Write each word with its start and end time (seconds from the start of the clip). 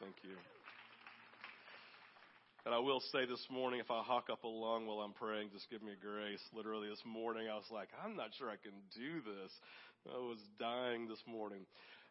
Thank 0.00 0.16
you. 0.24 0.32
And 2.64 2.74
I 2.74 2.78
will 2.78 3.00
say 3.12 3.26
this 3.26 3.44
morning, 3.50 3.80
if 3.80 3.90
I 3.90 4.02
hawk 4.02 4.28
up 4.32 4.44
a 4.44 4.48
lung 4.48 4.86
while 4.86 5.00
I'm 5.00 5.12
praying, 5.12 5.50
just 5.52 5.68
give 5.68 5.82
me 5.82 5.92
grace. 6.00 6.40
Literally 6.56 6.88
this 6.88 7.02
morning, 7.04 7.48
I 7.52 7.54
was 7.54 7.68
like, 7.70 7.88
I'm 8.02 8.16
not 8.16 8.30
sure 8.38 8.48
I 8.48 8.56
can 8.56 8.72
do 8.96 9.20
this. 9.20 9.52
I 10.08 10.16
was 10.16 10.38
dying 10.58 11.06
this 11.06 11.20
morning. 11.26 11.66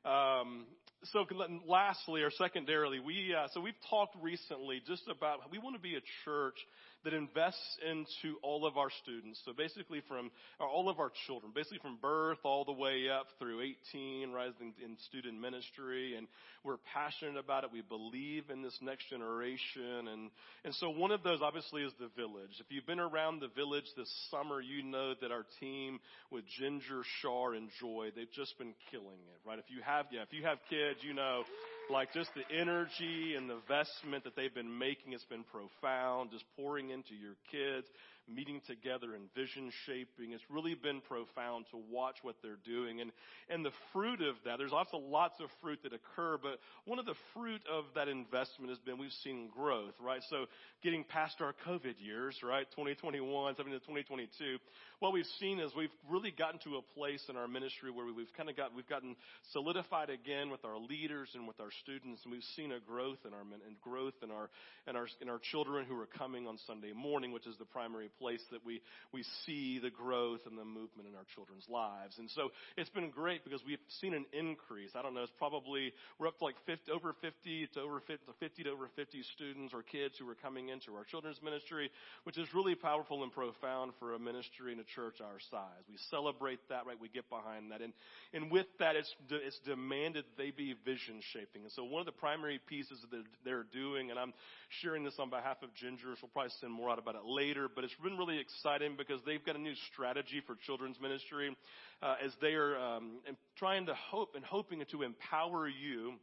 Um, 0.05 0.65
so 1.05 1.25
lastly 1.65 2.21
or 2.21 2.29
secondarily, 2.29 2.99
we, 2.99 3.33
uh, 3.33 3.47
so 3.53 3.59
we've 3.59 3.79
talked 3.89 4.15
recently 4.21 4.81
just 4.85 5.09
about, 5.09 5.39
we 5.51 5.57
want 5.57 5.75
to 5.75 5.81
be 5.81 5.95
a 5.95 6.05
church 6.25 6.57
that 7.03 7.13
invests 7.13 7.77
into 7.89 8.37
all 8.41 8.65
of 8.65 8.77
our 8.77 8.89
students. 9.03 9.39
So 9.45 9.53
basically 9.53 10.01
from 10.07 10.31
all 10.59 10.89
of 10.89 10.99
our 10.99 11.11
children, 11.27 11.51
basically 11.55 11.79
from 11.79 11.97
birth 12.01 12.39
all 12.43 12.65
the 12.65 12.73
way 12.73 13.09
up 13.09 13.27
through 13.39 13.61
18, 13.91 14.31
rising 14.31 14.73
in 14.83 14.97
student 15.07 15.39
ministry. 15.39 16.15
And 16.15 16.27
we're 16.63 16.77
passionate 16.93 17.37
about 17.37 17.63
it. 17.63 17.69
We 17.71 17.81
believe 17.81 18.49
in 18.49 18.61
this 18.61 18.77
next 18.81 19.09
generation. 19.09 20.07
And, 20.11 20.29
and 20.65 20.75
so 20.75 20.89
one 20.89 21.11
of 21.11 21.23
those 21.23 21.39
obviously 21.41 21.83
is 21.83 21.93
the 21.99 22.09
village. 22.17 22.51
If 22.59 22.65
you've 22.69 22.87
been 22.87 22.99
around 22.99 23.41
the 23.41 23.49
village 23.55 23.87
this 23.95 24.11
summer, 24.29 24.59
you 24.59 24.83
know 24.83 25.13
that 25.21 25.31
our 25.31 25.45
team 25.59 25.99
with 26.31 26.43
Ginger, 26.59 27.01
Shar, 27.21 27.53
and 27.53 27.69
Joy, 27.79 28.09
they've 28.15 28.31
just 28.35 28.57
been 28.57 28.73
killing 28.91 29.07
it, 29.07 29.47
right? 29.47 29.59
If 29.59 29.65
you 29.69 29.81
have, 29.85 30.07
yeah, 30.11 30.21
if 30.21 30.33
you 30.33 30.43
have 30.43 30.57
kids, 30.69 30.99
you 31.01 31.13
know, 31.13 31.43
like 31.89 32.13
just 32.13 32.29
the 32.35 32.55
energy 32.55 33.35
and 33.35 33.49
the 33.49 33.55
investment 33.55 34.23
that 34.23 34.35
they've 34.35 34.53
been 34.53 34.77
making 34.77 35.13
has 35.13 35.23
been 35.25 35.43
profound, 35.43 36.31
just 36.31 36.45
pouring 36.55 36.89
into 36.89 37.15
your 37.15 37.35
kids 37.51 37.87
meeting 38.33 38.61
together 38.67 39.15
and 39.15 39.25
vision 39.35 39.71
shaping. 39.85 40.33
It's 40.33 40.43
really 40.49 40.75
been 40.75 41.01
profound 41.01 41.65
to 41.71 41.77
watch 41.89 42.17
what 42.21 42.35
they're 42.41 42.61
doing. 42.65 43.01
And, 43.01 43.11
and 43.49 43.65
the 43.65 43.71
fruit 43.91 44.21
of 44.21 44.35
that, 44.45 44.57
there's 44.57 44.73
also 44.73 44.97
lots 44.97 45.39
of 45.41 45.49
fruit 45.61 45.79
that 45.83 45.93
occur, 45.93 46.37
but 46.41 46.59
one 46.85 46.99
of 46.99 47.05
the 47.05 47.15
fruit 47.33 47.61
of 47.71 47.85
that 47.95 48.07
investment 48.07 48.69
has 48.69 48.79
been 48.79 48.97
we've 48.97 49.11
seen 49.23 49.49
growth, 49.49 49.93
right? 49.99 50.21
So 50.29 50.45
getting 50.83 51.03
past 51.03 51.41
our 51.41 51.53
COVID 51.67 51.95
years, 51.97 52.37
right? 52.43 52.69
2021, 52.71 53.55
17 53.55 53.73
to 53.73 53.85
2022, 53.85 54.57
what 54.99 55.13
we've 55.13 55.29
seen 55.39 55.59
is 55.59 55.71
we've 55.75 55.89
really 56.09 56.31
gotten 56.31 56.59
to 56.59 56.75
a 56.75 56.81
place 56.93 57.23
in 57.29 57.37
our 57.37 57.47
ministry 57.47 57.89
where 57.89 58.05
we've 58.05 58.31
kind 58.35 58.49
of 58.49 58.57
got, 58.57 58.75
we've 58.75 58.87
gotten 58.89 59.15
solidified 59.53 60.09
again 60.09 60.49
with 60.49 60.65
our 60.65 60.77
leaders 60.77 61.29
and 61.35 61.47
with 61.47 61.59
our 61.61 61.71
students, 61.83 62.21
and 62.23 62.33
we've 62.33 62.43
seen 62.55 62.73
a 62.73 62.79
growth 62.79 63.19
in 63.25 63.33
our, 63.33 63.39
and 63.39 63.79
growth 63.79 64.15
in 64.21 64.29
our, 64.29 64.49
in 64.87 64.97
our, 64.97 65.07
in 65.21 65.29
our 65.29 65.39
children 65.51 65.85
who 65.87 65.95
are 65.95 66.07
coming 66.17 66.47
on 66.47 66.57
Sunday 66.67 66.91
morning, 66.91 67.31
which 67.31 67.47
is 67.47 67.55
the 67.59 67.65
primary 67.65 68.09
place 68.19 68.43
that 68.51 68.59
we, 68.65 68.81
we 69.13 69.23
see 69.45 69.79
the 69.79 69.89
growth 69.89 70.41
and 70.45 70.57
the 70.57 70.65
movement 70.65 71.07
in 71.07 71.15
our 71.15 71.27
children's 71.33 71.65
lives. 71.69 72.19
And 72.19 72.29
so 72.31 72.49
it's 72.75 72.89
been 72.89 73.09
great 73.09 73.45
because 73.45 73.61
we've 73.65 73.79
seen 74.01 74.13
an 74.13 74.25
increase. 74.33 74.91
I 74.95 75.01
don't 75.01 75.13
know, 75.13 75.23
it's 75.23 75.31
probably, 75.37 75.93
we're 76.19 76.27
up 76.27 76.37
to 76.39 76.43
like 76.43 76.59
50, 76.65 76.91
over 76.91 77.15
50 77.21 77.69
to 77.73 77.79
over 77.79 78.01
50, 78.03 78.19
50 78.37 78.63
to 78.63 78.69
over 78.69 78.89
50 78.97 79.23
students 79.35 79.73
or 79.73 79.81
kids 79.81 80.15
who 80.19 80.27
are 80.27 80.35
coming 80.35 80.67
into 80.67 80.91
our 80.95 81.05
children's 81.05 81.39
ministry, 81.41 81.89
which 82.23 82.37
is 82.37 82.51
really 82.53 82.75
powerful 82.75 83.23
and 83.23 83.31
profound 83.31 83.93
for 83.99 84.13
a 84.13 84.19
ministry 84.19 84.73
and 84.75 84.81
a 84.81 84.88
church 84.95 85.21
our 85.21 85.39
size. 85.51 85.83
We 85.89 85.97
celebrate 86.09 86.59
that, 86.69 86.85
right? 86.85 86.97
We 86.99 87.09
get 87.09 87.29
behind 87.29 87.71
that. 87.71 87.81
And, 87.81 87.93
and 88.33 88.51
with 88.51 88.67
that, 88.79 88.95
it's, 88.95 89.13
de- 89.27 89.45
it's 89.45 89.59
demanded 89.65 90.25
they 90.37 90.51
be 90.51 90.75
vision 90.85 91.21
shaping. 91.33 91.63
And 91.63 91.71
so 91.71 91.83
one 91.83 91.99
of 91.99 92.05
the 92.05 92.11
primary 92.11 92.59
pieces 92.67 92.99
that 93.11 93.23
they're 93.43 93.65
doing, 93.71 94.11
and 94.11 94.19
I'm 94.19 94.33
sharing 94.81 95.03
this 95.03 95.15
on 95.19 95.29
behalf 95.29 95.57
of 95.63 95.73
Ginger, 95.75 96.15
she'll 96.19 96.29
probably 96.29 96.51
send 96.59 96.71
more 96.71 96.89
out 96.89 96.99
about 96.99 97.15
it 97.15 97.25
later, 97.25 97.67
but 97.73 97.83
it's 97.83 97.93
been 98.03 98.17
really 98.17 98.39
exciting 98.39 98.95
because 98.97 99.21
they've 99.25 99.45
got 99.45 99.55
a 99.55 99.61
new 99.61 99.75
strategy 99.91 100.41
for 100.45 100.55
children's 100.65 100.99
ministry 100.99 101.55
uh, 102.01 102.15
as 102.23 102.31
they 102.41 102.53
are 102.53 102.77
um, 102.77 103.19
trying 103.57 103.85
to 103.85 103.93
hope 103.93 104.35
and 104.35 104.45
hoping 104.45 104.83
to 104.91 105.03
empower 105.03 105.67
you 105.67 106.13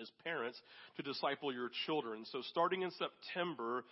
as 0.00 0.10
parents 0.24 0.60
to 0.96 1.02
disciple 1.02 1.52
your 1.52 1.70
children. 1.86 2.24
So 2.30 2.42
starting 2.50 2.82
in 2.82 2.90
September, 2.92 3.84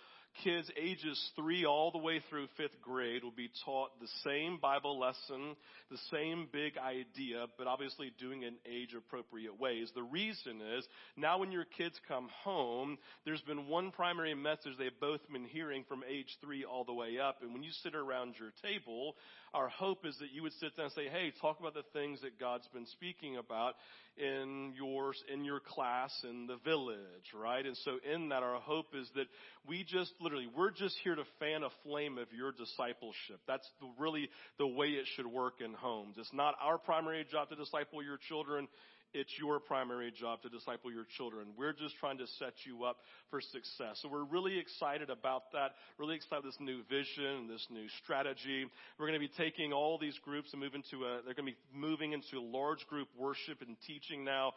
kids 0.45 0.70
ages 0.81 1.31
three 1.37 1.65
all 1.65 1.91
the 1.91 1.98
way 1.98 2.20
through 2.29 2.47
fifth 2.56 2.81
grade 2.83 3.25
will 3.25 3.31
be 3.31 3.51
taught 3.65 3.98
the 4.01 4.09
same 4.25 4.58
Bible 4.61 4.98
lesson, 4.98 5.57
the 5.91 5.98
same 6.11 6.48
big 6.52 6.79
idea, 6.79 7.47
but 7.58 7.67
obviously 7.67 8.13
doing 8.19 8.42
it 8.42 8.48
in 8.48 8.55
age 8.70 8.95
appropriate 8.96 9.58
ways. 9.58 9.91
The 9.95 10.02
reason 10.02 10.61
is 10.77 10.85
now 11.17 11.39
when 11.39 11.52
your 11.52 11.64
kids 11.64 11.98
come 12.08 12.29
home, 12.45 12.98
there's 13.25 13.41
been 13.42 13.69
one 13.69 13.91
primary 13.91 14.35
message 14.35 14.73
they've 14.79 14.91
both 15.01 15.20
been 15.33 15.45
hearing 15.45 15.85
from 15.89 16.02
age 16.08 16.36
three 16.41 16.64
all 16.64 16.85
the 16.85 16.95
way 16.95 17.19
up. 17.19 17.42
And 17.42 17.52
when 17.52 17.63
you 17.63 17.70
sit 17.83 17.95
around 17.95 18.35
your 18.39 18.52
table, 18.63 19.17
our 19.55 19.69
hope 19.69 20.05
is 20.05 20.17
that 20.19 20.33
you 20.33 20.42
would 20.42 20.52
sit 20.61 20.77
down 20.77 20.86
and 20.86 20.95
say, 20.95 21.08
hey, 21.08 21.33
talk 21.41 21.61
about 21.61 21.75
the 21.75 21.85
things 21.92 22.20
that 22.23 22.39
God's 22.39 22.69
been 22.73 22.86
speaking 22.86 23.36
about 23.36 23.75
in 24.16 24.72
yours, 24.77 25.22
in 25.32 25.44
your 25.44 25.60
class 25.60 26.12
in 26.28 26.46
the 26.46 26.56
village, 26.64 27.32
right? 27.34 27.64
And 27.64 27.77
so 27.84 27.98
in 28.12 28.30
that, 28.30 28.42
our 28.42 28.60
hope 28.60 28.86
is 28.94 29.08
that 29.14 29.27
we 29.68 29.84
just 29.84 30.12
literally, 30.20 30.48
we're 30.56 30.70
just 30.70 30.96
here 31.04 31.14
to 31.14 31.24
fan 31.38 31.62
a 31.62 31.68
flame 31.84 32.18
of 32.18 32.28
your 32.36 32.52
discipleship. 32.52 33.40
That's 33.46 33.68
the, 33.80 33.88
really 33.98 34.28
the 34.58 34.66
way 34.66 34.88
it 34.88 35.06
should 35.16 35.27
work 35.27 35.54
in 35.64 35.74
homes. 35.74 36.16
It's 36.18 36.32
not 36.32 36.54
our 36.62 36.78
primary 36.78 37.27
job 37.30 37.50
to 37.50 37.56
disciple 37.56 38.02
your 38.02 38.18
children. 38.28 38.68
It's 39.16 39.32
your 39.38 39.60
primary 39.60 40.12
job 40.12 40.42
to 40.42 40.50
disciple 40.50 40.92
your 40.92 41.06
children. 41.16 41.46
We're 41.56 41.72
just 41.72 41.96
trying 41.96 42.18
to 42.18 42.27
set 42.38 42.52
you 42.66 42.84
up 42.84 42.98
for 43.30 43.40
success. 43.40 43.98
So 44.02 44.10
we're 44.10 44.27
really 44.27 44.58
excited 44.58 45.08
about 45.08 45.52
that. 45.52 45.70
Really 45.96 46.16
excited 46.16 46.44
this 46.44 46.60
new 46.60 46.82
vision, 46.90 47.24
and 47.24 47.48
this 47.48 47.66
new 47.70 47.86
strategy. 48.04 48.66
We're 48.98 49.06
going 49.06 49.18
to 49.18 49.27
be 49.27 49.32
taking 49.34 49.72
all 49.72 49.96
these 49.96 50.18
groups 50.22 50.52
and 50.52 50.60
moving 50.60 50.82
to 50.90 51.04
a, 51.04 51.22
they're 51.24 51.32
going 51.32 51.48
to 51.48 51.56
be 51.56 51.56
moving 51.72 52.12
into 52.12 52.42
large 52.42 52.86
group 52.88 53.08
worship 53.16 53.62
and 53.66 53.78
teaching 53.86 54.22
now 54.22 54.52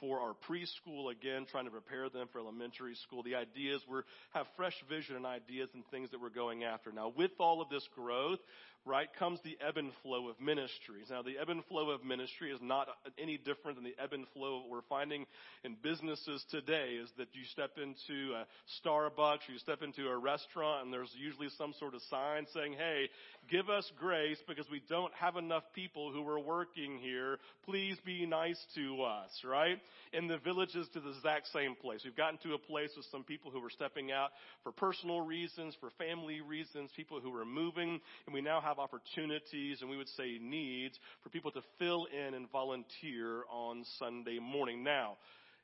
for 0.00 0.20
our 0.20 0.36
preschool 0.48 1.10
again, 1.10 1.44
trying 1.50 1.64
to 1.64 1.72
prepare 1.72 2.08
them 2.08 2.28
for 2.32 2.38
elementary 2.38 2.94
school. 2.94 3.24
The 3.24 3.34
ideas 3.34 3.82
we 3.90 3.98
have 4.32 4.46
fresh 4.56 4.76
vision 4.88 5.16
and 5.16 5.26
ideas 5.26 5.70
and 5.74 5.82
things 5.90 6.12
that 6.12 6.20
we're 6.20 6.30
going 6.30 6.62
after. 6.62 6.92
Now 6.92 7.12
with 7.16 7.32
all 7.40 7.60
of 7.60 7.68
this 7.68 7.86
growth, 7.96 8.38
right, 8.86 9.08
comes 9.18 9.40
the 9.44 9.56
ebb 9.66 9.76
and 9.76 9.90
flow 10.02 10.28
of 10.28 10.40
ministries. 10.40 11.06
Now, 11.10 11.22
the 11.22 11.38
ebb 11.40 11.48
and 11.48 11.64
flow 11.66 11.90
of 11.90 12.04
ministry 12.04 12.50
is 12.50 12.60
not 12.62 12.88
any 13.18 13.38
different 13.38 13.76
than 13.76 13.84
the 13.84 13.94
ebb 14.02 14.12
and 14.12 14.26
flow 14.34 14.62
we're 14.70 14.82
finding 14.88 15.26
in 15.64 15.76
businesses 15.82 16.44
today 16.50 16.98
is 17.02 17.08
that 17.16 17.28
you 17.32 17.42
step 17.52 17.72
into 17.82 18.34
a 18.34 18.46
Starbucks, 18.80 19.48
you 19.48 19.58
step 19.58 19.82
into 19.82 20.08
a 20.08 20.16
restaurant, 20.16 20.84
and 20.84 20.92
there's 20.92 21.12
usually 21.16 21.48
some 21.56 21.72
sort 21.78 21.94
of 21.94 22.02
sign 22.10 22.46
saying, 22.52 22.74
hey, 22.74 23.08
give 23.50 23.68
us 23.68 23.90
grace 23.98 24.38
because 24.46 24.66
we 24.70 24.82
don't 24.88 25.12
have 25.14 25.36
enough 25.36 25.64
people 25.74 26.12
who 26.12 26.26
are 26.28 26.38
working 26.38 26.98
here. 26.98 27.38
Please 27.64 27.96
be 28.04 28.26
nice 28.26 28.58
to 28.74 29.02
us, 29.02 29.30
right? 29.44 29.78
In 30.12 30.28
the 30.28 30.38
villages 30.38 30.88
to 30.94 31.00
the 31.00 31.10
exact 31.10 31.48
same 31.48 31.74
place. 31.74 32.00
We've 32.04 32.16
gotten 32.16 32.38
to 32.44 32.54
a 32.54 32.58
place 32.58 32.90
with 32.96 33.06
some 33.10 33.24
people 33.24 33.50
who 33.50 33.60
were 33.60 33.70
stepping 33.70 34.12
out 34.12 34.30
for 34.62 34.72
personal 34.72 35.20
reasons, 35.20 35.76
for 35.80 35.90
family 35.98 36.40
reasons, 36.40 36.90
people 36.96 37.20
who 37.20 37.34
are 37.36 37.44
moving, 37.44 38.00
and 38.26 38.34
we 38.34 38.40
now 38.40 38.60
have 38.60 38.78
opportunities 38.78 39.80
and 39.80 39.90
we 39.90 39.96
would 39.96 40.08
say 40.16 40.38
needs 40.40 40.98
for 41.22 41.28
people 41.28 41.50
to 41.52 41.60
fill 41.78 42.06
in 42.06 42.34
and 42.34 42.50
volunteer 42.50 43.42
on 43.50 43.84
Sunday 43.98 44.38
morning. 44.38 44.82
Now, 44.82 45.16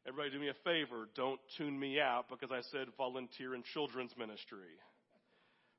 everybody 0.06 0.30
do 0.30 0.40
me 0.40 0.48
a 0.48 0.54
favor, 0.64 1.08
don't 1.14 1.40
tune 1.56 1.78
me 1.78 2.00
out 2.00 2.26
because 2.30 2.50
I 2.50 2.62
said 2.70 2.88
volunteer 2.96 3.54
in 3.54 3.62
children's 3.74 4.12
ministry. 4.16 4.78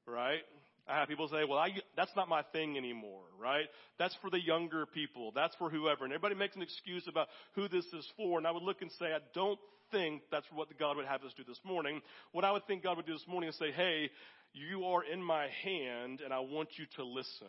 Right? 0.08 0.42
I 0.88 1.00
have 1.00 1.08
people 1.08 1.28
say, 1.28 1.44
well, 1.48 1.60
I, 1.60 1.70
that's 1.96 2.12
not 2.16 2.28
my 2.28 2.42
thing 2.52 2.78
anymore, 2.78 3.24
right? 3.40 3.66
That's 4.00 4.16
for 4.22 4.30
the 4.30 4.42
younger 4.42 4.86
people. 4.86 5.32
That's 5.34 5.56
for 5.56 5.70
whoever. 5.70 6.04
And 6.04 6.14
everybody 6.14 6.36
makes 6.36 6.56
an 6.56 6.62
excuse 6.62 7.08
about 7.08 7.28
who 7.54 7.68
this 7.68 7.86
is 7.86 8.08
for. 8.18 8.38
And 8.38 8.48
I 8.48 8.52
would 8.52 8.64
look 8.64 8.82
and 8.82 8.92
say, 9.00 9.08
I 9.08 9.20
don't 9.34 9.60
think 9.92 10.24
that's 10.32 10.48
what 10.54 10.68
God 10.80 10.98
would 10.98 11.06
have 11.06 11.24
us 11.24 11.34
do 11.38 11.44
this 11.48 11.60
morning. 11.64 12.02
What 12.32 12.46
I 12.46 12.52
would 12.52 12.66
think 12.66 12.84
God 12.84 12.98
would 12.98 13.06
do 13.06 13.14
this 13.14 13.28
morning 13.28 13.50
is 13.50 13.58
say, 13.58 13.72
hey, 13.72 14.10
you 14.54 14.86
are 14.86 15.04
in 15.04 15.22
my 15.22 15.48
hand 15.64 16.22
and 16.24 16.34
I 16.34 16.40
want 16.40 16.70
you 16.78 16.86
to 16.98 17.04
listen. 17.04 17.48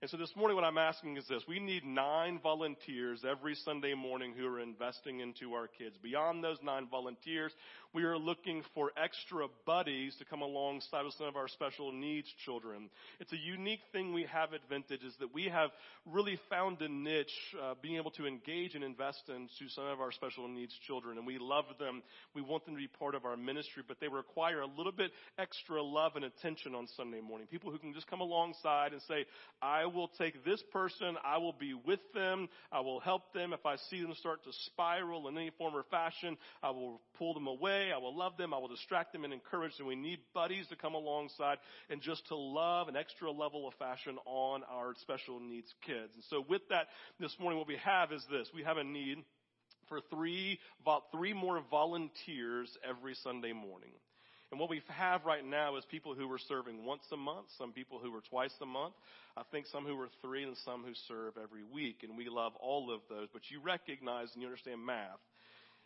And 0.00 0.08
so 0.08 0.16
this 0.16 0.36
morning 0.36 0.54
what 0.54 0.64
I'm 0.64 0.78
asking 0.78 1.16
is 1.16 1.26
this. 1.26 1.42
We 1.48 1.58
need 1.58 1.84
nine 1.84 2.38
volunteers 2.40 3.24
every 3.28 3.56
Sunday 3.56 3.94
morning 3.94 4.32
who 4.38 4.46
are 4.46 4.60
investing 4.60 5.18
into 5.18 5.54
our 5.54 5.66
kids. 5.66 5.96
Beyond 6.00 6.44
those 6.44 6.58
nine 6.62 6.86
volunteers, 6.88 7.50
we 7.92 8.04
are 8.04 8.16
looking 8.16 8.62
for 8.76 8.92
extra 8.96 9.46
buddies 9.66 10.14
to 10.20 10.24
come 10.24 10.40
alongside 10.40 11.04
of 11.04 11.14
some 11.14 11.26
of 11.26 11.34
our 11.34 11.48
special 11.48 11.90
needs 11.90 12.28
children. 12.44 12.90
It's 13.18 13.32
a 13.32 13.36
unique 13.36 13.80
thing 13.90 14.14
we 14.14 14.24
have 14.32 14.54
at 14.54 14.60
Vintage 14.68 15.02
is 15.02 15.14
that 15.18 15.34
we 15.34 15.46
have 15.46 15.70
really 16.06 16.38
found 16.48 16.80
a 16.80 16.88
niche, 16.88 17.26
uh, 17.60 17.74
being 17.82 17.96
able 17.96 18.12
to 18.12 18.26
engage 18.26 18.76
and 18.76 18.84
invest 18.84 19.22
into 19.28 19.68
some 19.74 19.86
of 19.86 20.00
our 20.00 20.12
special 20.12 20.46
needs 20.46 20.74
children. 20.86 21.18
And 21.18 21.26
we 21.26 21.38
love 21.38 21.64
them. 21.80 22.04
We 22.36 22.42
want 22.42 22.66
them 22.66 22.74
to 22.74 22.80
be 22.80 22.86
part 22.86 23.16
of 23.16 23.24
our 23.24 23.36
ministry, 23.36 23.82
but 23.88 23.96
they 24.00 24.06
require 24.06 24.60
a 24.60 24.66
little 24.66 24.92
bit 24.92 25.10
extra 25.40 25.82
love 25.82 26.12
and 26.14 26.24
attention 26.24 26.76
on 26.76 26.86
Sunday 26.96 27.20
morning. 27.20 27.48
People 27.50 27.72
who 27.72 27.78
can 27.78 27.94
just 27.94 28.06
come 28.06 28.20
alongside 28.20 28.92
and 28.92 29.02
say, 29.08 29.24
I 29.60 29.87
will 29.88 30.08
take 30.08 30.44
this 30.44 30.62
person. 30.72 31.16
I 31.24 31.38
will 31.38 31.52
be 31.52 31.74
with 31.74 32.00
them. 32.14 32.48
I 32.70 32.80
will 32.80 33.00
help 33.00 33.32
them. 33.32 33.52
If 33.52 33.66
I 33.66 33.76
see 33.90 34.00
them 34.00 34.14
start 34.14 34.44
to 34.44 34.50
spiral 34.66 35.28
in 35.28 35.36
any 35.36 35.50
form 35.58 35.74
or 35.74 35.84
fashion, 35.90 36.38
I 36.62 36.70
will 36.70 37.00
pull 37.18 37.34
them 37.34 37.46
away. 37.46 37.90
I 37.92 37.98
will 37.98 38.16
love 38.16 38.36
them. 38.36 38.54
I 38.54 38.58
will 38.58 38.68
distract 38.68 39.12
them 39.12 39.24
and 39.24 39.32
encourage 39.32 39.76
them. 39.76 39.86
We 39.86 39.96
need 39.96 40.20
buddies 40.34 40.66
to 40.68 40.76
come 40.76 40.94
alongside 40.94 41.58
and 41.90 42.00
just 42.00 42.26
to 42.28 42.36
love 42.36 42.88
an 42.88 42.96
extra 42.96 43.30
level 43.30 43.66
of 43.66 43.74
fashion 43.74 44.18
on 44.24 44.62
our 44.70 44.94
special 45.00 45.40
needs 45.40 45.72
kids. 45.84 46.12
And 46.14 46.24
so 46.30 46.44
with 46.48 46.62
that, 46.70 46.86
this 47.18 47.34
morning, 47.40 47.58
what 47.58 47.68
we 47.68 47.78
have 47.84 48.12
is 48.12 48.24
this. 48.30 48.48
We 48.54 48.62
have 48.62 48.76
a 48.76 48.84
need 48.84 49.18
for 49.88 50.00
three, 50.10 50.58
three 51.12 51.32
more 51.32 51.62
volunteers 51.70 52.76
every 52.88 53.14
Sunday 53.14 53.52
morning. 53.52 53.92
And 54.50 54.58
what 54.58 54.70
we 54.70 54.80
have 54.88 55.26
right 55.26 55.44
now 55.44 55.76
is 55.76 55.84
people 55.84 56.14
who 56.14 56.30
are 56.32 56.38
serving 56.38 56.84
once 56.84 57.02
a 57.12 57.16
month, 57.16 57.46
some 57.58 57.72
people 57.72 57.98
who 58.02 58.14
are 58.14 58.22
twice 58.22 58.54
a 58.62 58.66
month, 58.66 58.94
I 59.36 59.42
think 59.52 59.66
some 59.66 59.84
who 59.84 59.98
are 60.00 60.08
three, 60.22 60.44
and 60.44 60.56
some 60.64 60.82
who 60.82 60.94
serve 61.06 61.34
every 61.36 61.62
week. 61.62 61.98
And 62.02 62.16
we 62.16 62.28
love 62.28 62.52
all 62.56 62.92
of 62.92 63.00
those. 63.10 63.28
But 63.32 63.42
you 63.50 63.60
recognize 63.60 64.28
and 64.32 64.42
you 64.42 64.48
understand 64.48 64.84
math 64.84 65.20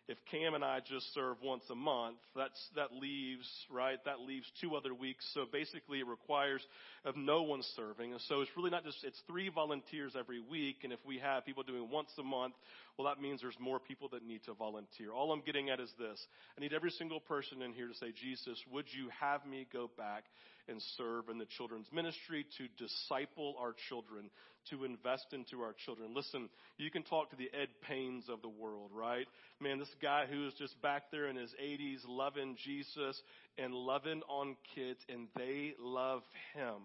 if 0.09 0.19
Cam 0.31 0.55
and 0.55 0.65
I 0.65 0.81
just 0.81 1.15
serve 1.15 1.37
once 1.43 1.63
a 1.71 1.75
month, 1.75 2.17
that's, 2.35 2.61
that 2.75 2.93
leaves, 2.93 3.49
right, 3.71 3.99
that 4.05 4.21
leaves 4.21 4.47
two 4.61 4.75
other 4.75 4.93
weeks. 4.93 5.25
So 5.33 5.45
basically 5.51 6.01
it 6.01 6.07
requires 6.07 6.61
of 7.05 7.17
no 7.17 7.43
one 7.43 7.63
serving. 7.77 8.13
And 8.13 8.21
so 8.23 8.41
it's 8.41 8.51
really 8.57 8.71
not 8.71 8.85
just, 8.85 8.99
it's 9.05 9.21
three 9.29 9.49
volunteers 9.49 10.15
every 10.19 10.41
week. 10.41 10.79
And 10.83 10.93
if 10.93 10.99
we 11.07 11.19
have 11.19 11.47
people 11.47 11.63
doing 11.63 11.89
once 11.89 12.11
a 12.19 12.23
month, 12.23 12.55
well, 12.99 13.07
that 13.09 13.23
means 13.23 13.41
there's 13.41 13.59
more 13.61 13.79
people 13.79 14.09
that 14.13 14.25
need 14.25 14.43
to 14.45 14.55
volunteer. 14.55 15.13
All 15.13 15.33
I'm 15.33 15.41
getting 15.41 15.71
at 15.71 15.81
is 15.81 15.91
this. 15.99 16.21
I 16.59 16.61
need 16.61 16.73
every 16.73 16.91
single 16.91 17.21
person 17.21 17.63
in 17.63 17.73
here 17.73 17.87
to 17.87 17.95
say, 17.95 18.13
Jesus, 18.21 18.59
would 18.73 18.87
you 18.91 19.09
have 19.21 19.47
me 19.47 19.67
go 19.73 19.89
back 19.97 20.25
and 20.69 20.81
serve 20.97 21.29
in 21.29 21.38
the 21.38 21.47
children's 21.56 21.87
ministry, 21.93 22.47
to 22.59 22.69
disciple 22.82 23.55
our 23.59 23.75
children, 23.88 24.31
to 24.70 24.85
invest 24.85 25.26
into 25.32 25.62
our 25.62 25.75
children. 25.85 26.14
Listen, 26.14 26.49
you 26.79 26.91
can 26.91 27.03
talk 27.03 27.31
to 27.31 27.37
the 27.37 27.50
Ed 27.53 27.69
Paynes 27.88 28.29
of 28.29 28.43
the 28.43 28.49
world, 28.49 28.91
right? 28.94 29.26
Man, 29.61 29.79
this 29.79 29.94
guy 30.00 30.26
who 30.31 30.47
is 30.47 30.55
just 30.55 30.81
back 30.82 31.05
there 31.11 31.29
in 31.29 31.37
his 31.37 31.53
80s 31.62 32.00
loving 32.06 32.56
Jesus 32.64 33.20
and 33.59 33.75
loving 33.75 34.23
on 34.29 34.56
kids, 34.75 35.00
and 35.09 35.29
they 35.37 35.75
love 35.81 36.23
him. 36.55 36.82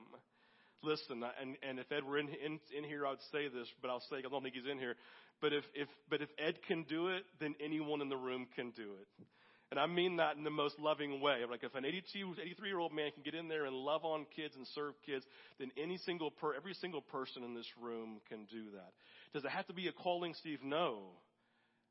Listen, 0.83 1.23
and, 1.41 1.57
and 1.67 1.79
if 1.79 1.91
Ed 1.91 2.03
were 2.03 2.17
in, 2.17 2.29
in, 2.29 2.59
in 2.75 2.83
here, 2.83 3.05
I 3.05 3.11
would 3.11 3.19
say 3.31 3.47
this, 3.47 3.67
but 3.81 3.89
I'll 3.89 4.03
say, 4.09 4.17
I 4.17 4.29
don't 4.29 4.43
think 4.43 4.55
he's 4.55 4.71
in 4.71 4.79
here. 4.79 4.95
But 5.41 5.53
if, 5.53 5.63
if, 5.75 5.87
but 6.09 6.21
if 6.21 6.29
Ed 6.39 6.59
can 6.67 6.83
do 6.83 7.09
it, 7.09 7.23
then 7.39 7.55
anyone 7.63 8.01
in 8.01 8.09
the 8.09 8.17
room 8.17 8.47
can 8.55 8.71
do 8.71 8.93
it. 8.99 9.25
And 9.69 9.79
I 9.79 9.85
mean 9.85 10.17
that 10.17 10.37
in 10.37 10.43
the 10.43 10.49
most 10.49 10.79
loving 10.79 11.19
way. 11.19 11.39
Like 11.49 11.63
if 11.63 11.75
an 11.75 11.83
82, 11.83 12.35
83 12.41 12.69
year 12.69 12.79
old 12.79 12.93
man 12.93 13.11
can 13.11 13.23
get 13.23 13.35
in 13.35 13.49
there 13.49 13.65
and 13.65 13.75
love 13.75 14.05
on 14.05 14.25
kids 14.35 14.55
and 14.55 14.65
serve 14.67 14.93
kids, 15.05 15.25
then 15.59 15.71
any 15.77 15.97
single 15.97 16.31
per, 16.31 16.55
every 16.55 16.73
single 16.73 17.01
person 17.01 17.43
in 17.43 17.53
this 17.53 17.67
room 17.81 18.19
can 18.29 18.45
do 18.45 18.71
that. 18.75 18.93
Does 19.33 19.43
it 19.43 19.51
have 19.51 19.67
to 19.67 19.73
be 19.73 19.87
a 19.87 19.91
calling, 19.91 20.33
Steve? 20.39 20.59
No. 20.63 21.09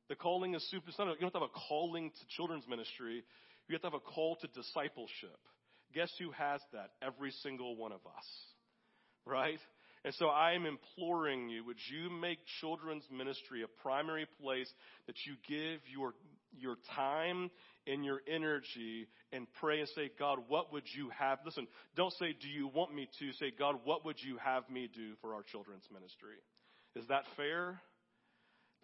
The 0.08 0.14
calling 0.14 0.54
is 0.54 0.66
super, 0.70 0.90
you 0.90 0.96
don't 0.96 1.20
have 1.20 1.32
to 1.32 1.38
have 1.40 1.50
a 1.54 1.68
calling 1.68 2.10
to 2.10 2.36
children's 2.36 2.66
ministry. 2.66 3.24
You 3.68 3.74
have 3.74 3.82
to 3.82 3.88
have 3.88 3.94
a 3.94 4.00
call 4.00 4.36
to 4.36 4.46
discipleship. 4.48 5.38
Guess 5.94 6.12
who 6.18 6.30
has 6.30 6.60
that? 6.72 6.90
Every 7.02 7.32
single 7.42 7.76
one 7.76 7.92
of 7.92 8.00
us. 8.06 8.26
Right? 9.26 9.58
And 10.04 10.14
so 10.14 10.28
I 10.28 10.52
am 10.52 10.66
imploring 10.66 11.48
you, 11.48 11.64
would 11.64 11.78
you 11.90 12.10
make 12.10 12.38
children's 12.60 13.02
ministry 13.10 13.64
a 13.64 13.82
primary 13.82 14.26
place 14.40 14.72
that 15.08 15.16
you 15.26 15.34
give 15.48 15.80
your 15.92 16.14
your 16.58 16.76
time 16.94 17.50
and 17.86 18.04
your 18.04 18.20
energy 18.26 19.06
and 19.32 19.46
pray 19.60 19.80
and 19.80 19.88
say, 19.90 20.10
God, 20.18 20.40
what 20.48 20.72
would 20.72 20.84
you 20.94 21.10
have? 21.18 21.38
Listen, 21.44 21.66
don't 21.94 22.12
say, 22.14 22.34
do 22.40 22.48
you 22.48 22.68
want 22.68 22.94
me 22.94 23.08
to? 23.18 23.32
Say, 23.34 23.52
God, 23.56 23.76
what 23.84 24.04
would 24.04 24.16
you 24.22 24.38
have 24.38 24.68
me 24.68 24.88
do 24.92 25.14
for 25.20 25.34
our 25.34 25.42
children's 25.42 25.84
ministry? 25.92 26.36
Is 26.94 27.06
that 27.08 27.24
fair? 27.36 27.80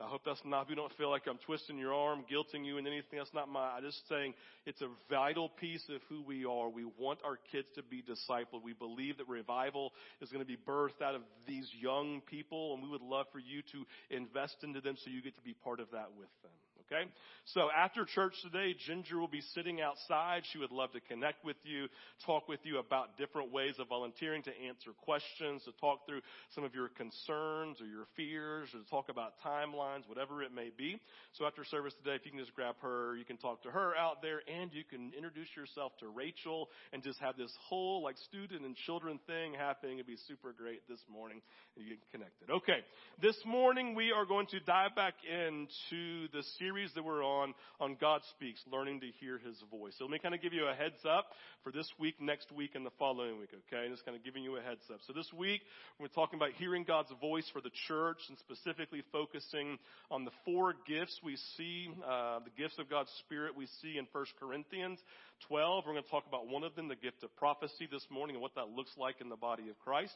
I 0.00 0.08
hope 0.08 0.22
that's 0.24 0.40
not, 0.44 0.69
you 0.69 0.74
don't 0.74 0.92
feel 0.94 1.10
like 1.10 1.22
I'm 1.28 1.38
twisting 1.44 1.78
your 1.78 1.94
arm, 1.94 2.24
guilting 2.30 2.64
you 2.64 2.78
in 2.78 2.86
anything. 2.86 3.19
That's 3.19 3.34
not 3.34 3.48
my, 3.48 3.76
I'm 3.76 3.82
just 3.82 4.08
saying 4.08 4.34
it's 4.66 4.80
a 4.80 4.88
vital 5.08 5.48
piece 5.48 5.84
of 5.94 6.00
who 6.08 6.22
we 6.22 6.44
are. 6.44 6.69
We 6.70 6.84
want 6.98 7.20
our 7.24 7.38
kids 7.52 7.69
to 7.76 7.82
be 7.82 8.02
discipled. 8.02 8.64
We 8.64 8.72
believe 8.72 9.19
that 9.19 9.28
revival 9.28 9.92
is 10.20 10.30
going 10.30 10.44
to 10.44 10.46
be 10.46 10.56
birthed 10.56 11.02
out 11.04 11.14
of 11.14 11.22
these 11.46 11.69
young 11.78 12.22
people, 12.26 12.74
and 12.74 12.82
we 12.82 12.88
would 12.88 13.02
love 13.02 13.26
for 13.32 13.38
you 13.38 13.62
to 13.72 14.16
invest 14.16 14.56
into 14.62 14.80
them 14.80 14.96
so 15.04 15.10
you 15.10 15.22
get 15.22 15.36
to 15.36 15.42
be 15.42 15.54
part 15.54 15.78
of 15.78 15.90
that 15.92 16.08
with 16.19 16.30
them. 16.42 16.52
Okay? 16.93 17.09
So 17.47 17.69
after 17.77 18.05
church 18.05 18.35
today, 18.43 18.75
Ginger 18.87 19.19
will 19.19 19.27
be 19.27 19.43
sitting 19.55 19.81
outside. 19.81 20.43
She 20.53 20.59
would 20.59 20.71
love 20.71 20.93
to 20.93 21.00
connect 21.00 21.44
with 21.44 21.56
you, 21.65 21.89
talk 22.25 22.47
with 22.49 22.61
you 22.62 22.79
about 22.79 23.19
different 23.19 23.50
ways 23.50 23.75
of 23.81 23.89
volunteering, 23.89 24.43
to 24.44 24.50
answer 24.69 24.91
questions, 25.05 25.62
to 25.65 25.73
talk 25.81 26.06
through 26.06 26.21
some 26.55 26.62
of 26.62 26.75
your 26.75 26.89
concerns 26.89 27.81
or 27.81 27.87
your 27.87 28.06
fears, 28.17 28.69
or 28.73 28.79
to 28.79 28.91
talk 28.91 29.09
about 29.09 29.33
timelines, 29.44 30.06
whatever 30.06 30.43
it 30.43 30.55
may 30.55 30.71
be. 30.77 31.00
So 31.33 31.44
after 31.44 31.65
service 31.65 31.94
today, 32.05 32.15
if 32.15 32.25
you 32.25 32.31
can 32.31 32.39
just 32.39 32.55
grab 32.55 32.77
her, 32.81 33.17
you 33.17 33.25
can 33.25 33.39
talk 33.39 33.62
to 33.65 33.71
her 33.71 33.97
out 33.97 34.23
there, 34.23 34.43
and 34.47 34.71
you 34.73 34.85
can 34.85 35.12
introduce 35.17 35.49
yourself 35.56 35.93
to 35.99 36.09
Rachel 36.09 36.69
and 36.93 37.03
just 37.03 37.19
have 37.21 37.37
this 37.37 37.53
whole 37.69 38.05
like 38.05 38.17
student 38.29 38.65
and 38.65 38.77
children 38.87 39.19
thing 39.27 39.55
happening. 39.55 39.97
It'd 39.97 40.06
be 40.06 40.19
super 40.29 40.53
great 40.53 40.87
this 40.89 41.00
morning, 41.11 41.43
and 41.77 41.85
you 41.85 41.91
get 41.91 41.99
connected. 42.12 42.50
Okay, 42.50 42.87
this 43.21 43.37
morning 43.44 43.97
we 43.97 44.12
are 44.12 44.27
going 44.27 44.47
to 44.49 44.61
dive 44.61 44.94
back 44.94 45.15
into 45.27 46.29
the 46.33 46.43
series 46.59 46.81
series 46.82 46.94
that 46.94 47.05
we're 47.05 47.25
on, 47.25 47.55
on 47.81 47.96
God 48.00 48.23
Speaks, 48.34 48.61
learning 48.70 49.00
to 49.00 49.06
hear 49.20 49.38
His 49.38 49.55
voice. 49.70 49.94
So 49.99 50.05
let 50.05 50.11
me 50.11 50.19
kind 50.19 50.34
of 50.34 50.43
give 50.43 50.52
you 50.52 50.67
a 50.67 50.75
heads 50.75 50.99
up 51.08 51.26
for 51.62 51.70
this 51.70 51.87
week, 51.99 52.14
next 52.20 52.50
week, 52.50 52.75
and 52.75 52.84
the 52.84 52.90
following 52.99 53.38
week, 53.38 53.50
okay? 53.55 53.88
Just 53.88 54.05
kind 54.05 54.17
of 54.17 54.25
giving 54.25 54.43
you 54.43 54.56
a 54.56 54.61
heads 54.61 54.82
up. 54.93 54.99
So 55.06 55.12
this 55.12 55.31
week, 55.32 55.61
we're 56.00 56.08
talking 56.08 56.38
about 56.38 56.50
hearing 56.58 56.82
God's 56.82 57.11
voice 57.20 57.49
for 57.52 57.61
the 57.61 57.70
church 57.87 58.19
and 58.29 58.37
specifically 58.38 59.02
focusing 59.12 59.79
on 60.11 60.25
the 60.25 60.32
four 60.44 60.75
gifts 60.88 61.20
we 61.23 61.37
see, 61.56 61.88
uh, 62.02 62.40
the 62.40 62.50
gifts 62.61 62.79
of 62.79 62.90
God's 62.90 63.11
Spirit 63.20 63.56
we 63.56 63.67
see 63.81 63.99
in 63.99 64.06
1 64.11 64.25
Corinthians 64.40 64.99
12. 65.46 65.84
We're 65.87 65.93
going 65.93 66.05
to 66.05 66.11
talk 66.11 66.25
about 66.26 66.49
one 66.49 66.64
of 66.64 66.75
them, 66.75 66.88
the 66.88 66.96
gift 66.96 67.23
of 67.23 67.34
prophecy 67.37 67.87
this 67.90 68.06
morning 68.11 68.34
and 68.34 68.43
what 68.43 68.56
that 68.56 68.75
looks 68.75 68.90
like 68.99 69.20
in 69.20 69.29
the 69.29 69.37
body 69.37 69.69
of 69.70 69.79
Christ. 69.84 70.14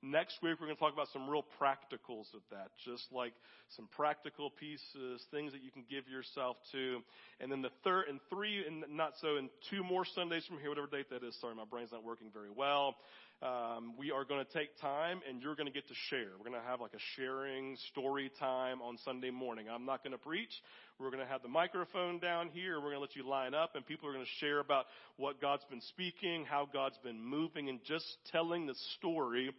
Next 0.00 0.38
week, 0.42 0.60
we're 0.60 0.66
going 0.66 0.76
to 0.76 0.80
talk 0.80 0.92
about 0.92 1.08
some 1.12 1.28
real 1.28 1.44
practicals 1.60 2.32
of 2.32 2.42
that, 2.52 2.70
just 2.84 3.02
like 3.10 3.32
some 3.74 3.88
practical 3.96 4.48
pieces, 4.48 5.26
things 5.32 5.50
that 5.52 5.62
you 5.62 5.72
can 5.72 5.82
give 5.90 6.06
yourself 6.06 6.56
to. 6.70 7.00
And 7.40 7.50
then 7.50 7.62
the 7.62 7.72
third, 7.82 8.04
and 8.08 8.20
three, 8.30 8.64
and 8.64 8.84
not 8.96 9.14
so, 9.20 9.36
and 9.36 9.50
two 9.70 9.82
more 9.82 10.04
Sundays 10.04 10.46
from 10.46 10.60
here, 10.60 10.68
whatever 10.68 10.86
date 10.86 11.10
that 11.10 11.24
is. 11.26 11.36
Sorry, 11.40 11.56
my 11.56 11.64
brain's 11.64 11.90
not 11.90 12.04
working 12.04 12.30
very 12.32 12.50
well. 12.54 12.94
Um, 13.42 13.94
we 13.96 14.10
are 14.10 14.24
going 14.24 14.44
to 14.44 14.52
take 14.52 14.76
time 14.80 15.20
and 15.28 15.40
you're 15.40 15.54
going 15.54 15.68
to 15.68 15.72
get 15.72 15.86
to 15.86 15.94
share. 16.10 16.30
We're 16.36 16.50
going 16.50 16.60
to 16.60 16.66
have 16.66 16.80
like 16.80 16.94
a 16.94 17.02
sharing 17.14 17.76
story 17.90 18.32
time 18.38 18.82
on 18.82 18.98
Sunday 19.04 19.30
morning. 19.30 19.66
I'm 19.72 19.84
not 19.84 20.02
going 20.02 20.10
to 20.10 20.18
preach. 20.18 20.50
We're 20.98 21.10
going 21.10 21.22
to 21.22 21.30
have 21.30 21.42
the 21.42 21.48
microphone 21.48 22.18
down 22.18 22.48
here. 22.52 22.80
We're 22.80 22.90
going 22.90 22.96
to 22.96 23.00
let 23.00 23.14
you 23.14 23.28
line 23.28 23.54
up 23.54 23.76
and 23.76 23.86
people 23.86 24.08
are 24.08 24.12
going 24.12 24.24
to 24.24 24.44
share 24.44 24.58
about 24.58 24.86
what 25.18 25.40
God's 25.40 25.64
been 25.70 25.82
speaking, 25.82 26.46
how 26.50 26.68
God's 26.72 26.98
been 27.04 27.22
moving 27.22 27.68
and 27.68 27.78
just 27.84 28.06
telling 28.32 28.66
the 28.66 28.74
story 28.98 29.50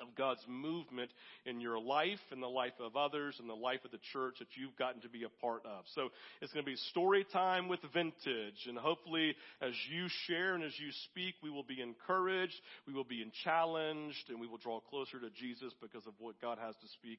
of 0.00 0.14
God's 0.16 0.44
movement 0.48 1.10
in 1.44 1.60
your 1.60 1.78
life 1.78 2.20
and 2.30 2.42
the 2.42 2.46
life 2.46 2.72
of 2.80 2.96
others 2.96 3.36
and 3.40 3.48
the 3.48 3.54
life 3.54 3.80
of 3.84 3.90
the 3.90 4.00
church 4.12 4.36
that 4.38 4.48
you've 4.54 4.76
gotten 4.76 5.00
to 5.02 5.08
be 5.08 5.24
a 5.24 5.28
part 5.40 5.62
of. 5.64 5.84
So 5.94 6.08
it's 6.40 6.52
going 6.52 6.64
to 6.64 6.70
be 6.70 6.76
story 6.90 7.26
time 7.32 7.68
with 7.68 7.80
vintage 7.92 8.66
and 8.68 8.78
hopefully 8.78 9.34
as 9.60 9.72
you 9.90 10.06
share 10.26 10.54
and 10.54 10.64
as 10.64 10.78
you 10.78 10.90
speak, 11.10 11.34
we 11.42 11.50
will 11.50 11.64
be 11.64 11.80
encouraged, 11.80 12.54
we 12.86 12.94
will 12.94 13.04
be 13.04 13.24
challenged, 13.44 14.28
and 14.28 14.40
we 14.40 14.46
will 14.46 14.58
draw 14.58 14.80
closer 14.80 15.18
to 15.18 15.30
Jesus 15.30 15.72
because 15.80 16.06
of 16.06 16.14
what 16.18 16.40
God 16.40 16.58
has 16.58 16.74
to 16.76 16.88
speak 16.88 17.18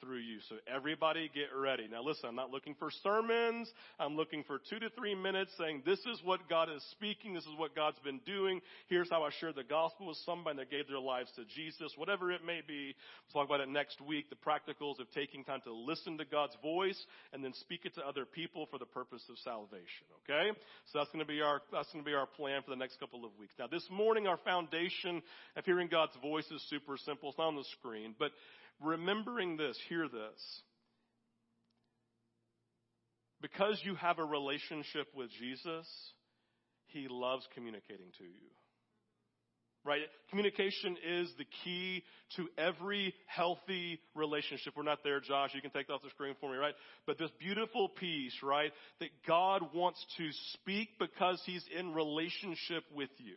through 0.00 0.18
you. 0.18 0.38
So 0.48 0.56
everybody 0.72 1.30
get 1.34 1.54
ready. 1.56 1.88
Now 1.90 2.02
listen, 2.02 2.28
I'm 2.28 2.34
not 2.34 2.50
looking 2.50 2.74
for 2.78 2.90
sermons. 3.02 3.70
I'm 3.98 4.16
looking 4.16 4.44
for 4.44 4.60
two 4.70 4.78
to 4.78 4.90
three 4.90 5.14
minutes 5.14 5.50
saying 5.58 5.82
this 5.84 5.98
is 6.00 6.20
what 6.22 6.48
God 6.48 6.68
is 6.70 6.82
speaking. 6.92 7.34
This 7.34 7.44
is 7.44 7.56
what 7.56 7.74
God's 7.74 7.98
been 8.00 8.20
doing. 8.26 8.60
Here's 8.88 9.10
how 9.10 9.22
I 9.22 9.30
shared 9.40 9.56
the 9.56 9.64
gospel 9.64 10.08
with 10.08 10.18
somebody 10.24 10.58
that 10.58 10.70
gave 10.70 10.88
their 10.88 10.98
lives 10.98 11.30
to 11.36 11.44
Jesus. 11.44 11.92
Whatever 11.96 12.32
it 12.32 12.44
may 12.44 12.60
be. 12.66 12.94
We'll 13.34 13.42
talk 13.42 13.48
about 13.48 13.60
it 13.60 13.68
next 13.68 14.00
week. 14.00 14.30
The 14.30 14.36
practicals 14.36 15.00
of 15.00 15.10
taking 15.14 15.44
time 15.44 15.60
to 15.64 15.72
listen 15.72 16.18
to 16.18 16.24
God's 16.24 16.56
voice 16.62 17.00
and 17.32 17.44
then 17.44 17.52
speak 17.60 17.84
it 17.84 17.94
to 17.96 18.06
other 18.06 18.24
people 18.24 18.66
for 18.70 18.78
the 18.78 18.86
purpose 18.86 19.22
of 19.30 19.36
salvation. 19.38 20.06
Okay? 20.24 20.50
So 20.92 20.98
that's 20.98 21.10
going 21.10 21.24
to 21.24 21.30
be 21.30 21.40
our, 21.40 21.62
that's 21.72 21.92
going 21.92 22.04
to 22.04 22.08
be 22.08 22.14
our 22.14 22.26
plan 22.26 22.62
for 22.62 22.70
the 22.70 22.76
next 22.76 23.00
couple 23.00 23.24
of 23.24 23.30
weeks. 23.38 23.54
Now 23.58 23.66
this 23.66 23.86
morning 23.90 24.26
our 24.26 24.38
foundation 24.38 25.22
of 25.56 25.64
hearing 25.64 25.88
God's 25.88 26.16
voice 26.22 26.46
is 26.50 26.62
super 26.68 26.96
simple. 26.96 27.30
It's 27.30 27.38
not 27.38 27.48
on 27.48 27.56
the 27.56 27.64
screen, 27.78 28.14
but 28.18 28.32
remembering 28.80 29.56
this, 29.56 29.78
hear 29.88 30.08
this. 30.08 30.62
Because 33.40 33.80
you 33.84 33.94
have 33.96 34.18
a 34.18 34.24
relationship 34.24 35.06
with 35.14 35.30
Jesus, 35.38 35.86
He 36.86 37.06
loves 37.10 37.46
communicating 37.54 38.06
to 38.18 38.24
you. 38.24 38.50
Right? 39.84 40.00
Communication 40.30 40.96
is 41.06 41.28
the 41.36 41.44
key 41.62 42.02
to 42.36 42.48
every 42.56 43.14
healthy 43.26 44.00
relationship. 44.14 44.72
We're 44.74 44.82
not 44.82 45.04
there, 45.04 45.20
Josh. 45.20 45.50
You 45.52 45.60
can 45.60 45.72
take 45.72 45.88
that 45.88 45.92
off 45.92 46.02
the 46.02 46.08
screen 46.08 46.34
for 46.40 46.50
me, 46.50 46.56
right? 46.56 46.72
But 47.06 47.18
this 47.18 47.30
beautiful 47.38 47.90
piece, 47.90 48.32
right? 48.42 48.72
That 49.00 49.10
God 49.28 49.74
wants 49.74 50.02
to 50.16 50.28
speak 50.54 50.88
because 50.98 51.42
He's 51.44 51.64
in 51.78 51.92
relationship 51.92 52.84
with 52.94 53.10
you 53.18 53.36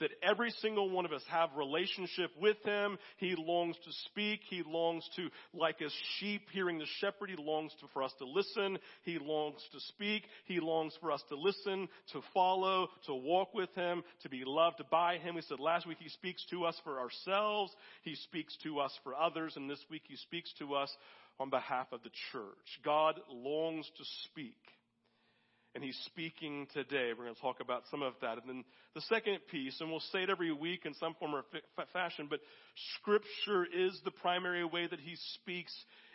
that 0.00 0.10
every 0.22 0.50
single 0.62 0.90
one 0.90 1.04
of 1.04 1.12
us 1.12 1.22
have 1.28 1.50
relationship 1.56 2.30
with 2.40 2.56
him. 2.64 2.98
He 3.16 3.34
longs 3.36 3.76
to 3.84 3.92
speak. 4.10 4.40
He 4.48 4.62
longs 4.66 5.08
to, 5.16 5.28
like 5.54 5.80
a 5.80 5.88
sheep 6.18 6.42
hearing 6.52 6.78
the 6.78 6.86
shepherd, 7.00 7.30
he 7.30 7.36
longs 7.38 7.72
to, 7.80 7.86
for 7.92 8.02
us 8.02 8.12
to 8.18 8.26
listen. 8.26 8.78
He 9.02 9.18
longs 9.18 9.60
to 9.72 9.80
speak. 9.80 10.24
He 10.44 10.60
longs 10.60 10.94
for 11.00 11.12
us 11.12 11.22
to 11.28 11.36
listen, 11.36 11.88
to 12.12 12.20
follow, 12.34 12.88
to 13.06 13.14
walk 13.14 13.54
with 13.54 13.74
him, 13.74 14.02
to 14.22 14.28
be 14.28 14.42
loved 14.44 14.82
by 14.90 15.18
him. 15.18 15.34
We 15.34 15.42
said 15.42 15.60
last 15.60 15.86
week 15.86 15.98
he 16.00 16.08
speaks 16.10 16.44
to 16.50 16.64
us 16.64 16.78
for 16.84 17.00
ourselves. 17.00 17.72
He 18.02 18.14
speaks 18.16 18.56
to 18.62 18.80
us 18.80 18.92
for 19.02 19.14
others. 19.14 19.54
And 19.56 19.68
this 19.68 19.84
week 19.90 20.02
he 20.08 20.16
speaks 20.16 20.52
to 20.58 20.74
us 20.74 20.94
on 21.38 21.50
behalf 21.50 21.86
of 21.92 22.02
the 22.02 22.10
church. 22.32 22.80
God 22.84 23.20
longs 23.30 23.86
to 23.98 24.04
speak. 24.30 24.56
And 25.76 25.84
he's 25.84 26.00
speaking 26.06 26.66
today. 26.72 27.10
We're 27.10 27.24
going 27.24 27.34
to 27.34 27.40
talk 27.42 27.60
about 27.60 27.82
some 27.90 28.00
of 28.00 28.14
that. 28.22 28.38
And 28.38 28.48
then 28.48 28.64
the 28.94 29.02
second 29.02 29.40
piece, 29.50 29.78
and 29.78 29.90
we'll 29.90 30.00
say 30.10 30.22
it 30.22 30.30
every 30.30 30.50
week 30.50 30.86
in 30.86 30.94
some 30.94 31.12
form 31.20 31.34
or 31.34 31.44
fashion, 31.92 32.28
but 32.30 32.40
scripture 32.94 33.66
is 33.66 34.00
the 34.02 34.10
primary 34.10 34.64
way 34.64 34.86
that 34.86 35.00
he 35.00 35.16
speaks 35.34 35.74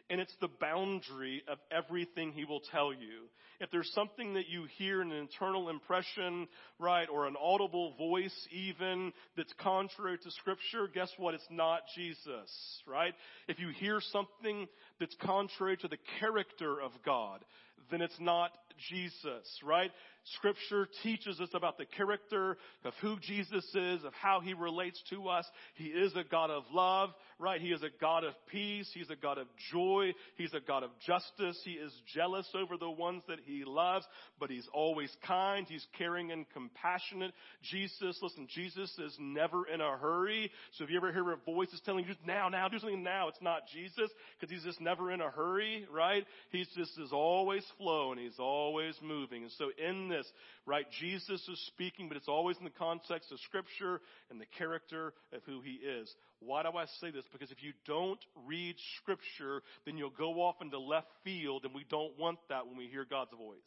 and 0.09 0.19
it's 0.19 0.35
the 0.41 0.49
boundary 0.59 1.43
of 1.47 1.59
everything 1.71 2.31
he 2.31 2.43
will 2.43 2.59
tell 2.71 2.91
you. 2.91 3.29
If 3.59 3.69
there's 3.69 3.91
something 3.93 4.33
that 4.33 4.49
you 4.49 4.65
hear, 4.77 5.01
an 5.01 5.11
internal 5.11 5.69
impression, 5.69 6.47
right, 6.79 7.07
or 7.07 7.27
an 7.27 7.35
audible 7.39 7.93
voice 7.97 8.35
even 8.51 9.13
that's 9.37 9.53
contrary 9.61 10.17
to 10.17 10.31
scripture, 10.31 10.89
guess 10.91 11.11
what? 11.17 11.35
It's 11.35 11.47
not 11.51 11.81
Jesus, 11.95 12.81
right? 12.87 13.13
If 13.47 13.59
you 13.59 13.69
hear 13.69 14.01
something 14.11 14.67
that's 14.99 15.15
contrary 15.21 15.77
to 15.77 15.87
the 15.87 15.99
character 16.19 16.81
of 16.81 16.91
God, 17.05 17.45
then 17.91 18.01
it's 18.01 18.19
not 18.19 18.51
Jesus, 18.77 19.59
right? 19.63 19.91
Scripture 20.35 20.87
teaches 21.01 21.39
us 21.39 21.49
about 21.53 21.77
the 21.77 21.85
character 21.85 22.57
of 22.85 22.93
who 23.01 23.17
Jesus 23.19 23.65
is, 23.73 24.03
of 24.03 24.13
how 24.13 24.39
He 24.39 24.53
relates 24.53 25.01
to 25.09 25.27
us. 25.27 25.45
He 25.75 25.85
is 25.85 26.15
a 26.15 26.23
God 26.23 26.51
of 26.51 26.63
love, 26.71 27.09
right? 27.39 27.59
He 27.59 27.69
is 27.69 27.81
a 27.81 27.89
God 27.99 28.23
of 28.23 28.33
peace. 28.47 28.89
He's 28.93 29.09
a 29.09 29.15
God 29.15 29.39
of 29.39 29.47
joy. 29.71 30.11
He's 30.37 30.53
a 30.53 30.59
God 30.59 30.83
of 30.83 30.91
justice. 31.05 31.59
He 31.65 31.71
is 31.71 31.91
jealous 32.13 32.47
over 32.53 32.77
the 32.77 32.89
ones 32.89 33.23
that 33.27 33.39
He 33.45 33.63
loves, 33.65 34.05
but 34.39 34.51
He's 34.51 34.67
always 34.73 35.11
kind. 35.25 35.65
He's 35.67 35.85
caring 35.97 36.31
and 36.31 36.45
compassionate. 36.53 37.33
Jesus, 37.63 38.19
listen, 38.21 38.47
Jesus 38.53 38.91
is 38.99 39.15
never 39.19 39.67
in 39.67 39.81
a 39.81 39.97
hurry. 39.97 40.51
So 40.77 40.83
if 40.83 40.91
you 40.91 40.97
ever 40.97 41.11
hear 41.11 41.31
a 41.31 41.37
voice 41.37 41.69
that's 41.71 41.83
telling 41.83 42.05
you, 42.05 42.13
now, 42.27 42.47
now, 42.49 42.69
do 42.69 42.77
something 42.77 43.03
now, 43.03 43.27
it's 43.27 43.41
not 43.41 43.61
Jesus, 43.73 44.09
because 44.39 44.53
He's 44.53 44.63
just 44.63 44.81
never 44.81 45.11
in 45.11 45.19
a 45.19 45.29
hurry, 45.31 45.87
right? 45.91 46.25
He's 46.51 46.67
just 46.77 46.91
is 46.99 47.11
always 47.11 47.63
flowing. 47.77 48.19
He's 48.19 48.39
always 48.39 48.95
moving. 49.01 49.43
And 49.43 49.51
so 49.53 49.71
in 49.77 50.10
this, 50.11 50.27
right? 50.65 50.85
Jesus 50.99 51.41
is 51.47 51.59
speaking, 51.67 52.07
but 52.07 52.17
it's 52.17 52.27
always 52.27 52.57
in 52.57 52.63
the 52.63 52.69
context 52.69 53.31
of 53.31 53.39
Scripture 53.39 54.01
and 54.29 54.39
the 54.39 54.45
character 54.57 55.13
of 55.33 55.41
who 55.45 55.61
He 55.61 55.73
is. 55.73 56.13
Why 56.39 56.63
do 56.63 56.69
I 56.69 56.85
say 56.99 57.11
this? 57.11 57.25
Because 57.31 57.51
if 57.51 57.63
you 57.63 57.73
don't 57.87 58.19
read 58.45 58.75
Scripture, 59.01 59.63
then 59.85 59.97
you'll 59.97 60.09
go 60.11 60.41
off 60.41 60.55
into 60.61 60.79
left 60.79 61.07
field, 61.23 61.65
and 61.65 61.73
we 61.73 61.85
don't 61.89 62.17
want 62.19 62.39
that 62.49 62.67
when 62.67 62.77
we 62.77 62.87
hear 62.87 63.05
God's 63.09 63.31
voice. 63.31 63.57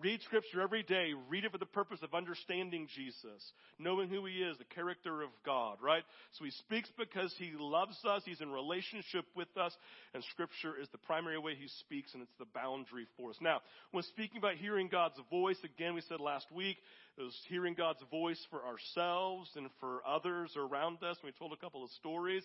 Read 0.00 0.22
scripture 0.22 0.62
every 0.62 0.82
day. 0.82 1.12
Read 1.28 1.44
it 1.44 1.52
for 1.52 1.58
the 1.58 1.66
purpose 1.66 1.98
of 2.02 2.14
understanding 2.14 2.88
Jesus, 2.96 3.52
knowing 3.78 4.08
who 4.08 4.24
he 4.24 4.36
is, 4.36 4.56
the 4.56 4.64
character 4.64 5.22
of 5.22 5.28
God, 5.44 5.76
right? 5.82 6.02
So 6.32 6.44
he 6.44 6.50
speaks 6.52 6.88
because 6.98 7.34
he 7.38 7.52
loves 7.58 7.96
us. 8.04 8.22
He's 8.24 8.40
in 8.40 8.50
relationship 8.50 9.26
with 9.36 9.54
us. 9.56 9.76
And 10.14 10.24
scripture 10.32 10.74
is 10.80 10.88
the 10.92 10.98
primary 10.98 11.38
way 11.38 11.54
he 11.54 11.68
speaks 11.80 12.14
and 12.14 12.22
it's 12.22 12.32
the 12.38 12.46
boundary 12.54 13.06
for 13.16 13.30
us. 13.30 13.36
Now, 13.40 13.60
when 13.90 14.04
speaking 14.04 14.38
about 14.38 14.54
hearing 14.54 14.88
God's 14.88 15.20
voice, 15.30 15.58
again, 15.64 15.94
we 15.94 16.02
said 16.08 16.20
last 16.20 16.46
week, 16.50 16.78
it 17.18 17.22
was 17.22 17.38
hearing 17.48 17.74
God's 17.74 18.02
voice 18.10 18.40
for 18.50 18.64
ourselves 18.64 19.50
and 19.56 19.68
for 19.80 20.00
others 20.08 20.52
around 20.56 21.02
us. 21.02 21.18
We 21.22 21.32
told 21.32 21.52
a 21.52 21.56
couple 21.56 21.84
of 21.84 21.90
stories. 21.90 22.42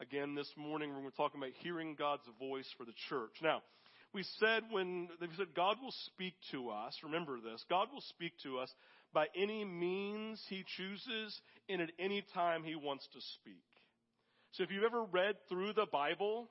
Again, 0.00 0.34
this 0.34 0.50
morning, 0.56 0.92
we're 1.02 1.10
talking 1.10 1.40
about 1.40 1.52
hearing 1.60 1.96
God's 1.98 2.22
voice 2.38 2.68
for 2.76 2.84
the 2.84 2.92
church. 3.08 3.32
Now, 3.42 3.62
we 4.14 4.24
said 4.38 4.64
when 4.70 5.08
they 5.20 5.26
said 5.36 5.48
God 5.54 5.76
will 5.82 5.94
speak 6.06 6.34
to 6.52 6.70
us, 6.70 6.98
remember 7.02 7.38
this, 7.40 7.64
God 7.68 7.88
will 7.92 8.00
speak 8.00 8.32
to 8.42 8.58
us 8.58 8.72
by 9.12 9.26
any 9.36 9.64
means 9.64 10.42
he 10.48 10.64
chooses 10.76 11.40
and 11.68 11.80
at 11.80 11.90
any 11.98 12.24
time 12.34 12.62
he 12.64 12.74
wants 12.74 13.06
to 13.12 13.20
speak. 13.20 13.62
So 14.52 14.62
if 14.62 14.70
you've 14.70 14.84
ever 14.84 15.04
read 15.04 15.36
through 15.48 15.74
the 15.74 15.86
Bible 15.90 16.48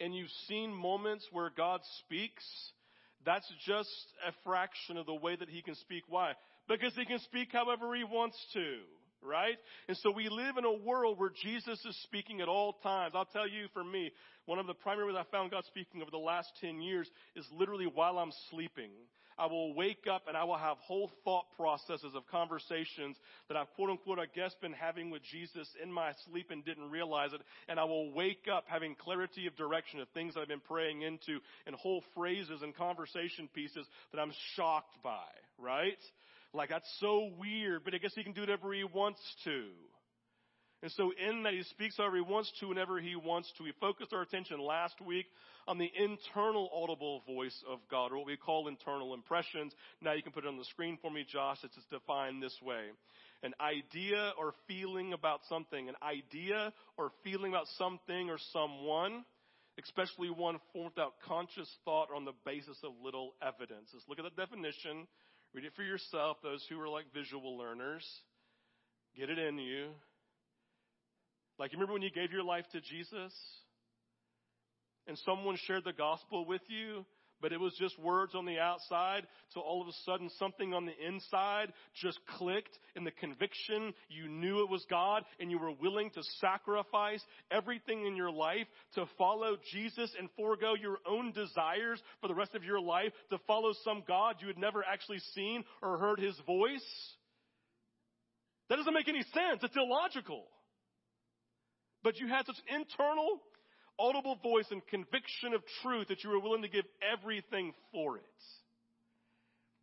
and 0.00 0.14
you've 0.14 0.30
seen 0.48 0.74
moments 0.74 1.26
where 1.30 1.50
God 1.56 1.80
speaks, 2.00 2.44
that's 3.24 3.50
just 3.64 4.12
a 4.26 4.32
fraction 4.44 4.96
of 4.96 5.06
the 5.06 5.14
way 5.14 5.36
that 5.36 5.48
he 5.48 5.62
can 5.62 5.76
speak. 5.76 6.02
Why? 6.08 6.32
Because 6.68 6.94
he 6.94 7.04
can 7.04 7.20
speak 7.20 7.48
however 7.52 7.94
he 7.94 8.04
wants 8.04 8.36
to 8.54 8.78
right? 9.22 9.56
And 9.88 9.96
so 9.98 10.10
we 10.10 10.28
live 10.28 10.56
in 10.56 10.64
a 10.64 10.72
world 10.72 11.18
where 11.18 11.32
Jesus 11.42 11.78
is 11.84 11.96
speaking 12.04 12.40
at 12.40 12.48
all 12.48 12.74
times. 12.82 13.12
I'll 13.14 13.24
tell 13.24 13.48
you 13.48 13.66
for 13.72 13.84
me, 13.84 14.10
one 14.46 14.58
of 14.58 14.66
the 14.66 14.74
primary 14.74 15.06
ways 15.06 15.16
I 15.18 15.30
found 15.30 15.50
God 15.50 15.64
speaking 15.66 16.02
over 16.02 16.10
the 16.10 16.18
last 16.18 16.50
10 16.60 16.80
years 16.80 17.08
is 17.36 17.46
literally 17.56 17.86
while 17.86 18.18
I'm 18.18 18.32
sleeping. 18.50 18.90
I 19.38 19.46
will 19.46 19.74
wake 19.74 20.06
up 20.12 20.24
and 20.28 20.36
I 20.36 20.44
will 20.44 20.58
have 20.58 20.76
whole 20.78 21.10
thought 21.24 21.46
processes 21.56 22.14
of 22.14 22.26
conversations 22.26 23.16
that 23.48 23.56
I've 23.56 23.72
quote 23.74 23.90
unquote, 23.90 24.18
I 24.18 24.26
guess, 24.26 24.54
been 24.60 24.72
having 24.72 25.10
with 25.10 25.22
Jesus 25.22 25.68
in 25.82 25.92
my 25.92 26.12
sleep 26.28 26.50
and 26.50 26.64
didn't 26.64 26.90
realize 26.90 27.32
it. 27.32 27.40
And 27.68 27.80
I 27.80 27.84
will 27.84 28.12
wake 28.12 28.46
up 28.52 28.64
having 28.66 28.94
clarity 28.94 29.46
of 29.46 29.56
direction 29.56 30.00
of 30.00 30.08
things 30.10 30.34
I've 30.36 30.48
been 30.48 30.60
praying 30.60 31.02
into 31.02 31.38
and 31.66 31.74
whole 31.74 32.02
phrases 32.14 32.62
and 32.62 32.76
conversation 32.76 33.48
pieces 33.54 33.86
that 34.12 34.20
I'm 34.20 34.32
shocked 34.54 35.02
by, 35.02 35.24
right? 35.58 35.98
Like, 36.54 36.70
that's 36.70 36.90
so 37.00 37.30
weird, 37.38 37.84
but 37.84 37.94
I 37.94 37.98
guess 37.98 38.12
he 38.14 38.22
can 38.22 38.32
do 38.32 38.42
whatever 38.42 38.72
he 38.72 38.84
wants 38.84 39.20
to. 39.44 39.68
And 40.82 40.90
so 40.92 41.12
in 41.12 41.44
that 41.44 41.52
he 41.52 41.62
speaks 41.62 41.96
however 41.96 42.16
he 42.16 42.22
wants 42.22 42.52
to 42.58 42.66
whenever 42.66 42.98
he 42.98 43.14
wants 43.14 43.50
to. 43.56 43.62
We 43.62 43.72
focused 43.80 44.12
our 44.12 44.22
attention 44.22 44.58
last 44.60 45.00
week 45.00 45.26
on 45.68 45.78
the 45.78 45.88
internal 45.96 46.68
audible 46.74 47.22
voice 47.24 47.56
of 47.70 47.78
God, 47.88 48.10
or 48.10 48.18
what 48.18 48.26
we 48.26 48.36
call 48.36 48.66
internal 48.66 49.14
impressions. 49.14 49.72
Now 50.00 50.12
you 50.12 50.24
can 50.24 50.32
put 50.32 50.44
it 50.44 50.48
on 50.48 50.58
the 50.58 50.64
screen 50.64 50.98
for 51.00 51.08
me, 51.08 51.24
Josh. 51.26 51.58
It's 51.62 51.76
defined 51.88 52.42
this 52.42 52.58
way. 52.60 52.90
An 53.44 53.54
idea 53.60 54.32
or 54.36 54.54
feeling 54.66 55.12
about 55.12 55.40
something. 55.48 55.88
An 55.88 55.94
idea 56.02 56.72
or 56.96 57.12
feeling 57.22 57.52
about 57.52 57.66
something 57.78 58.28
or 58.28 58.38
someone, 58.52 59.24
especially 59.78 60.30
one 60.30 60.58
formed 60.72 60.92
without 60.96 61.14
conscious 61.28 61.70
thought 61.84 62.08
on 62.14 62.24
the 62.24 62.34
basis 62.44 62.76
of 62.82 62.90
little 63.04 63.34
evidence. 63.40 63.88
Let's 63.94 64.08
look 64.08 64.18
at 64.18 64.24
the 64.24 64.40
definition. 64.40 65.06
Read 65.54 65.64
it 65.64 65.72
for 65.76 65.82
yourself, 65.82 66.38
those 66.42 66.64
who 66.68 66.80
are 66.80 66.88
like 66.88 67.04
visual 67.12 67.58
learners. 67.58 68.06
Get 69.16 69.28
it 69.28 69.38
in 69.38 69.58
you. 69.58 69.88
Like, 71.58 71.72
you 71.72 71.78
remember 71.78 71.92
when 71.92 72.02
you 72.02 72.10
gave 72.10 72.32
your 72.32 72.42
life 72.42 72.64
to 72.72 72.80
Jesus? 72.80 73.32
And 75.06 75.18
someone 75.26 75.58
shared 75.66 75.84
the 75.84 75.92
gospel 75.92 76.46
with 76.46 76.62
you, 76.68 77.04
but 77.42 77.52
it 77.52 77.60
was 77.60 77.74
just 77.78 77.98
words 77.98 78.34
on 78.34 78.46
the 78.46 78.58
outside. 78.58 79.26
So 79.50 79.60
all 79.60 79.82
of 79.82 79.88
a 79.88 79.92
sudden, 80.06 80.30
something 80.38 80.72
on 80.72 80.86
the 80.86 80.94
inside 81.06 81.72
just 82.00 82.18
clicked, 82.38 82.78
and 82.96 83.06
the 83.06 83.10
conviction 83.10 83.92
you 84.08 84.28
knew 84.28 84.62
it 84.62 84.70
was 84.70 84.86
God, 84.88 85.24
and 85.40 85.50
you 85.50 85.58
were 85.58 85.72
willing 85.72 86.10
to 86.10 86.22
sacrifice 86.40 87.22
everything 87.50 88.06
in 88.06 88.16
your 88.16 88.30
life 88.30 88.66
to 88.94 89.04
follow 89.18 89.56
Jesus 89.72 90.14
and 90.18 90.28
forego 90.36 90.74
your 90.80 90.98
own 91.06 91.32
desires 91.32 92.00
for 92.20 92.28
the 92.28 92.34
rest 92.34 92.54
of 92.54 92.64
your 92.64 92.80
life 92.80 93.12
to 93.30 93.38
follow 93.46 93.72
some 93.84 94.04
God 94.06 94.36
you 94.40 94.46
had 94.46 94.58
never 94.58 94.84
actually 94.84 95.20
seen 95.34 95.64
or 95.82 95.98
heard 95.98 96.20
his 96.20 96.38
voice. 96.46 97.14
That 98.68 98.76
doesn't 98.76 98.94
make 98.94 99.08
any 99.08 99.22
sense. 99.22 99.60
It's 99.62 99.76
illogical. 99.76 100.44
But 102.02 102.18
you 102.18 102.28
had 102.28 102.46
such 102.46 102.56
internal 102.68 103.40
audible 103.98 104.38
voice 104.42 104.66
and 104.70 104.86
conviction 104.86 105.54
of 105.54 105.62
truth 105.82 106.08
that 106.08 106.24
you 106.24 106.30
are 106.32 106.40
willing 106.40 106.62
to 106.62 106.68
give 106.68 106.84
everything 107.12 107.72
for 107.92 108.16
it. 108.16 108.22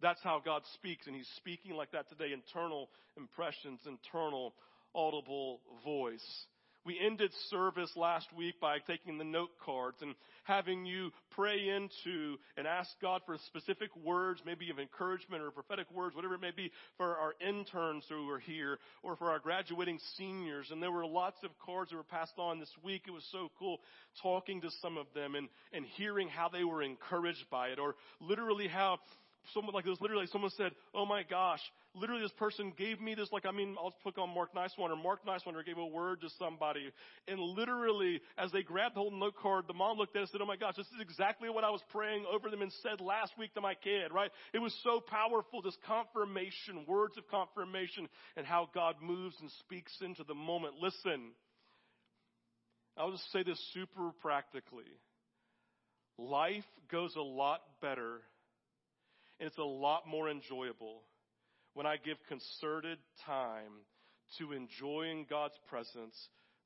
That's 0.02 0.22
how 0.24 0.42
God 0.44 0.62
speaks, 0.76 1.08
and 1.08 1.16
He's 1.16 1.30
speaking 1.38 1.74
like 1.76 1.92
that 1.92 2.10
today. 2.10 2.34
Internal 2.34 2.90
impressions, 3.18 3.80
internal 3.86 4.54
audible 4.96 5.60
voice. 5.84 6.46
We 6.86 6.98
ended 7.00 7.32
service 7.50 7.92
last 7.96 8.28
week 8.36 8.60
by 8.62 8.80
taking 8.80 9.18
the 9.18 9.24
note 9.24 9.52
cards 9.64 9.98
and 10.02 10.16
having 10.46 10.86
you 10.86 11.12
pray 11.32 11.70
into 11.70 12.38
and 12.58 12.66
ask 12.66 12.90
God 13.02 13.22
for 13.26 13.38
specific 13.48 13.90
words, 14.04 14.42
maybe 14.46 14.70
of 14.70 14.80
encouragement 14.80 15.44
or 15.44 15.52
prophetic 15.52 15.92
words, 15.92 16.16
whatever 16.16 16.36
it 16.36 16.42
may 16.42 16.52
be, 16.52 16.72
for 16.98 17.18
our 17.18 17.34
interns 17.46 18.06
who 18.10 18.30
are 18.30 18.40
here 18.40 18.80
or 19.04 19.16
for 19.18 19.30
our 19.30 19.40
graduating 19.40 20.00
seniors. 20.18 20.72
And 20.72 20.82
there 20.82 20.92
were 20.92 21.06
lots 21.06 21.38
of 21.44 21.52
cards 21.64 21.92
that 21.92 21.98
were 21.98 22.04
passed 22.04 22.38
on 22.38 22.60
this 22.60 22.74
week. 22.84 23.04
It 23.08 23.12
was 23.12 23.28
so 23.32 23.52
cool 23.60 23.80
talking 24.24 24.62
to 24.62 24.70
some 24.82 24.98
of 24.98 25.08
them 25.14 25.36
and, 25.36 25.50
and 25.74 25.86
hearing 25.86 26.30
how 26.30 26.50
they 26.50 26.64
were 26.64 26.82
encouraged 26.82 27.50
by 27.52 27.70
it 27.70 27.80
or 27.80 27.96
literally 28.22 28.68
how 28.68 29.00
someone 29.54 29.74
like 29.74 29.86
this 29.86 30.00
literally 30.02 30.28
someone 30.28 30.52
said, 30.58 30.72
Oh 30.94 31.06
my 31.06 31.24
gosh, 31.24 31.60
literally 31.96 32.22
this 32.22 32.32
person 32.34 32.74
gave 32.78 33.00
me 33.02 33.16
this, 33.16 33.30
like, 33.32 33.46
I 33.46 33.52
mean, 33.52 33.76
I'll 33.80 33.94
click 34.04 34.18
on 34.18 34.34
Mark 34.34 34.54
Nicewander. 34.54 35.02
Mark 35.02 35.26
Nicewander 35.26 35.66
gave 35.66 35.78
a 35.78 35.86
word 35.86 36.22
to 36.22 36.30
somebody. 36.38 36.92
And 37.28 37.40
literally, 37.40 38.22
as 38.38 38.52
they 38.52 38.62
grabbed 38.62 38.96
the 38.96 39.00
whole 39.00 39.12
note 39.12 39.36
card, 39.42 39.66
the 39.68 39.74
mom 39.74 39.98
looked 39.98 40.16
at 40.16 40.20
it 40.20 40.22
and 40.22 40.30
said, 40.30 40.42
Oh 40.42 40.46
my 40.46 40.58
gosh, 40.58 40.76
this 40.76 40.88
is 40.88 41.02
exactly 41.02 41.50
what 41.50 41.64
I 41.64 41.70
was 41.70 41.82
praying 41.90 42.26
over 42.32 42.50
them 42.50 42.62
and 42.62 42.72
said 42.84 43.02
last 43.02 43.34
week 43.38 43.54
to 43.56 43.62
my 43.62 43.74
kid, 43.76 44.12
right? 44.14 44.32
It 44.54 44.60
was 44.60 44.76
so 44.84 45.00
powerful, 45.00 45.62
this 45.62 45.78
confirmation, 45.88 46.86
words 46.88 47.18
of 47.18 47.28
confirmation, 47.30 48.08
and 48.36 48.46
how 48.46 48.70
God 48.74 48.96
moves 49.02 49.36
and 49.42 49.50
speaks 49.60 49.94
into 50.02 50.24
the 50.24 50.36
moment. 50.36 50.76
Listen, 50.82 51.32
I'll 52.98 53.12
just 53.12 53.32
say 53.32 53.44
this 53.44 53.60
super 53.74 54.12
practically. 54.22 54.92
Life 56.18 56.66
goes 56.92 57.16
a 57.16 57.22
lot 57.22 57.62
better 57.82 58.20
and 59.40 59.48
it's 59.48 59.58
a 59.58 59.64
lot 59.64 60.08
more 60.08 60.30
enjoyable 60.30 61.04
when 61.74 61.86
I 61.86 61.96
give 61.98 62.18
concerted 62.28 62.98
time 63.26 63.72
to 64.38 64.54
enjoying 64.54 65.26
God's 65.30 65.58
presence, 65.70 66.16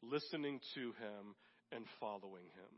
listening 0.01 0.59
to 0.75 0.81
Him, 0.81 1.35
and 1.71 1.85
following 1.99 2.43
Him. 2.43 2.73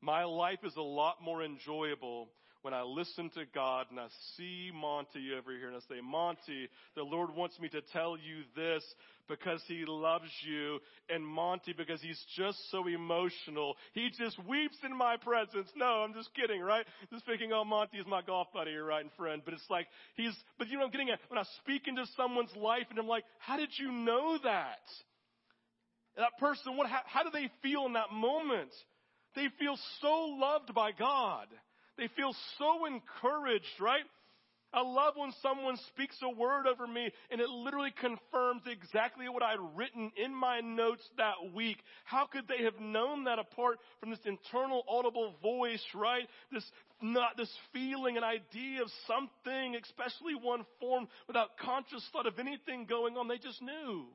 My 0.00 0.24
life 0.24 0.58
is 0.64 0.74
a 0.76 0.82
lot 0.82 1.16
more 1.22 1.42
enjoyable 1.42 2.28
when 2.62 2.72
I 2.72 2.82
listen 2.82 3.28
to 3.30 3.44
God 3.54 3.86
and 3.90 3.98
I 3.98 4.06
see 4.36 4.70
Monty 4.72 5.30
over 5.36 5.50
here 5.50 5.68
and 5.68 5.76
I 5.76 5.80
say, 5.80 6.00
Monty, 6.00 6.68
the 6.94 7.02
Lord 7.02 7.34
wants 7.34 7.58
me 7.60 7.68
to 7.68 7.80
tell 7.92 8.16
you 8.16 8.44
this 8.56 8.84
because 9.28 9.60
He 9.66 9.84
loves 9.86 10.30
you. 10.46 10.78
And 11.08 11.26
Monty, 11.26 11.72
because 11.72 12.00
He's 12.00 12.22
just 12.36 12.58
so 12.70 12.86
emotional, 12.86 13.76
He 13.94 14.10
just 14.16 14.38
weeps 14.48 14.78
in 14.84 14.96
my 14.96 15.16
presence. 15.16 15.68
No, 15.74 16.04
I'm 16.06 16.14
just 16.14 16.32
kidding, 16.34 16.60
right? 16.60 16.86
Just 17.12 17.26
thinking, 17.26 17.52
oh, 17.52 17.64
Monty 17.64 17.98
is 17.98 18.06
my 18.06 18.22
golf 18.22 18.48
buddy, 18.54 18.74
right, 18.74 19.02
and 19.02 19.12
friend. 19.18 19.42
But 19.44 19.54
it's 19.54 19.68
like, 19.68 19.88
He's, 20.14 20.34
but 20.58 20.68
you 20.68 20.78
know, 20.78 20.84
I'm 20.84 20.90
getting 20.90 21.10
at, 21.10 21.18
when 21.28 21.38
I 21.38 21.44
speak 21.62 21.88
into 21.88 22.04
someone's 22.16 22.54
life 22.56 22.86
and 22.90 22.98
I'm 22.98 23.08
like, 23.08 23.24
how 23.38 23.56
did 23.56 23.70
you 23.76 23.90
know 23.90 24.38
that? 24.44 24.80
That 26.16 26.38
person, 26.38 26.76
what, 26.76 26.88
how, 26.88 27.00
how 27.06 27.22
do 27.24 27.30
they 27.32 27.50
feel 27.62 27.86
in 27.86 27.94
that 27.94 28.12
moment? 28.12 28.70
They 29.34 29.46
feel 29.58 29.76
so 30.00 30.36
loved 30.38 30.74
by 30.74 30.92
God. 30.92 31.46
They 32.02 32.08
feel 32.16 32.34
so 32.58 32.86
encouraged, 32.86 33.78
right? 33.80 34.02
I 34.72 34.82
love 34.82 35.14
when 35.14 35.30
someone 35.40 35.76
speaks 35.86 36.16
a 36.20 36.30
word 36.34 36.66
over 36.66 36.84
me 36.84 37.08
and 37.30 37.40
it 37.40 37.48
literally 37.48 37.92
confirms 37.96 38.62
exactly 38.66 39.28
what 39.28 39.44
I'd 39.44 39.60
written 39.76 40.10
in 40.16 40.34
my 40.34 40.58
notes 40.58 41.08
that 41.16 41.54
week. 41.54 41.76
How 42.04 42.26
could 42.26 42.48
they 42.48 42.64
have 42.64 42.80
known 42.80 43.24
that 43.24 43.38
apart 43.38 43.78
from 44.00 44.10
this 44.10 44.18
internal 44.24 44.82
audible 44.88 45.36
voice, 45.40 45.84
right? 45.94 46.26
This 46.50 46.64
not 47.00 47.36
this 47.36 47.52
feeling 47.72 48.16
an 48.16 48.24
idea 48.24 48.82
of 48.82 48.88
something, 49.06 49.76
especially 49.76 50.34
one 50.34 50.66
formed 50.80 51.06
without 51.28 51.56
conscious 51.58 52.04
thought 52.12 52.26
of 52.26 52.40
anything 52.40 52.86
going 52.86 53.16
on. 53.16 53.28
They 53.28 53.38
just 53.38 53.62
knew. 53.62 54.06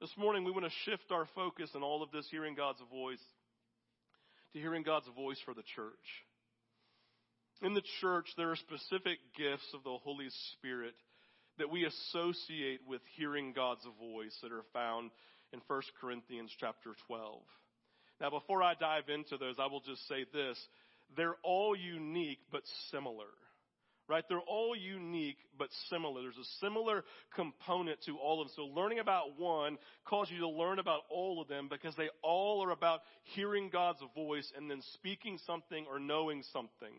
This 0.00 0.14
morning 0.16 0.44
we 0.44 0.52
want 0.52 0.66
to 0.66 0.90
shift 0.90 1.10
our 1.10 1.26
focus 1.34 1.70
in 1.74 1.82
all 1.82 2.04
of 2.04 2.12
this 2.12 2.28
hearing 2.30 2.54
God's 2.54 2.82
voice 2.88 3.18
to 4.54 4.60
hearing 4.60 4.82
God's 4.82 5.08
voice 5.16 5.38
for 5.44 5.52
the 5.52 5.64
church. 5.74 5.92
In 7.62 7.74
the 7.74 7.82
church, 8.00 8.26
there 8.36 8.50
are 8.50 8.56
specific 8.56 9.18
gifts 9.36 9.68
of 9.74 9.82
the 9.84 9.98
Holy 10.02 10.28
Spirit 10.52 10.94
that 11.58 11.70
we 11.70 11.84
associate 11.84 12.80
with 12.86 13.00
hearing 13.16 13.52
God's 13.52 13.86
voice 13.98 14.36
that 14.42 14.52
are 14.52 14.64
found 14.72 15.10
in 15.52 15.60
1 15.66 15.82
Corinthians 16.00 16.50
chapter 16.58 16.94
12. 17.06 17.42
Now, 18.20 18.30
before 18.30 18.62
I 18.62 18.74
dive 18.74 19.08
into 19.08 19.36
those, 19.36 19.56
I 19.58 19.66
will 19.66 19.80
just 19.80 20.06
say 20.08 20.24
this. 20.32 20.58
They're 21.16 21.36
all 21.42 21.76
unique, 21.76 22.40
but 22.50 22.62
similar 22.90 23.30
right? 24.08 24.24
They're 24.28 24.38
all 24.40 24.76
unique 24.76 25.38
but 25.58 25.68
similar. 25.88 26.22
There's 26.22 26.36
a 26.36 26.60
similar 26.60 27.04
component 27.34 28.02
to 28.06 28.16
all 28.18 28.42
of 28.42 28.48
them. 28.48 28.54
So 28.56 28.80
learning 28.80 28.98
about 28.98 29.38
one 29.38 29.78
calls 30.04 30.30
you 30.30 30.40
to 30.40 30.48
learn 30.48 30.78
about 30.78 31.02
all 31.10 31.40
of 31.40 31.48
them 31.48 31.68
because 31.70 31.94
they 31.96 32.08
all 32.22 32.62
are 32.64 32.70
about 32.70 33.00
hearing 33.34 33.70
God's 33.70 34.02
voice 34.14 34.50
and 34.56 34.70
then 34.70 34.82
speaking 34.94 35.38
something 35.46 35.86
or 35.88 35.98
knowing 35.98 36.42
something. 36.52 36.94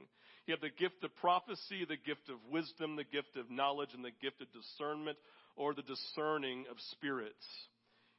You 0.48 0.54
have 0.54 0.62
the 0.62 0.70
gift 0.70 1.04
of 1.04 1.16
prophecy, 1.16 1.86
the 1.88 1.98
gift 1.98 2.30
of 2.30 2.38
wisdom, 2.52 2.96
the 2.96 3.04
gift 3.04 3.36
of 3.36 3.50
knowledge, 3.50 3.90
and 3.94 4.06
the 4.06 4.12
gift 4.22 4.42
of 4.42 4.48
discernment 4.52 5.18
or 5.56 5.74
the 5.74 5.82
discerning 5.82 6.66
of 6.70 6.78
spirits. 6.92 7.46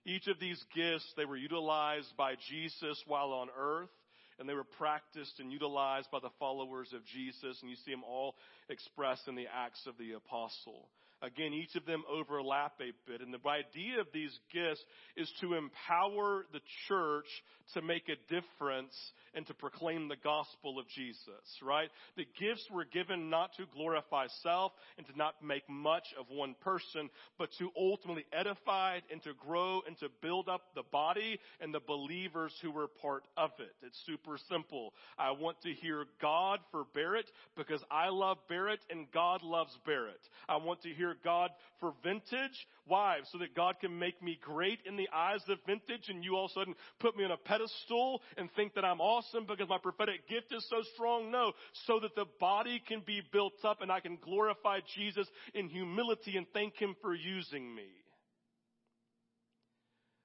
Each 0.05 0.27
of 0.29 0.39
these 0.39 0.63
gifts, 0.75 1.13
they 1.17 1.25
were 1.25 1.37
utilized 1.37 2.17
by 2.17 2.35
Jesus 2.49 3.01
while 3.07 3.33
on 3.33 3.49
earth 3.59 3.91
and 4.39 4.49
they 4.49 4.55
were 4.55 4.65
practiced 4.65 5.41
and 5.41 5.53
utilized 5.53 6.11
by 6.11 6.19
the 6.21 6.31
followers 6.39 6.93
of 6.93 7.05
Jesus, 7.05 7.59
and 7.61 7.71
you 7.71 7.77
see 7.77 7.91
them 7.91 8.05
all 8.05 8.35
expressed 8.69 9.29
in 9.29 9.35
the 9.35 9.47
Acts 9.53 9.87
of 9.87 9.97
the 9.99 10.13
Apostle. 10.13 10.89
Again, 11.23 11.53
each 11.53 11.75
of 11.77 11.87
them 11.87 12.05
overlap 12.11 12.75
a 12.81 12.93
bit. 13.11 13.21
And 13.21 13.33
the 13.33 13.49
idea 13.49 14.01
of 14.01 14.07
these 14.13 14.39
gifts 14.53 14.85
is 15.17 15.31
to 15.41 15.55
empower 15.55 16.45
the 16.53 16.61
church 16.89 17.27
to 17.75 17.83
make 17.83 18.09
a 18.09 18.33
difference 18.33 18.95
and 19.35 19.47
to 19.47 19.55
proclaim 19.55 20.09
the 20.09 20.17
gospel 20.23 20.79
of 20.79 20.87
Jesus, 20.95 21.45
right? 21.63 21.89
The 22.17 22.27
gifts 22.39 22.65
were 22.73 22.85
given 22.85 23.29
not 23.31 23.51
to 23.57 23.65
glorify 23.75 24.27
self 24.43 24.73
and 24.99 25.07
to 25.07 25.17
not 25.17 25.43
make 25.43 25.69
much 25.69 26.05
of 26.19 26.27
one 26.29 26.55
person, 26.61 27.11
but 27.39 27.49
to 27.59 27.71
ultimately 27.77 28.25
edify 28.33 29.01
and 29.11 29.23
to 29.25 29.33
grow 29.35 29.81
and 29.87 29.99
to 29.99 30.09
build 30.23 30.49
up 30.49 30.63
the 30.75 30.85
body 30.93 31.39
and 31.61 31.75
the 31.75 31.81
believers 31.81 32.53
who 32.63 32.71
were 32.71 32.89
part 32.89 33.25
of 33.37 33.51
it. 33.59 33.75
It's 33.83 34.01
super 34.07 34.39
simple. 34.51 34.93
I 35.19 35.33
want 35.33 35.61
to 35.63 35.73
hear 35.73 36.05
God 36.21 36.61
for 36.71 36.85
Barrett 36.95 37.27
because 37.57 37.83
I 37.91 38.11
love 38.11 38.39
Barrett 38.49 38.81
and 38.91 39.11
God 39.13 39.43
loves 39.43 39.77
Barrett. 39.85 40.21
I 40.49 40.57
want 40.57 40.83
to 40.83 40.91
hear 40.91 41.06
God 41.23 41.51
for 41.81 41.93
vintage. 42.03 42.67
Why? 42.87 43.19
So 43.31 43.39
that 43.39 43.55
God 43.55 43.77
can 43.81 43.99
make 43.99 44.23
me 44.23 44.39
great 44.43 44.81
in 44.87 44.97
the 44.97 45.09
eyes 45.15 45.41
of 45.49 45.59
vintage 45.67 46.09
and 46.09 46.25
you 46.25 46.37
all 46.37 46.47
of 46.47 46.51
a 46.53 46.55
sudden 46.55 46.75
put 47.01 47.17
me 47.17 47.25
on 47.25 47.31
a 47.31 47.37
pedestal 47.37 48.23
and 48.37 48.51
think 48.57 48.75
that 48.75 48.85
I'm 48.85 49.01
awesome 49.01 49.47
because 49.47 49.69
my 49.69 49.79
prophetic 49.79 50.29
gift 50.29 50.53
is 50.53 50.67
so 50.69 50.83
strong? 50.95 51.31
No. 51.31 51.53
So 51.87 52.01
that 52.01 52.15
the 52.15 52.27
body 52.41 52.83
can 52.87 53.03
be 53.07 53.23
built 53.33 53.65
up 53.65 53.83
and 53.83 53.91
I 53.91 54.01
can 54.01 54.19
glorify 54.23 54.81
Jesus 54.97 55.29
in 55.55 55.69
humility 55.69 56.37
and 56.37 56.47
thank 56.53 56.77
Him 56.77 56.97
for 57.03 57.15
using 57.15 57.75
me. 57.75 57.89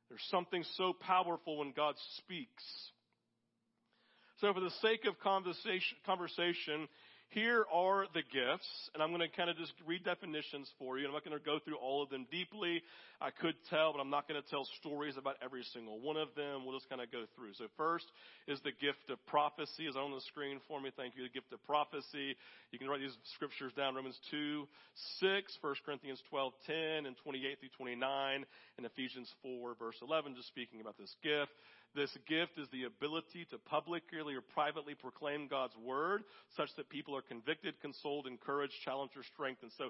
There's 0.10 0.22
something 0.30 0.66
so 0.76 0.92
powerful 0.92 1.60
when 1.60 1.72
God 1.72 1.96
speaks. 2.18 2.64
So 4.42 4.52
for 4.54 4.60
the 4.60 4.74
sake 4.82 5.06
of 5.06 5.20
conversation, 5.20 5.98
conversation 6.04 6.90
here 7.32 7.66
are 7.72 8.06
the 8.14 8.24
gifts, 8.28 8.68
and 8.94 9.02
I'm 9.02 9.10
going 9.10 9.24
to 9.24 9.32
kind 9.32 9.50
of 9.50 9.56
just 9.56 9.72
read 9.88 10.04
definitions 10.04 10.68
for 10.78 11.00
you. 11.00 11.08
I'm 11.08 11.14
not 11.14 11.24
going 11.24 11.38
to 11.38 11.44
go 11.44 11.60
through 11.64 11.78
all 11.78 12.04
of 12.04 12.10
them 12.10 12.28
deeply. 12.30 12.84
I 13.22 13.32
could 13.32 13.56
tell, 13.70 13.94
but 13.94 14.00
I'm 14.00 14.10
not 14.10 14.28
going 14.28 14.42
to 14.42 14.50
tell 14.50 14.68
stories 14.84 15.16
about 15.16 15.36
every 15.40 15.64
single 15.72 16.00
one 16.00 16.18
of 16.18 16.28
them. 16.36 16.66
We'll 16.66 16.76
just 16.76 16.90
kind 16.90 17.02
of 17.02 17.12
go 17.12 17.24
through. 17.36 17.54
So 17.56 17.72
first 17.78 18.04
is 18.48 18.60
the 18.68 18.76
gift 18.76 19.08
of 19.08 19.16
prophecy 19.28 19.88
is 19.88 19.96
on 19.96 20.12
the 20.12 20.20
screen 20.28 20.60
for 20.68 20.82
me. 20.82 20.92
Thank 20.92 21.16
you. 21.16 21.24
The 21.24 21.32
gift 21.32 21.54
of 21.54 21.64
prophecy. 21.64 22.36
You 22.72 22.80
can 22.80 22.90
write 22.90 23.00
these 23.00 23.16
scriptures 23.36 23.72
down. 23.80 23.96
Romans 23.96 24.20
2, 24.32 24.68
6, 25.24 25.58
1 25.62 25.76
Corinthians 25.86 26.20
12, 26.30 26.52
10, 26.68 26.76
and 27.08 27.16
28 27.24 27.60
through 27.60 27.70
29, 27.78 28.46
and 28.78 28.86
Ephesians 28.86 29.32
4, 29.42 29.76
verse 29.80 29.96
11, 30.02 30.36
just 30.36 30.50
speaking 30.50 30.82
about 30.82 30.98
this 30.98 31.16
gift. 31.24 31.56
This 31.94 32.16
gift 32.28 32.58
is 32.58 32.68
the 32.72 32.86
ability 32.86 33.46
to 33.52 33.58
publicly 33.58 34.34
or 34.34 34.42
privately 34.42 34.96
proclaim 34.96 35.48
God's 35.48 35.76
word 35.76 36.24
such 36.56 36.70
that 36.78 36.90
people 36.90 37.16
are 37.16 37.22
convicted, 37.22 37.76
consoled, 37.82 38.28
encouraged, 38.28 38.74
challenged, 38.86 39.18
or 39.18 39.24
strengthened. 39.24 39.72
So 39.78 39.90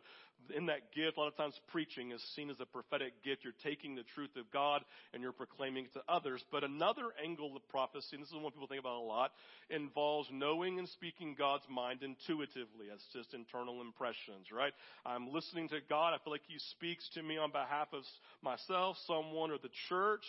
in 0.56 0.66
that 0.66 0.92
gift, 0.94 1.18
a 1.18 1.20
lot 1.20 1.28
of 1.28 1.38
times 1.38 1.54
preaching 1.72 2.12
is 2.12 2.22
seen 2.36 2.50
as 2.50 2.60
a 2.60 2.66
prophetic 2.66 3.24
gift. 3.24 3.44
You're 3.44 3.54
taking 3.64 3.96
the 3.96 4.04
truth 4.16 4.36
of 4.36 4.50
God 4.52 4.84
and 5.14 5.22
you're 5.22 5.32
proclaiming 5.32 5.86
it 5.86 5.94
to 5.94 6.02
others. 6.10 6.44
But 6.52 6.64
another 6.64 7.14
angle 7.24 7.56
of 7.56 7.68
prophecy, 7.70 8.08
and 8.14 8.24
this 8.24 8.30
is 8.30 8.36
one 8.36 8.52
people 8.52 8.68
think 8.68 8.80
about 8.80 8.98
a 8.98 9.06
lot, 9.06 9.32
involves 9.70 10.28
knowing 10.32 10.80
and 10.80 10.90
speaking 10.90 11.36
God's 11.38 11.66
mind 11.70 12.02
intuitively. 12.02 12.90
That's 12.90 13.06
just 13.14 13.34
internal 13.34 13.82
impressions, 13.82 14.52
right? 14.52 14.74
I'm 15.06 15.32
listening 15.32 15.70
to 15.70 15.80
God. 15.88 16.14
I 16.14 16.24
feel 16.24 16.34
like 16.34 16.42
He 16.48 16.58
speaks 16.72 17.08
to 17.14 17.22
me 17.22 17.38
on 17.38 17.52
behalf 17.52 17.90
of 17.94 18.04
myself, 18.42 18.98
someone, 19.06 19.52
or 19.52 19.58
the 19.58 19.70
church 19.88 20.26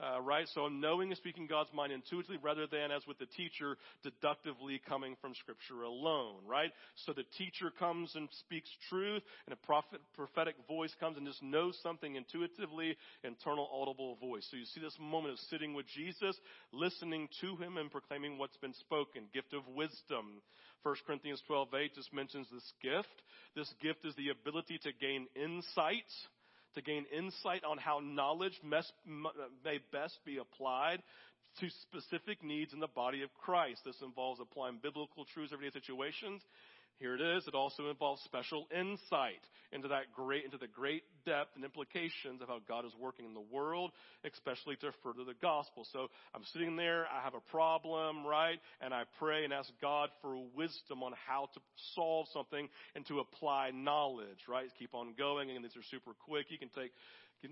uh, 0.00 0.20
right? 0.20 0.46
So 0.54 0.62
I'm 0.62 0.80
knowing 0.80 1.10
and 1.10 1.16
speaking 1.16 1.46
God's 1.46 1.72
mind 1.72 1.92
intuitively 1.92 2.38
rather 2.42 2.66
than 2.66 2.90
as 2.90 3.06
with 3.06 3.18
the 3.18 3.26
teacher 3.26 3.76
deductively 4.02 4.80
coming 4.88 5.16
from 5.20 5.34
scripture 5.34 5.82
alone, 5.82 6.42
right? 6.46 6.70
So 7.06 7.12
the 7.12 7.24
teacher 7.38 7.70
comes 7.78 8.12
and 8.14 8.28
speaks 8.40 8.68
truth 8.88 9.22
and 9.46 9.52
a 9.52 9.66
prophet, 9.66 10.00
prophetic 10.14 10.56
voice 10.66 10.92
comes 10.98 11.16
and 11.16 11.26
just 11.26 11.42
knows 11.42 11.78
something 11.82 12.16
intuitively, 12.16 12.96
internal 13.22 13.68
audible 13.72 14.16
voice. 14.16 14.46
So 14.50 14.56
you 14.56 14.64
see 14.64 14.80
this 14.80 14.96
moment 15.00 15.34
of 15.34 15.38
sitting 15.50 15.74
with 15.74 15.86
Jesus, 15.86 16.36
listening 16.72 17.28
to 17.40 17.56
him 17.56 17.76
and 17.76 17.90
proclaiming 17.90 18.38
what's 18.38 18.56
been 18.56 18.74
spoken. 18.74 19.24
Gift 19.32 19.54
of 19.54 19.62
wisdom. 19.74 20.42
1 20.82 20.96
Corinthians 21.06 21.42
12, 21.46 21.68
8 21.72 21.94
just 21.94 22.12
mentions 22.12 22.46
this 22.52 22.72
gift. 22.82 23.22
This 23.56 23.72
gift 23.80 24.04
is 24.04 24.14
the 24.16 24.28
ability 24.28 24.78
to 24.82 24.90
gain 25.00 25.26
insight 25.34 26.04
to 26.74 26.82
gain 26.82 27.04
insight 27.16 27.64
on 27.64 27.78
how 27.78 28.00
knowledge 28.02 28.60
may 28.64 29.78
best 29.92 30.18
be 30.24 30.38
applied 30.38 31.02
to 31.60 31.68
specific 31.82 32.42
needs 32.42 32.72
in 32.72 32.80
the 32.80 32.88
body 32.88 33.22
of 33.22 33.32
Christ. 33.34 33.82
This 33.84 34.00
involves 34.02 34.40
applying 34.40 34.78
biblical 34.82 35.24
truths 35.32 35.50
to 35.50 35.56
everyday 35.56 35.72
situations 35.72 36.42
here 36.98 37.14
it 37.14 37.20
is. 37.20 37.46
It 37.46 37.54
also 37.54 37.90
involves 37.90 38.22
special 38.22 38.66
insight 38.70 39.42
into 39.72 39.88
that 39.88 40.12
great, 40.14 40.44
into 40.44 40.58
the 40.58 40.68
great 40.68 41.02
depth 41.26 41.50
and 41.56 41.64
implications 41.64 42.40
of 42.40 42.48
how 42.48 42.60
God 42.68 42.84
is 42.84 42.92
working 43.00 43.24
in 43.24 43.34
the 43.34 43.44
world, 43.52 43.90
especially 44.24 44.76
to 44.76 44.92
further 45.02 45.24
the 45.24 45.34
gospel. 45.42 45.86
So 45.92 46.08
I'm 46.34 46.44
sitting 46.52 46.76
there, 46.76 47.06
I 47.06 47.22
have 47.22 47.34
a 47.34 47.50
problem, 47.50 48.24
right? 48.24 48.58
And 48.80 48.94
I 48.94 49.02
pray 49.18 49.44
and 49.44 49.52
ask 49.52 49.70
God 49.82 50.10
for 50.22 50.36
wisdom 50.54 51.02
on 51.02 51.12
how 51.26 51.48
to 51.54 51.60
solve 51.94 52.26
something 52.32 52.68
and 52.94 53.04
to 53.06 53.20
apply 53.20 53.70
knowledge, 53.74 54.46
right? 54.48 54.66
Keep 54.78 54.94
on 54.94 55.14
going. 55.18 55.50
And 55.50 55.64
these 55.64 55.76
are 55.76 55.86
super 55.90 56.12
quick. 56.26 56.46
You 56.50 56.58
can 56.58 56.70
take 56.70 56.92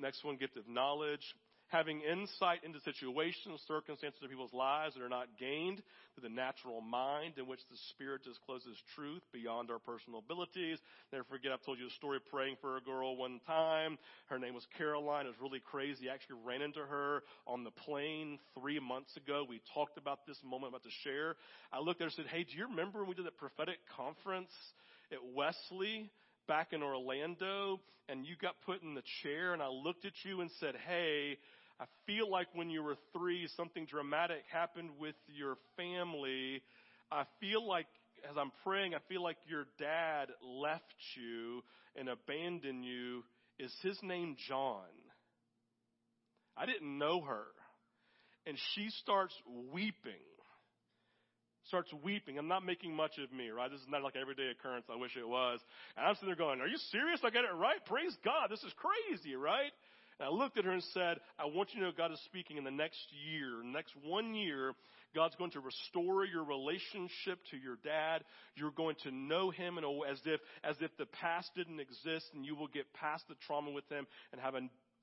next 0.00 0.24
one, 0.24 0.36
gift 0.36 0.56
of 0.56 0.66
knowledge 0.66 1.34
having 1.72 2.02
insight 2.02 2.60
into 2.64 2.78
situations, 2.80 3.58
circumstances 3.66 4.20
of 4.22 4.28
people's 4.28 4.52
lives 4.52 4.94
that 4.94 5.02
are 5.02 5.08
not 5.08 5.26
gained 5.40 5.80
through 6.12 6.28
the 6.28 6.34
natural 6.34 6.82
mind 6.82 7.34
in 7.38 7.46
which 7.46 7.60
the 7.70 7.76
Spirit 7.90 8.22
discloses 8.22 8.76
truth 8.94 9.22
beyond 9.32 9.70
our 9.70 9.78
personal 9.78 10.18
abilities. 10.18 10.78
Never 11.12 11.24
forget, 11.24 11.50
I've 11.50 11.64
told 11.64 11.78
you 11.78 11.86
a 11.86 11.96
story 11.96 12.18
praying 12.30 12.56
for 12.60 12.76
a 12.76 12.82
girl 12.82 13.16
one 13.16 13.40
time. 13.46 13.96
Her 14.26 14.38
name 14.38 14.52
was 14.52 14.66
Caroline. 14.76 15.24
It 15.24 15.30
was 15.30 15.40
really 15.40 15.64
crazy. 15.64 16.10
I 16.10 16.14
actually 16.14 16.44
ran 16.44 16.60
into 16.60 16.80
her 16.80 17.22
on 17.46 17.64
the 17.64 17.70
plane 17.70 18.38
three 18.60 18.78
months 18.78 19.16
ago. 19.16 19.46
We 19.48 19.62
talked 19.72 19.96
about 19.96 20.26
this 20.26 20.36
moment 20.44 20.64
I'm 20.64 20.74
about 20.74 20.84
to 20.84 21.08
share. 21.08 21.36
I 21.72 21.80
looked 21.80 22.02
at 22.02 22.04
her 22.04 22.12
and 22.12 22.14
said, 22.14 22.26
Hey, 22.26 22.44
do 22.44 22.54
you 22.54 22.68
remember 22.68 23.00
when 23.00 23.08
we 23.08 23.14
did 23.14 23.24
that 23.24 23.38
prophetic 23.38 23.78
conference 23.96 24.52
at 25.10 25.18
Wesley? 25.34 26.10
back 26.48 26.72
in 26.72 26.82
Orlando 26.82 27.78
and 28.08 28.26
you 28.26 28.34
got 28.40 28.56
put 28.66 28.82
in 28.82 28.94
the 28.94 29.02
chair 29.22 29.52
and 29.52 29.62
I 29.62 29.68
looked 29.68 30.04
at 30.04 30.12
you 30.24 30.40
and 30.40 30.50
said, 30.58 30.74
Hey, 30.86 31.38
I 31.82 31.86
feel 32.06 32.30
like 32.30 32.46
when 32.54 32.70
you 32.70 32.80
were 32.80 32.94
three, 33.12 33.48
something 33.56 33.86
dramatic 33.86 34.44
happened 34.52 34.90
with 35.00 35.16
your 35.26 35.56
family. 35.76 36.62
I 37.10 37.24
feel 37.40 37.66
like 37.66 37.86
as 38.30 38.36
I'm 38.36 38.52
praying, 38.62 38.94
I 38.94 38.98
feel 39.08 39.20
like 39.20 39.36
your 39.48 39.64
dad 39.80 40.28
left 40.44 40.94
you 41.16 41.64
and 41.96 42.08
abandoned 42.08 42.84
you. 42.84 43.24
Is 43.58 43.74
his 43.82 43.98
name 44.00 44.36
John? 44.48 44.86
I 46.56 46.66
didn't 46.66 46.98
know 46.98 47.20
her. 47.22 47.46
And 48.46 48.56
she 48.74 48.88
starts 49.00 49.34
weeping. 49.72 50.12
Starts 51.66 51.92
weeping. 52.04 52.38
I'm 52.38 52.48
not 52.48 52.64
making 52.64 52.94
much 52.94 53.18
of 53.18 53.36
me, 53.36 53.48
right? 53.48 53.72
This 53.72 53.80
is 53.80 53.88
not 53.88 54.04
like 54.04 54.14
everyday 54.14 54.50
occurrence. 54.50 54.86
I 54.88 54.96
wish 54.96 55.16
it 55.16 55.26
was. 55.26 55.58
And 55.96 56.06
I'm 56.06 56.14
sitting 56.14 56.28
there 56.28 56.36
going, 56.36 56.60
Are 56.60 56.68
you 56.68 56.78
serious? 56.92 57.18
I 57.24 57.30
got 57.30 57.42
it 57.42 57.54
right? 57.56 57.84
Praise 57.86 58.16
God. 58.24 58.50
This 58.50 58.62
is 58.62 58.72
crazy, 58.78 59.34
right? 59.34 59.72
And 60.22 60.30
I 60.30 60.32
looked 60.32 60.56
at 60.56 60.64
her 60.64 60.70
and 60.70 60.84
said, 60.94 61.18
I 61.36 61.46
want 61.46 61.70
you 61.74 61.80
to 61.80 61.86
know 61.86 61.92
God 61.96 62.12
is 62.12 62.20
speaking 62.26 62.56
in 62.56 62.62
the 62.62 62.70
next 62.70 63.00
year, 63.26 63.60
next 63.64 63.92
one 64.04 64.36
year, 64.36 64.72
God's 65.16 65.34
going 65.34 65.50
to 65.50 65.60
restore 65.60 66.24
your 66.24 66.44
relationship 66.44 67.40
to 67.50 67.56
your 67.56 67.76
dad. 67.82 68.22
You're 68.54 68.70
going 68.70 68.94
to 69.02 69.10
know 69.10 69.50
him 69.50 69.78
in 69.78 69.84
a, 69.84 69.90
as 70.08 70.20
if, 70.24 70.40
as 70.62 70.76
if 70.80 70.96
the 70.96 71.06
past 71.06 71.50
didn't 71.56 71.80
exist 71.80 72.30
and 72.34 72.46
you 72.46 72.54
will 72.54 72.68
get 72.68 72.86
past 72.94 73.24
the 73.28 73.34
trauma 73.48 73.72
with 73.72 73.88
him 73.88 74.06
and 74.30 74.40
have 74.40 74.54
a 74.54 74.60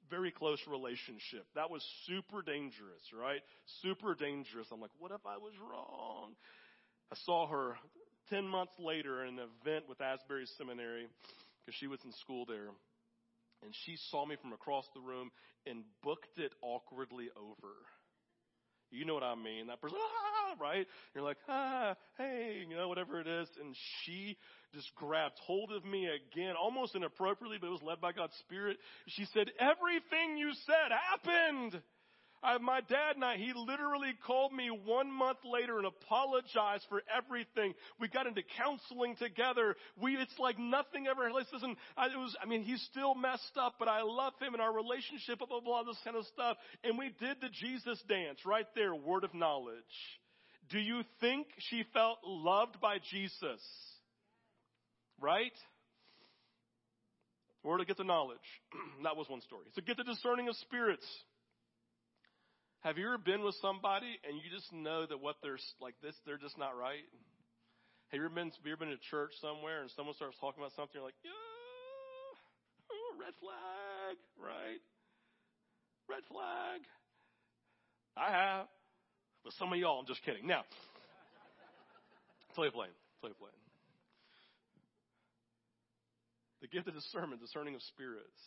very 0.09 0.31
close 0.31 0.59
relationship. 0.71 1.45
That 1.53 1.69
was 1.69 1.83
super 2.07 2.41
dangerous, 2.41 3.03
right? 3.13 3.41
Super 3.81 4.15
dangerous. 4.15 4.67
I'm 4.71 4.79
like, 4.79 4.95
what 4.99 5.11
if 5.11 5.25
I 5.25 5.35
was 5.35 5.53
wrong? 5.59 6.31
I 7.11 7.17
saw 7.25 7.45
her 7.45 7.75
10 8.29 8.47
months 8.47 8.73
later 8.79 9.25
in 9.25 9.37
an 9.37 9.47
event 9.61 9.83
with 9.89 9.99
Asbury 9.99 10.45
Seminary 10.57 11.07
because 11.65 11.77
she 11.77 11.87
was 11.87 11.99
in 12.05 12.13
school 12.13 12.45
there 12.47 12.69
and 13.63 13.73
she 13.85 13.97
saw 14.09 14.25
me 14.25 14.35
from 14.41 14.53
across 14.53 14.85
the 14.93 15.01
room 15.01 15.31
and 15.65 15.83
booked 16.03 16.37
it 16.37 16.53
awkwardly 16.61 17.29
over. 17.35 17.73
You 18.91 19.05
know 19.05 19.13
what 19.13 19.23
I 19.23 19.35
mean? 19.35 19.67
That 19.67 19.81
person, 19.81 19.99
ah, 20.01 20.55
right? 20.59 20.87
You're 21.13 21.23
like, 21.23 21.37
ah, 21.47 21.95
hey, 22.17 22.63
you 22.67 22.75
know, 22.75 22.87
whatever 22.87 23.21
it 23.21 23.27
is. 23.27 23.47
And 23.61 23.75
she 24.03 24.35
just 24.73 24.89
grabbed 24.95 25.37
hold 25.45 25.71
of 25.71 25.85
me 25.85 26.07
again, 26.07 26.55
almost 26.59 26.95
inappropriately, 26.95 27.57
but 27.61 27.67
it 27.67 27.71
was 27.71 27.83
led 27.83 28.01
by 28.01 28.13
God's 28.13 28.35
Spirit. 28.39 28.77
She 29.07 29.25
said, 29.33 29.51
everything 29.59 30.37
you 30.37 30.51
said 30.65 30.91
happened. 30.91 31.83
I, 32.41 32.57
my 32.57 32.79
dad 32.81 33.15
and 33.15 33.25
I, 33.25 33.35
he 33.35 33.51
literally 33.53 34.13
called 34.25 34.53
me 34.53 34.69
one 34.69 35.11
month 35.11 35.39
later 35.43 35.77
and 35.77 35.87
apologized 35.87 36.85
for 36.87 37.01
everything. 37.15 37.73
We 37.99 38.07
got 38.07 38.27
into 38.27 38.41
counseling 38.57 39.15
together. 39.17 39.75
We, 40.01 40.15
it's 40.15 40.37
like 40.39 40.57
nothing 40.57 41.07
ever, 41.07 41.29
listen, 41.31 41.75
I, 41.97 42.07
it 42.07 42.17
was, 42.17 42.35
I 42.41 42.45
mean, 42.45 42.63
he's 42.63 42.81
still 42.91 43.13
messed 43.13 43.57
up, 43.57 43.75
but 43.77 43.87
I 43.87 44.03
love 44.03 44.33
him 44.41 44.53
and 44.53 44.61
our 44.61 44.73
relationship, 44.73 45.39
blah, 45.39 45.47
blah, 45.47 45.59
blah, 45.59 45.83
this 45.83 45.99
kind 46.03 46.15
of 46.15 46.25
stuff. 46.27 46.55
And 46.83 46.97
we 46.97 47.13
did 47.19 47.37
the 47.41 47.49
Jesus 47.49 48.01
dance 48.07 48.39
right 48.45 48.67
there, 48.73 48.95
word 48.95 49.25
of 49.25 49.33
knowledge. 49.33 49.75
Do 50.69 50.79
you 50.79 51.01
think 51.19 51.47
she 51.57 51.83
felt 51.93 52.19
loved 52.25 52.79
by 52.79 52.97
Jesus? 53.11 53.61
Right? 55.19 55.51
Or 57.63 57.77
to 57.77 57.85
get 57.85 57.97
the 57.97 58.03
knowledge. 58.03 58.37
that 59.03 59.17
was 59.17 59.27
one 59.27 59.41
story. 59.41 59.65
So 59.75 59.81
get 59.85 59.97
the 59.97 60.03
discerning 60.03 60.47
of 60.47 60.55
spirits. 60.55 61.05
Have 62.81 62.97
you 62.97 63.07
ever 63.07 63.17
been 63.17 63.43
with 63.43 63.55
somebody 63.61 64.07
and 64.23 64.39
you 64.39 64.47
just 64.47 64.71
know 64.71 65.05
that 65.05 65.19
what 65.19 65.35
they're 65.43 65.59
like 65.83 65.95
this, 66.01 66.15
they're 66.25 66.39
just 66.39 66.57
not 66.57 66.79
right? 66.79 67.03
Have 68.09 68.17
you 68.17 68.25
ever 68.25 68.33
been, 68.33 68.47
have 68.55 68.63
you 68.63 68.71
ever 68.71 68.87
been 68.87 68.95
to 68.95 69.03
church 69.11 69.35
somewhere 69.43 69.83
and 69.83 69.91
someone 69.99 70.15
starts 70.15 70.39
talking 70.39 70.63
about 70.63 70.71
something, 70.79 70.95
you're 70.95 71.03
like, 71.03 71.19
yeah, 71.19 71.35
oh, 72.89 73.09
red 73.19 73.35
flag, 73.43 74.15
right? 74.39 74.81
Red 76.07 76.23
flag. 76.31 76.79
I 78.15 78.31
have. 78.31 78.65
But 79.43 79.53
some 79.59 79.71
of 79.71 79.77
y'all, 79.77 79.99
I'm 79.99 80.07
just 80.07 80.23
kidding. 80.23 80.47
Now, 80.47 80.63
play 82.55 82.71
playing, 82.71 82.95
play 83.19 83.31
playing. 83.35 83.59
The 86.63 86.67
gift 86.67 86.87
of 86.87 86.95
discernment, 86.95 87.41
discerning 87.43 87.75
of 87.75 87.83
spirits. 87.91 88.39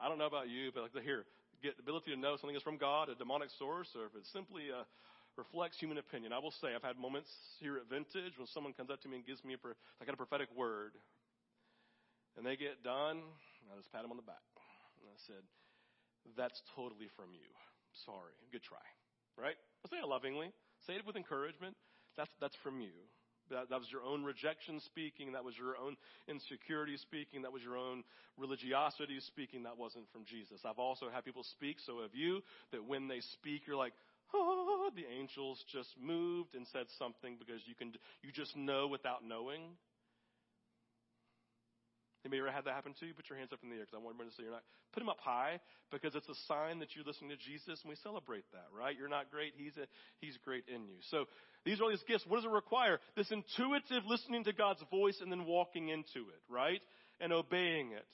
I 0.00 0.08
don't 0.08 0.18
know 0.18 0.26
about 0.26 0.48
you, 0.48 0.72
but 0.74 0.82
like 0.82 0.96
hear 1.04 1.24
get 1.64 1.80
the 1.80 1.82
ability 1.82 2.12
to 2.12 2.20
know 2.20 2.36
something 2.36 2.52
is 2.52 2.60
from 2.60 2.76
God, 2.76 3.08
a 3.08 3.16
demonic 3.16 3.48
source, 3.56 3.88
or 3.96 4.04
if 4.04 4.12
it 4.12 4.28
simply 4.28 4.68
uh, 4.68 4.84
reflects 5.40 5.80
human 5.80 5.96
opinion. 5.96 6.36
I 6.36 6.38
will 6.44 6.52
say 6.52 6.76
I've 6.76 6.84
had 6.84 7.00
moments 7.00 7.32
here 7.56 7.80
at 7.80 7.88
Vintage 7.88 8.36
when 8.36 8.44
someone 8.52 8.76
comes 8.76 8.92
up 8.92 9.00
to 9.00 9.08
me 9.08 9.16
and 9.16 9.24
gives 9.24 9.40
me 9.40 9.56
a, 9.56 9.60
I 9.96 10.04
got 10.04 10.12
a 10.12 10.20
prophetic 10.20 10.52
word, 10.52 10.92
and 12.36 12.44
they 12.44 12.60
get 12.60 12.84
done, 12.84 13.24
I 13.72 13.80
just 13.80 13.88
pat 13.96 14.04
them 14.04 14.12
on 14.12 14.20
the 14.20 14.28
back, 14.28 14.44
and 15.00 15.08
I 15.08 15.16
said, 15.24 15.40
"That's 16.36 16.60
totally 16.76 17.08
from 17.16 17.32
you. 17.32 17.48
Sorry, 18.04 18.36
good 18.52 18.62
try." 18.62 18.84
Right? 19.40 19.56
I 19.56 19.84
say 19.88 20.04
it 20.04 20.06
lovingly, 20.06 20.52
say 20.86 21.00
it 21.00 21.08
with 21.08 21.16
encouragement. 21.16 21.74
That's 22.20 22.30
that's 22.44 22.54
from 22.60 22.84
you. 22.84 22.92
That, 23.50 23.70
that 23.70 23.78
was 23.78 23.90
your 23.90 24.02
own 24.02 24.24
rejection 24.24 24.80
speaking. 24.80 25.32
That 25.32 25.44
was 25.44 25.56
your 25.56 25.76
own 25.76 25.96
insecurity 26.28 26.96
speaking. 26.96 27.42
That 27.42 27.52
was 27.52 27.62
your 27.62 27.76
own 27.76 28.04
religiosity 28.36 29.20
speaking. 29.20 29.62
That 29.64 29.78
wasn't 29.78 30.10
from 30.12 30.24
Jesus. 30.24 30.60
I've 30.64 30.78
also 30.78 31.06
had 31.12 31.24
people 31.24 31.44
speak, 31.44 31.78
so 31.84 32.02
have 32.02 32.14
you, 32.14 32.42
that 32.72 32.84
when 32.84 33.08
they 33.08 33.20
speak, 33.20 33.66
you're 33.66 33.76
like, 33.76 33.94
oh, 34.32 34.90
the 34.96 35.04
angels 35.18 35.64
just 35.70 35.94
moved 36.00 36.54
and 36.54 36.66
said 36.66 36.86
something 36.98 37.36
because 37.38 37.60
you 37.66 37.74
can, 37.74 37.92
you 38.22 38.32
just 38.32 38.56
know 38.56 38.86
without 38.86 39.24
knowing. 39.26 39.62
Anybody 42.24 42.40
ever 42.40 42.50
had 42.50 42.64
that 42.64 42.72
happen 42.72 42.96
to 43.00 43.06
you? 43.06 43.12
Put 43.12 43.28
your 43.28 43.36
hands 43.36 43.52
up 43.52 43.60
in 43.62 43.68
the 43.68 43.76
air 43.76 43.84
because 43.84 43.94
I 43.94 44.00
want 44.00 44.16
everybody 44.16 44.32
to 44.32 44.36
see 44.36 44.42
you're 44.48 44.56
not. 44.56 44.64
Put 44.96 45.00
them 45.00 45.12
up 45.12 45.20
high 45.20 45.60
because 45.92 46.16
it's 46.16 46.28
a 46.28 46.38
sign 46.48 46.80
that 46.80 46.96
you're 46.96 47.04
listening 47.04 47.28
to 47.30 47.36
Jesus 47.36 47.76
and 47.84 47.88
we 47.92 48.00
celebrate 48.00 48.48
that, 48.56 48.72
right? 48.72 48.96
You're 48.96 49.12
not 49.12 49.28
great. 49.30 49.52
He's 49.60 49.76
a, 49.76 49.84
He's 50.24 50.40
great 50.40 50.64
in 50.66 50.88
you. 50.88 50.96
So 51.12 51.28
these 51.68 51.80
are 51.80 51.84
all 51.84 51.92
these 51.92 52.04
gifts. 52.08 52.24
What 52.26 52.40
does 52.40 52.48
it 52.48 52.54
require? 52.56 52.96
This 53.12 53.28
intuitive 53.28 54.08
listening 54.08 54.44
to 54.44 54.56
God's 54.56 54.80
voice 54.90 55.20
and 55.20 55.28
then 55.30 55.44
walking 55.44 55.92
into 55.92 56.32
it, 56.32 56.40
right? 56.48 56.80
And 57.20 57.32
obeying 57.32 57.92
it. 57.92 58.08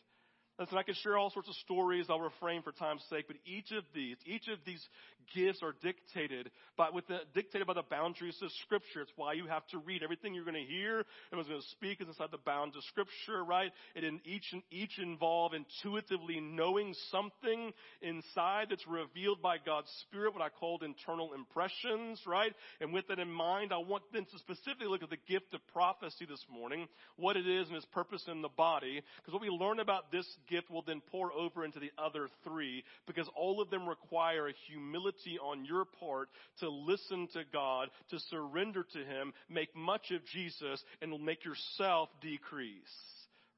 Listen, 0.60 0.76
I 0.76 0.82
could 0.82 0.96
share 0.96 1.16
all 1.16 1.30
sorts 1.30 1.48
of 1.48 1.54
stories. 1.64 2.06
I'll 2.10 2.20
refrain 2.20 2.60
for 2.60 2.70
time's 2.70 3.02
sake, 3.08 3.24
but 3.26 3.36
each 3.46 3.72
of 3.72 3.82
these, 3.94 4.16
each 4.26 4.46
of 4.48 4.58
these 4.66 4.86
gifts 5.34 5.60
are 5.62 5.74
dictated 5.82 6.50
by, 6.76 6.90
with 6.90 7.06
the, 7.08 7.20
dictated 7.34 7.66
by 7.66 7.72
the 7.72 7.84
boundaries 7.88 8.36
of 8.42 8.50
Scripture. 8.64 9.00
It's 9.00 9.12
why 9.16 9.32
you 9.32 9.46
have 9.46 9.66
to 9.68 9.78
read 9.78 10.02
everything 10.02 10.34
you're 10.34 10.44
going 10.44 10.62
to 10.62 10.70
hear. 10.70 11.06
Everyone's 11.32 11.48
going 11.48 11.62
to 11.62 11.68
speak 11.68 12.02
is 12.02 12.08
inside 12.08 12.28
the 12.30 12.44
bounds 12.44 12.76
of 12.76 12.82
Scripture, 12.84 13.42
right? 13.42 13.70
It 13.94 14.04
in 14.04 14.20
each 14.26 14.44
and 14.52 14.62
each 14.70 14.98
involve 14.98 15.52
intuitively 15.54 16.40
knowing 16.40 16.94
something 17.10 17.72
inside 18.02 18.66
that's 18.68 18.86
revealed 18.86 19.40
by 19.40 19.56
God's 19.64 19.90
Spirit, 20.02 20.34
what 20.34 20.42
I 20.42 20.50
called 20.50 20.82
internal 20.82 21.32
impressions, 21.32 22.20
right? 22.26 22.52
And 22.82 22.92
with 22.92 23.08
that 23.08 23.18
in 23.18 23.32
mind, 23.32 23.72
I 23.72 23.78
want 23.78 24.02
them 24.12 24.26
to 24.30 24.38
specifically 24.38 24.88
look 24.88 25.02
at 25.02 25.08
the 25.08 25.24
gift 25.26 25.54
of 25.54 25.66
prophecy 25.72 26.26
this 26.28 26.44
morning, 26.52 26.86
what 27.16 27.38
it 27.38 27.48
is 27.48 27.68
and 27.68 27.76
its 27.78 27.86
purpose 27.86 28.24
in 28.30 28.42
the 28.42 28.48
body, 28.48 29.00
because 29.16 29.32
what 29.32 29.40
we 29.42 29.48
learn 29.48 29.80
about 29.80 30.12
this 30.12 30.26
gift 30.50 30.70
will 30.70 30.82
then 30.82 31.00
pour 31.10 31.32
over 31.32 31.64
into 31.64 31.78
the 31.78 31.92
other 31.96 32.28
three 32.44 32.84
because 33.06 33.28
all 33.36 33.60
of 33.60 33.70
them 33.70 33.88
require 33.88 34.48
a 34.48 34.54
humility 34.68 35.38
on 35.38 35.64
your 35.64 35.84
part 35.84 36.28
to 36.58 36.68
listen 36.68 37.28
to 37.32 37.42
God, 37.52 37.88
to 38.10 38.18
surrender 38.30 38.84
to 38.92 38.98
Him, 38.98 39.32
make 39.48 39.74
much 39.74 40.10
of 40.10 40.24
Jesus, 40.26 40.82
and 41.00 41.10
will 41.10 41.18
make 41.18 41.44
yourself 41.44 42.08
decrease. 42.20 42.74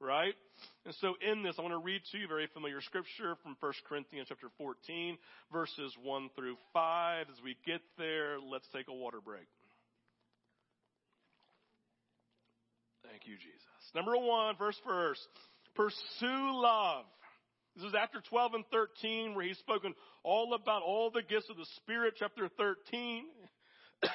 Right? 0.00 0.34
And 0.84 0.94
so 1.00 1.14
in 1.20 1.44
this, 1.44 1.54
I 1.58 1.62
want 1.62 1.74
to 1.74 1.78
read 1.78 2.02
to 2.10 2.18
you 2.18 2.26
very 2.26 2.48
familiar 2.52 2.80
scripture 2.80 3.36
from 3.42 3.56
1 3.60 3.72
Corinthians 3.88 4.26
chapter 4.28 4.48
14, 4.58 5.16
verses 5.52 5.96
1 6.02 6.30
through 6.34 6.56
5. 6.72 7.26
As 7.30 7.42
we 7.42 7.56
get 7.64 7.80
there, 7.98 8.38
let's 8.40 8.66
take 8.74 8.88
a 8.88 8.92
water 8.92 9.20
break. 9.24 9.46
Thank 13.08 13.26
you, 13.26 13.34
Jesus. 13.36 13.62
Number 13.94 14.16
one, 14.16 14.56
verse. 14.56 15.28
Pursue 15.74 16.60
love. 16.62 17.04
This 17.76 17.86
is 17.86 17.94
after 17.98 18.20
12 18.28 18.54
and 18.54 18.64
13 18.70 19.34
where 19.34 19.46
he's 19.46 19.58
spoken 19.58 19.94
all 20.22 20.54
about 20.54 20.82
all 20.82 21.10
the 21.10 21.22
gifts 21.22 21.48
of 21.48 21.56
the 21.56 21.66
Spirit, 21.76 22.14
chapter 22.18 22.48
13. 22.58 23.24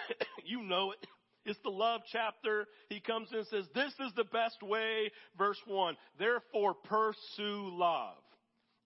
you 0.46 0.62
know 0.62 0.92
it. 0.92 1.08
It's 1.46 1.60
the 1.64 1.70
love 1.70 2.02
chapter. 2.12 2.68
He 2.90 3.00
comes 3.00 3.30
in 3.32 3.40
and 3.40 3.48
says, 3.48 3.66
this 3.74 3.94
is 4.06 4.14
the 4.16 4.26
best 4.26 4.62
way. 4.62 5.10
Verse 5.38 5.60
1. 5.66 5.96
Therefore 6.20 6.74
pursue 6.74 7.72
love 7.74 8.18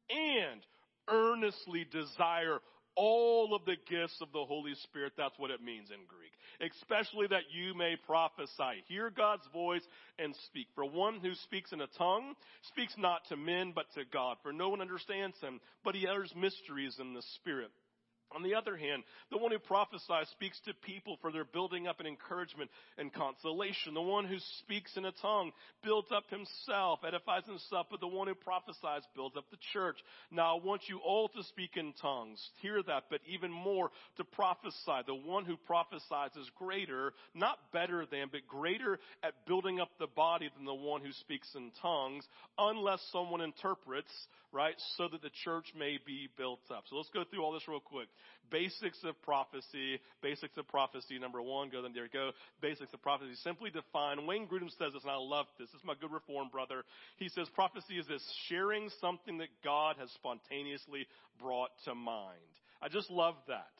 and 0.09 0.61
earnestly 1.09 1.85
desire 1.91 2.59
all 2.95 3.55
of 3.55 3.65
the 3.65 3.77
gifts 3.89 4.17
of 4.21 4.31
the 4.33 4.45
Holy 4.45 4.73
Spirit. 4.83 5.13
That's 5.17 5.37
what 5.37 5.51
it 5.51 5.63
means 5.63 5.89
in 5.89 5.99
Greek. 6.07 6.31
Especially 6.61 7.27
that 7.27 7.49
you 7.51 7.73
may 7.73 7.95
prophesy. 8.05 8.83
Hear 8.87 9.09
God's 9.09 9.47
voice 9.53 9.83
and 10.19 10.35
speak. 10.47 10.67
For 10.75 10.85
one 10.85 11.19
who 11.21 11.33
speaks 11.35 11.71
in 11.71 11.81
a 11.81 11.87
tongue 11.97 12.35
speaks 12.63 12.93
not 12.97 13.21
to 13.29 13.37
men 13.37 13.71
but 13.73 13.85
to 13.95 14.03
God. 14.11 14.37
For 14.43 14.53
no 14.53 14.69
one 14.69 14.81
understands 14.81 15.39
him, 15.41 15.59
but 15.83 15.95
he 15.95 16.07
utters 16.07 16.33
mysteries 16.35 16.97
in 16.99 17.13
the 17.13 17.23
Spirit. 17.35 17.71
On 18.33 18.43
the 18.43 18.55
other 18.55 18.77
hand, 18.77 19.03
the 19.29 19.37
one 19.37 19.51
who 19.51 19.59
prophesies 19.59 20.27
speaks 20.31 20.59
to 20.65 20.73
people 20.85 21.17
for 21.21 21.31
their 21.31 21.43
building 21.43 21.87
up 21.87 21.99
and 21.99 22.07
encouragement 22.07 22.69
and 22.97 23.13
consolation. 23.13 23.93
The 23.93 24.01
one 24.01 24.25
who 24.25 24.37
speaks 24.59 24.95
in 24.95 25.05
a 25.05 25.11
tongue 25.21 25.51
builds 25.83 26.11
up 26.11 26.29
himself, 26.29 26.99
edifies 27.05 27.45
himself, 27.45 27.87
but 27.91 27.99
the 27.99 28.07
one 28.07 28.27
who 28.27 28.35
prophesies 28.35 29.03
builds 29.15 29.35
up 29.35 29.45
the 29.51 29.57
church. 29.73 29.97
Now 30.31 30.57
I 30.57 30.63
want 30.63 30.83
you 30.87 30.99
all 30.99 31.27
to 31.29 31.43
speak 31.43 31.75
in 31.75 31.93
tongues. 32.01 32.41
Hear 32.61 32.81
that, 32.83 33.05
but 33.09 33.19
even 33.27 33.51
more 33.51 33.91
to 34.17 34.23
prophesy. 34.23 35.01
The 35.05 35.15
one 35.15 35.45
who 35.45 35.57
prophesies 35.57 36.35
is 36.35 36.49
greater, 36.57 37.13
not 37.33 37.57
better 37.73 38.05
than, 38.09 38.29
but 38.31 38.47
greater 38.47 38.99
at 39.23 39.45
building 39.45 39.79
up 39.79 39.89
the 39.99 40.07
body 40.07 40.49
than 40.55 40.65
the 40.65 40.73
one 40.73 41.01
who 41.01 41.11
speaks 41.13 41.49
in 41.55 41.71
tongues, 41.81 42.25
unless 42.57 43.01
someone 43.11 43.41
interprets, 43.41 44.11
right, 44.51 44.75
so 44.97 45.07
that 45.07 45.21
the 45.21 45.31
church 45.43 45.65
may 45.77 45.97
be 46.05 46.27
built 46.37 46.59
up. 46.69 46.83
So 46.89 46.97
let's 46.97 47.09
go 47.13 47.23
through 47.23 47.43
all 47.43 47.53
this 47.53 47.67
real 47.67 47.79
quick. 47.79 48.07
Basics 48.49 48.97
of 49.03 49.21
prophecy. 49.21 49.99
Basics 50.21 50.57
of 50.57 50.67
prophecy. 50.67 51.17
Number 51.19 51.41
one, 51.41 51.69
go 51.69 51.81
then 51.81 51.93
there 51.93 52.03
you 52.03 52.09
go. 52.11 52.31
Basics 52.61 52.93
of 52.93 53.01
prophecy. 53.01 53.33
Simply 53.43 53.69
define. 53.69 54.25
Wayne 54.25 54.47
Grudem 54.47 54.69
says 54.77 54.93
this, 54.93 55.03
and 55.03 55.11
I 55.11 55.15
love 55.15 55.45
this. 55.57 55.69
This 55.71 55.79
is 55.79 55.85
my 55.85 55.93
good 55.99 56.11
reform 56.11 56.49
brother. 56.51 56.83
He 57.17 57.29
says 57.29 57.47
prophecy 57.55 57.97
is 57.97 58.07
this 58.07 58.23
sharing 58.47 58.89
something 58.99 59.37
that 59.39 59.49
God 59.63 59.95
has 59.99 60.09
spontaneously 60.11 61.07
brought 61.39 61.71
to 61.85 61.95
mind. 61.95 62.39
I 62.81 62.89
just 62.89 63.09
love 63.09 63.35
that. 63.47 63.73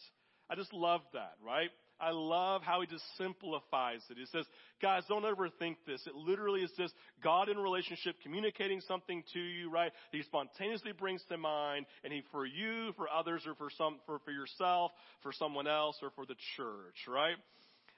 I 0.49 0.55
just 0.55 0.73
love 0.73 1.01
that, 1.13 1.33
right? 1.45 1.69
I 2.01 2.11
love 2.11 2.63
how 2.63 2.81
he 2.81 2.87
just 2.87 3.03
simplifies 3.17 4.01
it. 4.09 4.17
He 4.17 4.25
says, 4.25 4.45
guys, 4.81 5.03
don't 5.07 5.23
overthink 5.23 5.75
this. 5.85 6.01
It 6.07 6.15
literally 6.15 6.61
is 6.61 6.71
just 6.77 6.93
God 7.23 7.47
in 7.47 7.57
relationship 7.57 8.15
communicating 8.23 8.81
something 8.81 9.23
to 9.33 9.39
you, 9.39 9.69
right? 9.69 9.91
He 10.11 10.23
spontaneously 10.23 10.93
brings 10.93 11.23
to 11.29 11.37
mind, 11.37 11.85
and 12.03 12.11
he 12.11 12.23
for 12.31 12.45
you, 12.45 12.91
for 12.97 13.07
others, 13.07 13.43
or 13.45 13.53
for 13.55 13.69
some, 13.77 13.99
for, 14.05 14.19
for 14.25 14.31
yourself, 14.31 14.91
for 15.21 15.31
someone 15.31 15.67
else, 15.67 15.97
or 16.01 16.09
for 16.15 16.25
the 16.25 16.35
church, 16.57 17.07
right? 17.07 17.35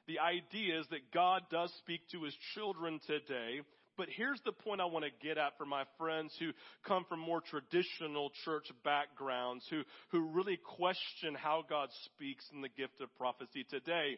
The 0.07 0.19
idea 0.19 0.79
is 0.81 0.85
that 0.89 1.11
God 1.13 1.43
does 1.49 1.71
speak 1.79 2.01
to 2.11 2.23
his 2.23 2.35
children 2.53 2.99
today, 3.07 3.61
but 3.97 4.07
here's 4.09 4.41
the 4.45 4.51
point 4.51 4.81
I 4.81 4.85
want 4.85 5.05
to 5.05 5.25
get 5.25 5.37
at 5.37 5.57
for 5.57 5.65
my 5.65 5.83
friends 5.97 6.33
who 6.39 6.51
come 6.87 7.05
from 7.07 7.19
more 7.19 7.41
traditional 7.41 8.31
church 8.45 8.67
backgrounds, 8.83 9.65
who, 9.69 9.81
who 10.11 10.21
really 10.31 10.57
question 10.57 11.35
how 11.35 11.63
God 11.67 11.89
speaks 12.05 12.45
in 12.53 12.61
the 12.61 12.69
gift 12.69 13.01
of 13.01 13.15
prophecy 13.17 13.65
today. 13.69 14.17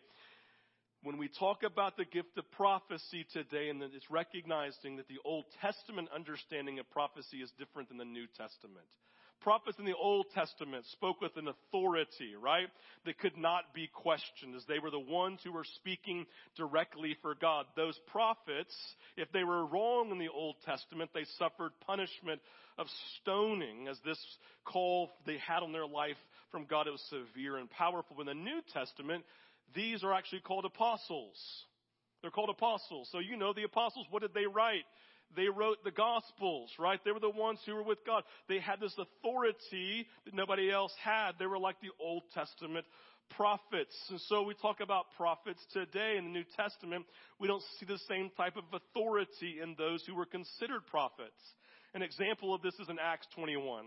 When 1.04 1.18
we 1.18 1.28
talk 1.28 1.64
about 1.64 1.98
the 1.98 2.06
gift 2.06 2.38
of 2.38 2.50
prophecy 2.52 3.26
today, 3.32 3.70
and 3.70 3.82
it's 3.84 4.10
recognizing 4.10 4.98
that 4.98 5.08
the 5.08 5.20
Old 5.24 5.46
Testament 5.62 6.10
understanding 6.14 6.80
of 6.80 6.90
prophecy 6.90 7.38
is 7.38 7.52
different 7.60 7.90
than 7.90 7.98
the 7.98 8.06
New 8.06 8.26
Testament 8.38 8.88
prophets 9.46 9.78
in 9.78 9.86
the 9.86 9.96
Old 9.96 10.26
Testament 10.34 10.86
spoke 10.92 11.22
with 11.22 11.38
an 11.38 11.48
authority, 11.48 12.34
right? 12.42 12.68
That 13.06 13.20
could 13.20 13.38
not 13.38 13.76
be 13.76 13.88
questioned 13.94 14.56
as 14.56 14.64
they 14.68 14.80
were 14.80 14.90
the 14.90 14.98
ones 14.98 15.40
who 15.44 15.52
were 15.52 15.68
speaking 15.76 16.26
directly 16.58 17.16
for 17.22 17.36
God. 17.36 17.68
Those 17.76 17.96
prophets, 18.08 18.76
if 19.16 19.32
they 19.32 19.44
were 19.44 19.68
wrong 19.68 20.10
in 20.10 20.18
the 20.18 20.30
Old 20.34 20.56
Testament, 20.66 21.12
they 21.14 21.26
suffered 21.38 21.74
punishment 21.86 22.42
of 22.80 22.88
stoning 23.22 23.88
as 23.88 24.00
this 24.04 24.18
call 24.66 25.12
they 25.28 25.38
had 25.38 25.62
on 25.62 25.72
their 25.72 25.86
life 25.86 26.18
from 26.52 26.66
God. 26.66 26.88
It 26.88 26.92
was 26.92 27.08
severe 27.12 27.58
and 27.58 27.70
powerful. 27.70 28.20
In 28.22 28.26
the 28.26 28.34
New 28.34 28.62
Testament, 28.74 29.24
these 29.76 30.04
are 30.04 30.12
actually 30.12 30.42
called 30.42 30.66
apostles. 30.66 31.38
They're 32.24 32.32
called 32.32 32.50
apostles. 32.50 33.10
So 33.12 33.20
you 33.20 33.38
know 33.38 33.54
the 33.54 33.62
apostles, 33.62 34.08
what 34.10 34.24
did 34.24 34.34
they 34.34 34.48
write? 34.48 34.86
They 35.36 35.48
wrote 35.48 35.84
the 35.84 35.92
Gospels, 35.92 36.72
right? 36.80 37.00
They 37.04 37.12
were 37.12 37.20
the 37.20 37.30
ones 37.30 37.60
who 37.66 37.76
were 37.76 37.84
with 37.84 38.06
God. 38.06 38.24
They 38.48 38.60
had 38.60 38.80
this 38.80 38.96
authority 38.98 40.08
that 40.26 40.34
nobody 40.34 40.72
else 40.72 40.94
had. 41.04 41.34
They 41.40 41.46
were 41.46 41.60
like 41.60 41.80
the 41.82 41.92
Old 42.00 42.24
Testament 42.34 42.86
prophets. 43.36 43.96
And 44.10 44.20
so 44.22 44.44
we 44.44 44.54
talk 44.54 44.80
about 44.82 45.06
prophets 45.18 45.60
today 45.74 46.18
in 46.18 46.26
the 46.26 46.32
New 46.32 46.46
Testament. 46.56 47.06
We 47.40 47.48
don't 47.48 47.64
see 47.80 47.86
the 47.86 48.00
same 48.08 48.30
type 48.38 48.56
of 48.56 48.64
authority 48.72 49.58
in 49.62 49.76
those 49.78 50.04
who 50.06 50.16
were 50.16 50.26
considered 50.26 50.86
prophets. 50.88 51.42
An 51.94 52.02
example 52.02 52.54
of 52.54 52.62
this 52.62 52.76
is 52.76 52.90
in 52.90 52.98
Acts 53.00 53.28
21 53.36 53.86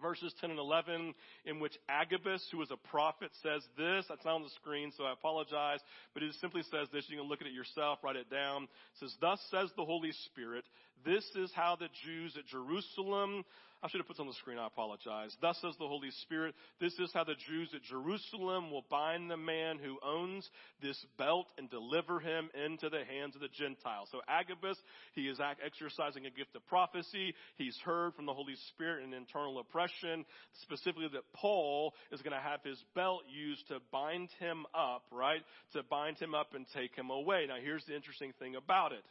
verses 0.00 0.34
10 0.40 0.50
and 0.50 0.58
11 0.58 1.14
in 1.44 1.60
which 1.60 1.76
Agabus, 1.88 2.46
who 2.50 2.58
was 2.58 2.70
a 2.70 2.76
prophet, 2.76 3.30
says 3.42 3.62
this. 3.76 4.06
That's 4.08 4.24
not 4.24 4.34
on 4.34 4.42
the 4.42 4.50
screen, 4.50 4.92
so 4.96 5.04
I 5.04 5.12
apologize, 5.12 5.80
but 6.14 6.22
it 6.22 6.34
simply 6.40 6.62
says 6.70 6.88
this. 6.92 7.04
You 7.08 7.18
can 7.18 7.28
look 7.28 7.40
at 7.40 7.46
it 7.46 7.52
yourself, 7.52 7.98
write 8.02 8.16
it 8.16 8.30
down. 8.30 8.64
It 8.64 8.68
says, 9.00 9.14
Thus 9.20 9.40
says 9.50 9.70
the 9.76 9.84
Holy 9.84 10.12
Spirit, 10.26 10.64
this 11.04 11.24
is 11.36 11.50
how 11.54 11.76
the 11.76 11.88
Jews 12.04 12.36
at 12.38 12.46
Jerusalem 12.46 13.44
I 13.82 13.88
should 13.88 13.98
have 13.98 14.06
put 14.06 14.16
this 14.16 14.20
on 14.20 14.26
the 14.26 14.34
screen. 14.34 14.58
I 14.58 14.66
apologize. 14.66 15.34
Thus 15.40 15.56
says 15.62 15.74
the 15.78 15.88
Holy 15.88 16.10
Spirit, 16.22 16.54
this 16.80 16.92
is 16.98 17.10
how 17.14 17.24
the 17.24 17.34
Jews 17.48 17.70
at 17.74 17.82
Jerusalem 17.82 18.70
will 18.70 18.84
bind 18.90 19.30
the 19.30 19.38
man 19.38 19.78
who 19.78 19.96
owns 20.04 20.46
this 20.82 21.02
belt 21.16 21.46
and 21.56 21.70
deliver 21.70 22.20
him 22.20 22.50
into 22.52 22.90
the 22.90 23.04
hands 23.08 23.34
of 23.36 23.40
the 23.40 23.48
Gentiles. 23.48 24.08
So 24.12 24.20
Agabus, 24.28 24.76
he 25.14 25.22
is 25.22 25.40
exercising 25.64 26.26
a 26.26 26.30
gift 26.30 26.54
of 26.56 26.66
prophecy. 26.66 27.34
He's 27.56 27.78
heard 27.82 28.14
from 28.14 28.26
the 28.26 28.34
Holy 28.34 28.56
Spirit 28.68 29.02
an 29.02 29.14
internal 29.14 29.58
impression, 29.58 30.26
specifically 30.60 31.08
that 31.14 31.32
Paul 31.32 31.94
is 32.12 32.20
going 32.20 32.36
to 32.36 32.48
have 32.48 32.60
his 32.62 32.82
belt 32.94 33.22
used 33.32 33.66
to 33.68 33.78
bind 33.90 34.28
him 34.40 34.66
up, 34.74 35.04
right? 35.10 35.40
To 35.72 35.82
bind 35.84 36.18
him 36.18 36.34
up 36.34 36.52
and 36.54 36.66
take 36.74 36.94
him 36.94 37.08
away. 37.08 37.46
Now 37.48 37.56
here's 37.62 37.84
the 37.86 37.96
interesting 37.96 38.32
thing 38.38 38.56
about 38.56 38.92
it. 38.92 39.04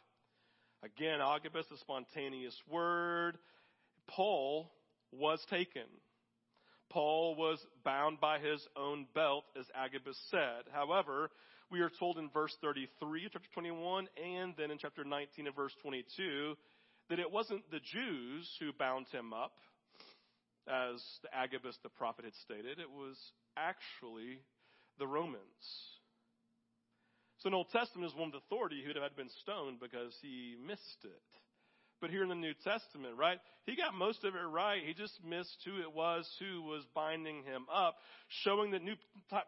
Again, 0.82 1.20
Agabus, 1.20 1.66
a 1.72 1.78
spontaneous 1.78 2.56
word. 2.70 3.36
Paul 4.08 4.70
was 5.12 5.44
taken. 5.50 5.84
Paul 6.88 7.36
was 7.36 7.58
bound 7.84 8.20
by 8.20 8.38
his 8.38 8.66
own 8.76 9.06
belt, 9.14 9.44
as 9.58 9.66
Agabus 9.74 10.18
said. 10.30 10.64
However, 10.72 11.30
we 11.70 11.80
are 11.80 11.90
told 11.98 12.18
in 12.18 12.30
verse 12.30 12.56
33 12.62 13.28
chapter 13.32 13.48
21 13.54 14.08
and 14.22 14.54
then 14.58 14.70
in 14.70 14.78
chapter 14.78 15.04
19 15.04 15.46
and 15.46 15.54
verse 15.54 15.72
22 15.82 16.56
that 17.10 17.18
it 17.18 17.30
wasn't 17.30 17.68
the 17.70 17.80
Jews 17.80 18.48
who 18.58 18.72
bound 18.72 19.06
him 19.12 19.32
up, 19.32 19.52
as 20.66 21.02
Agabus 21.32 21.76
the 21.82 21.88
prophet 21.88 22.24
had 22.24 22.34
stated. 22.44 22.78
It 22.78 22.90
was 22.90 23.16
actually 23.56 24.40
the 24.98 25.06
Romans. 25.06 25.40
So 27.40 27.48
in 27.48 27.54
Old 27.54 27.70
Testament 27.70 28.10
is 28.10 28.18
one 28.18 28.32
with 28.32 28.42
authority 28.44 28.80
who 28.82 28.88
would 28.88 28.96
have 28.96 29.04
had 29.04 29.16
been 29.16 29.30
stoned 29.42 29.80
because 29.80 30.14
he 30.20 30.56
missed 30.66 31.04
it. 31.04 31.22
But 32.00 32.10
here 32.10 32.22
in 32.22 32.30
the 32.30 32.34
New 32.34 32.54
Testament, 32.64 33.16
right? 33.18 33.38
He 33.66 33.76
got 33.76 33.94
most 33.94 34.24
of 34.24 34.34
it 34.34 34.38
right. 34.38 34.82
He 34.84 34.94
just 34.94 35.22
missed 35.22 35.56
who 35.64 35.80
it 35.80 35.94
was 35.94 36.26
who 36.38 36.62
was 36.62 36.82
binding 36.94 37.42
him 37.44 37.66
up, 37.72 37.96
showing 38.42 38.70
that 38.70 38.82
new 38.82 38.94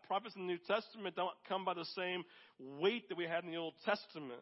prophets 0.06 0.36
in 0.36 0.42
the 0.42 0.52
New 0.52 0.58
Testament 0.66 1.16
don't 1.16 1.32
come 1.48 1.64
by 1.64 1.74
the 1.74 1.86
same 1.96 2.24
weight 2.58 3.08
that 3.08 3.16
we 3.16 3.24
had 3.24 3.44
in 3.44 3.50
the 3.50 3.56
Old 3.56 3.74
Testament. 3.84 4.40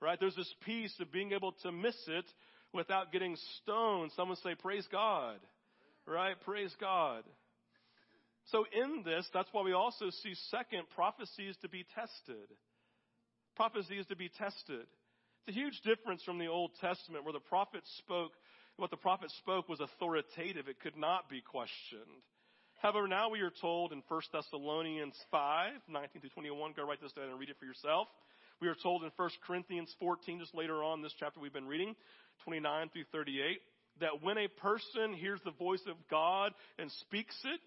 Right? 0.00 0.18
There's 0.18 0.36
this 0.36 0.52
piece 0.64 0.94
of 1.00 1.12
being 1.12 1.32
able 1.32 1.52
to 1.62 1.70
miss 1.70 1.96
it 2.08 2.24
without 2.72 3.12
getting 3.12 3.36
stoned. 3.62 4.12
Someone 4.16 4.38
say, 4.38 4.54
praise 4.54 4.86
God. 4.90 5.36
Right? 6.06 6.34
Praise 6.44 6.74
God. 6.80 7.24
So 8.50 8.64
in 8.72 9.02
this, 9.04 9.26
that's 9.32 9.48
why 9.52 9.62
we 9.62 9.72
also 9.72 10.10
see 10.22 10.34
second, 10.50 10.82
prophecies 10.94 11.56
to 11.62 11.68
be 11.68 11.86
tested. 11.94 12.48
Prophecies 13.56 14.06
to 14.06 14.16
be 14.16 14.28
tested. 14.28 14.86
It's 15.46 15.56
a 15.56 15.60
huge 15.60 15.80
difference 15.84 16.22
from 16.22 16.38
the 16.38 16.46
Old 16.46 16.72
Testament 16.80 17.24
where 17.24 17.32
the 17.32 17.40
prophet 17.40 17.82
spoke, 17.98 18.32
what 18.76 18.90
the 18.90 18.96
prophet 18.96 19.30
spoke 19.38 19.68
was 19.68 19.80
authoritative. 19.80 20.68
It 20.68 20.80
could 20.80 20.96
not 20.96 21.28
be 21.28 21.40
questioned. 21.40 22.22
However, 22.82 23.06
now 23.06 23.30
we 23.30 23.40
are 23.40 23.52
told 23.60 23.92
in 23.92 24.02
1 24.08 24.20
Thessalonians 24.32 25.14
5, 25.30 25.72
19 25.88 26.20
through 26.20 26.30
21, 26.30 26.72
go 26.76 26.84
write 26.84 27.00
this 27.00 27.12
down 27.12 27.28
and 27.28 27.38
read 27.38 27.50
it 27.50 27.56
for 27.58 27.64
yourself. 27.64 28.08
We 28.60 28.68
are 28.68 28.74
told 28.74 29.02
in 29.02 29.10
1 29.16 29.30
Corinthians 29.46 29.94
14, 30.00 30.40
just 30.40 30.54
later 30.54 30.82
on 30.82 31.02
this 31.02 31.14
chapter 31.18 31.40
we've 31.40 31.52
been 31.52 31.66
reading, 31.66 31.94
29 32.44 32.90
through 32.92 33.04
38, 33.12 33.60
that 34.00 34.22
when 34.22 34.38
a 34.38 34.48
person 34.48 35.14
hears 35.14 35.40
the 35.44 35.52
voice 35.52 35.82
of 35.88 35.96
God 36.10 36.52
and 36.78 36.90
speaks 37.02 37.36
it, 37.44 37.60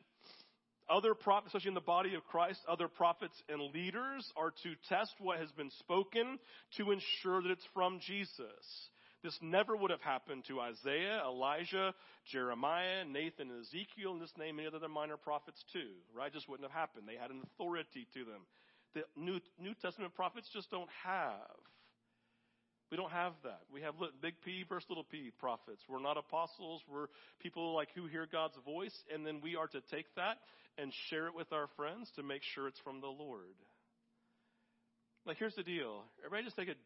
other 0.89 1.13
prophets, 1.13 1.47
especially 1.53 1.69
in 1.69 1.75
the 1.75 1.81
body 1.81 2.15
of 2.15 2.25
Christ, 2.25 2.59
other 2.67 2.87
prophets 2.87 3.35
and 3.49 3.73
leaders 3.73 4.31
are 4.35 4.51
to 4.63 4.75
test 4.89 5.13
what 5.19 5.39
has 5.39 5.51
been 5.51 5.71
spoken 5.79 6.39
to 6.77 6.91
ensure 6.91 7.41
that 7.41 7.51
it's 7.51 7.67
from 7.73 7.99
Jesus. 8.05 8.89
This 9.23 9.37
never 9.41 9.75
would 9.75 9.89
have 9.89 10.01
happened 10.01 10.45
to 10.47 10.59
Isaiah, 10.61 11.23
Elijah, 11.25 11.95
Jeremiah, 12.31 13.03
Nathan, 13.05 13.49
and 13.49 13.61
Ezekiel, 13.61 14.13
and 14.13 14.21
this 14.21 14.33
name 14.37 14.57
many 14.57 14.67
other 14.67 14.87
minor 14.87 15.17
prophets 15.17 15.63
too, 15.73 15.89
right? 16.15 16.31
Just 16.31 16.47
wouldn't 16.47 16.69
have 16.69 16.79
happened. 16.79 17.05
They 17.07 17.19
had 17.19 17.31
an 17.31 17.41
authority 17.41 18.07
to 18.13 18.23
them. 18.23 18.45
The 18.93 19.01
New, 19.19 19.39
New 19.59 19.73
Testament 19.81 20.13
prophets 20.13 20.47
just 20.53 20.69
don't 20.69 20.89
have. 21.03 21.57
We 22.91 22.97
don't 22.97 23.11
have 23.11 23.33
that. 23.43 23.61
We 23.73 23.81
have 23.81 23.95
big 24.21 24.35
P 24.43 24.63
versus 24.69 24.87
little 24.89 25.05
p 25.09 25.31
prophets. 25.39 25.81
We're 25.89 26.01
not 26.01 26.17
apostles. 26.17 26.81
We're 26.87 27.07
people 27.41 27.73
like 27.73 27.89
who 27.95 28.05
hear 28.05 28.27
God's 28.31 28.57
voice, 28.63 28.95
and 29.13 29.25
then 29.25 29.41
we 29.41 29.55
are 29.55 29.67
to 29.67 29.81
take 29.91 30.05
that 30.15 30.37
and 30.77 30.93
share 31.09 31.27
it 31.27 31.35
with 31.35 31.51
our 31.51 31.67
friends 31.75 32.11
to 32.15 32.23
make 32.23 32.41
sure 32.53 32.67
it's 32.67 32.79
from 32.81 33.01
the 33.01 33.07
Lord. 33.07 33.57
Like 35.25 35.37
here's 35.37 35.55
the 35.55 35.63
deal. 35.63 36.03
Everybody 36.19 36.45
just 36.45 36.55
take 36.55 36.69
a 36.69 36.77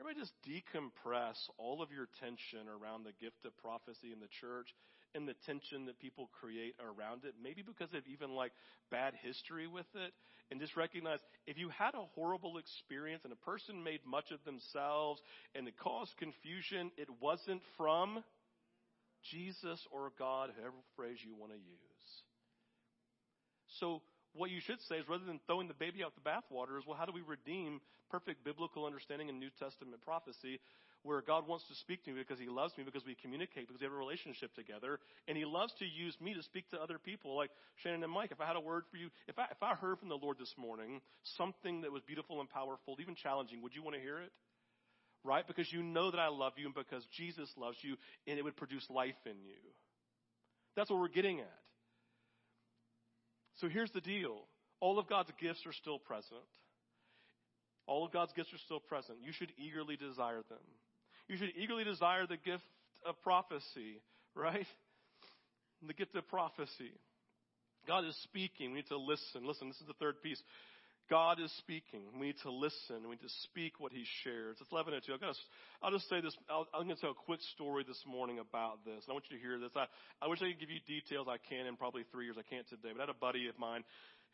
everybody 0.00 0.24
just 0.24 0.32
decompress 0.48 1.36
all 1.58 1.82
of 1.82 1.92
your 1.92 2.08
tension 2.20 2.64
around 2.64 3.04
the 3.04 3.12
gift 3.20 3.44
of 3.44 3.52
prophecy 3.58 4.14
in 4.14 4.20
the 4.20 4.32
church 4.40 4.72
and 5.14 5.26
the 5.26 5.34
tension 5.46 5.86
that 5.86 5.98
people 5.98 6.28
create 6.40 6.74
around 6.80 7.24
it, 7.24 7.34
maybe 7.42 7.62
because 7.62 7.92
of 7.94 8.02
even 8.06 8.34
like 8.34 8.52
bad 8.90 9.14
history 9.22 9.66
with 9.66 9.86
it, 9.94 10.12
and 10.50 10.60
just 10.60 10.76
recognize 10.76 11.18
if 11.46 11.58
you 11.58 11.68
had 11.68 11.94
a 11.94 12.04
horrible 12.14 12.58
experience 12.58 13.22
and 13.24 13.32
a 13.32 13.44
person 13.44 13.82
made 13.82 14.00
much 14.06 14.30
of 14.30 14.38
themselves 14.44 15.20
and 15.54 15.68
it 15.68 15.74
caused 15.78 16.16
confusion, 16.18 16.90
it 16.96 17.08
wasn't 17.20 17.60
from 17.76 18.22
Jesus 19.30 19.80
or 19.90 20.12
God, 20.18 20.50
whoever 20.56 20.76
phrase 20.96 21.18
you 21.24 21.34
want 21.34 21.52
to 21.52 21.58
use. 21.58 22.08
So, 23.80 24.02
what 24.34 24.50
you 24.50 24.60
should 24.60 24.80
say 24.88 24.96
is 24.96 25.08
rather 25.08 25.24
than 25.24 25.40
throwing 25.46 25.68
the 25.68 25.74
baby 25.74 26.04
out 26.04 26.12
the 26.14 26.22
bathwater, 26.22 26.78
is 26.78 26.86
well, 26.86 26.96
how 26.96 27.06
do 27.06 27.12
we 27.12 27.22
redeem 27.22 27.80
perfect 28.10 28.44
biblical 28.44 28.86
understanding 28.86 29.28
and 29.28 29.40
New 29.40 29.50
Testament 29.58 30.00
prophecy? 30.02 30.60
Where 31.02 31.22
God 31.22 31.46
wants 31.46 31.64
to 31.68 31.74
speak 31.76 32.04
to 32.04 32.10
me 32.10 32.18
because 32.18 32.40
He 32.40 32.48
loves 32.48 32.76
me, 32.76 32.84
because 32.84 33.04
we 33.04 33.14
communicate, 33.14 33.66
because 33.68 33.80
we 33.80 33.84
have 33.84 33.92
a 33.92 33.96
relationship 33.96 34.54
together, 34.54 34.98
and 35.26 35.36
He 35.36 35.44
loves 35.44 35.72
to 35.78 35.86
use 35.86 36.16
me 36.20 36.34
to 36.34 36.42
speak 36.42 36.68
to 36.70 36.82
other 36.82 36.98
people. 36.98 37.36
Like 37.36 37.50
Shannon 37.82 38.02
and 38.02 38.12
Mike, 38.12 38.30
if 38.32 38.40
I 38.40 38.46
had 38.46 38.56
a 38.56 38.60
word 38.60 38.84
for 38.90 38.96
you, 38.96 39.08
if 39.26 39.38
I 39.38 39.44
if 39.50 39.62
I 39.62 39.74
heard 39.74 39.98
from 39.98 40.08
the 40.08 40.18
Lord 40.20 40.38
this 40.38 40.52
morning 40.58 41.00
something 41.36 41.82
that 41.82 41.92
was 41.92 42.02
beautiful 42.02 42.40
and 42.40 42.48
powerful, 42.50 42.96
even 43.00 43.14
challenging, 43.14 43.62
would 43.62 43.74
you 43.74 43.82
want 43.82 43.96
to 43.96 44.02
hear 44.02 44.18
it? 44.18 44.32
Right? 45.24 45.46
Because 45.46 45.72
you 45.72 45.82
know 45.82 46.10
that 46.10 46.20
I 46.20 46.28
love 46.28 46.52
you, 46.56 46.66
and 46.66 46.74
because 46.74 47.04
Jesus 47.16 47.48
loves 47.56 47.76
you, 47.82 47.96
and 48.26 48.38
it 48.38 48.42
would 48.42 48.56
produce 48.56 48.84
life 48.90 49.18
in 49.26 49.42
you. 49.44 49.58
That's 50.76 50.90
what 50.90 51.00
we're 51.00 51.08
getting 51.08 51.40
at. 51.40 51.60
So 53.56 53.68
here's 53.68 53.90
the 53.90 54.00
deal. 54.00 54.38
All 54.80 54.98
of 54.98 55.08
God's 55.08 55.30
gifts 55.40 55.60
are 55.66 55.72
still 55.72 55.98
present. 55.98 56.46
All 57.86 58.04
of 58.04 58.12
God's 58.12 58.32
gifts 58.34 58.52
are 58.52 58.62
still 58.64 58.80
present. 58.80 59.18
You 59.24 59.32
should 59.32 59.50
eagerly 59.58 59.96
desire 59.96 60.42
them. 60.48 60.62
You 61.28 61.36
should 61.36 61.52
eagerly 61.56 61.84
desire 61.84 62.26
the 62.26 62.36
gift 62.36 62.64
of 63.06 63.20
prophecy, 63.22 64.00
right? 64.34 64.66
The 65.86 65.94
gift 65.94 66.16
of 66.16 66.26
prophecy. 66.26 66.90
God 67.86 68.04
is 68.04 68.16
speaking. 68.24 68.72
We 68.72 68.78
need 68.78 68.88
to 68.88 68.98
listen. 68.98 69.46
Listen, 69.46 69.68
this 69.68 69.80
is 69.80 69.86
the 69.86 69.94
third 69.94 70.20
piece. 70.22 70.42
God 71.08 71.40
is 71.40 71.50
speaking. 71.58 72.04
We 72.20 72.28
need 72.28 72.40
to 72.42 72.52
listen. 72.52 73.04
We 73.04 73.16
need 73.16 73.24
to 73.24 73.32
speak 73.48 73.80
what 73.80 73.92
He 73.92 74.04
shares. 74.24 74.58
It's 74.60 74.72
11 74.72 74.92
and 74.92 75.02
2. 75.04 75.14
I've 75.14 75.20
got 75.20 75.32
to, 75.32 75.40
I'll 75.80 75.90
just 75.90 76.08
say 76.08 76.20
this. 76.20 76.36
i 76.50 76.60
am 76.76 76.84
going 76.84 76.96
to 76.96 77.00
tell 77.00 77.16
a 77.16 77.24
quick 77.24 77.40
story 77.54 77.84
this 77.86 78.02
morning 78.06 78.38
about 78.40 78.84
this. 78.84 79.00
And 79.04 79.08
I 79.08 79.12
want 79.12 79.24
you 79.30 79.36
to 79.36 79.42
hear 79.42 79.58
this. 79.58 79.72
I, 79.74 79.88
I 80.20 80.28
wish 80.28 80.42
I 80.44 80.52
could 80.52 80.60
give 80.60 80.68
you 80.68 80.84
details. 80.84 81.26
I 81.28 81.40
can 81.40 81.64
in 81.64 81.76
probably 81.76 82.04
three 82.12 82.28
years. 82.28 82.36
I 82.36 82.44
can't 82.44 82.68
today. 82.68 82.92
But 82.92 83.00
I 83.00 83.08
had 83.08 83.14
a 83.14 83.16
buddy 83.16 83.48
of 83.48 83.56
mine 83.58 83.84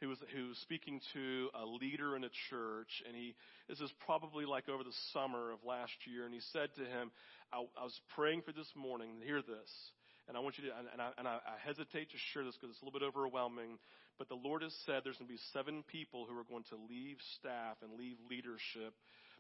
who 0.05 0.11
was 0.11 0.19
who 0.37 0.49
was 0.49 0.59
speaking 0.59 1.01
to 1.15 1.49
a 1.57 1.65
leader 1.65 2.15
in 2.15 2.25
a 2.25 2.33
church, 2.53 3.03
and 3.09 3.17
he 3.17 3.35
this 3.69 3.81
is 3.81 3.91
probably 4.05 4.45
like 4.45 4.69
over 4.69 4.85
the 4.85 4.93
summer 5.17 5.51
of 5.51 5.65
last 5.65 5.97
year, 6.05 6.29
and 6.29 6.35
he 6.35 6.41
said 6.53 6.69
to 6.77 6.85
him, 6.85 7.11
"I, 7.53 7.65
I 7.81 7.85
was 7.85 7.99
praying 8.15 8.43
for 8.43 8.53
this 8.53 8.69
morning. 8.77 9.17
Hear 9.25 9.41
this." 9.41 9.71
And 10.29 10.37
I 10.37 10.41
want 10.41 10.57
you 10.57 10.69
to, 10.69 10.73
and 10.93 11.01
I, 11.01 11.09
and 11.19 11.29
I, 11.29 11.37
I 11.37 11.57
hesitate 11.65 12.09
to 12.13 12.21
share 12.33 12.45
this 12.45 12.57
because 12.57 12.73
it's 12.73 12.81
a 12.81 12.85
little 12.85 12.99
bit 12.99 13.05
overwhelming, 13.05 13.77
but 14.17 14.29
the 14.29 14.41
Lord 14.41 14.63
has 14.63 14.73
said 14.85 15.05
there's 15.05 15.21
going 15.21 15.29
to 15.29 15.37
be 15.37 15.49
seven 15.53 15.85
people 15.85 16.25
who 16.25 16.33
are 16.37 16.49
going 16.49 16.65
to 16.73 16.81
leave 16.89 17.17
staff 17.37 17.77
and 17.85 17.93
leave 17.93 18.17
leadership 18.29 18.97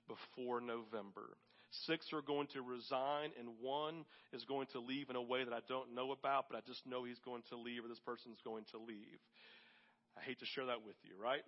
before 0.08 0.60
November. 0.60 1.36
Six 1.88 2.12
are 2.12 2.22
going 2.22 2.46
to 2.52 2.62
resign, 2.62 3.32
and 3.40 3.48
one 3.60 4.04
is 4.32 4.44
going 4.44 4.68
to 4.72 4.80
leave 4.80 5.10
in 5.10 5.16
a 5.16 5.22
way 5.22 5.42
that 5.42 5.52
I 5.52 5.60
don't 5.68 5.94
know 5.94 6.12
about, 6.12 6.46
but 6.48 6.56
I 6.56 6.60
just 6.66 6.86
know 6.86 7.04
he's 7.04 7.18
going 7.24 7.42
to 7.48 7.56
leave 7.56 7.84
or 7.84 7.88
this 7.88 8.04
person's 8.04 8.38
going 8.44 8.64
to 8.70 8.78
leave. 8.78 9.18
I 10.16 10.22
hate 10.22 10.38
to 10.40 10.46
share 10.46 10.66
that 10.66 10.84
with 10.86 10.96
you, 11.02 11.14
right? 11.20 11.42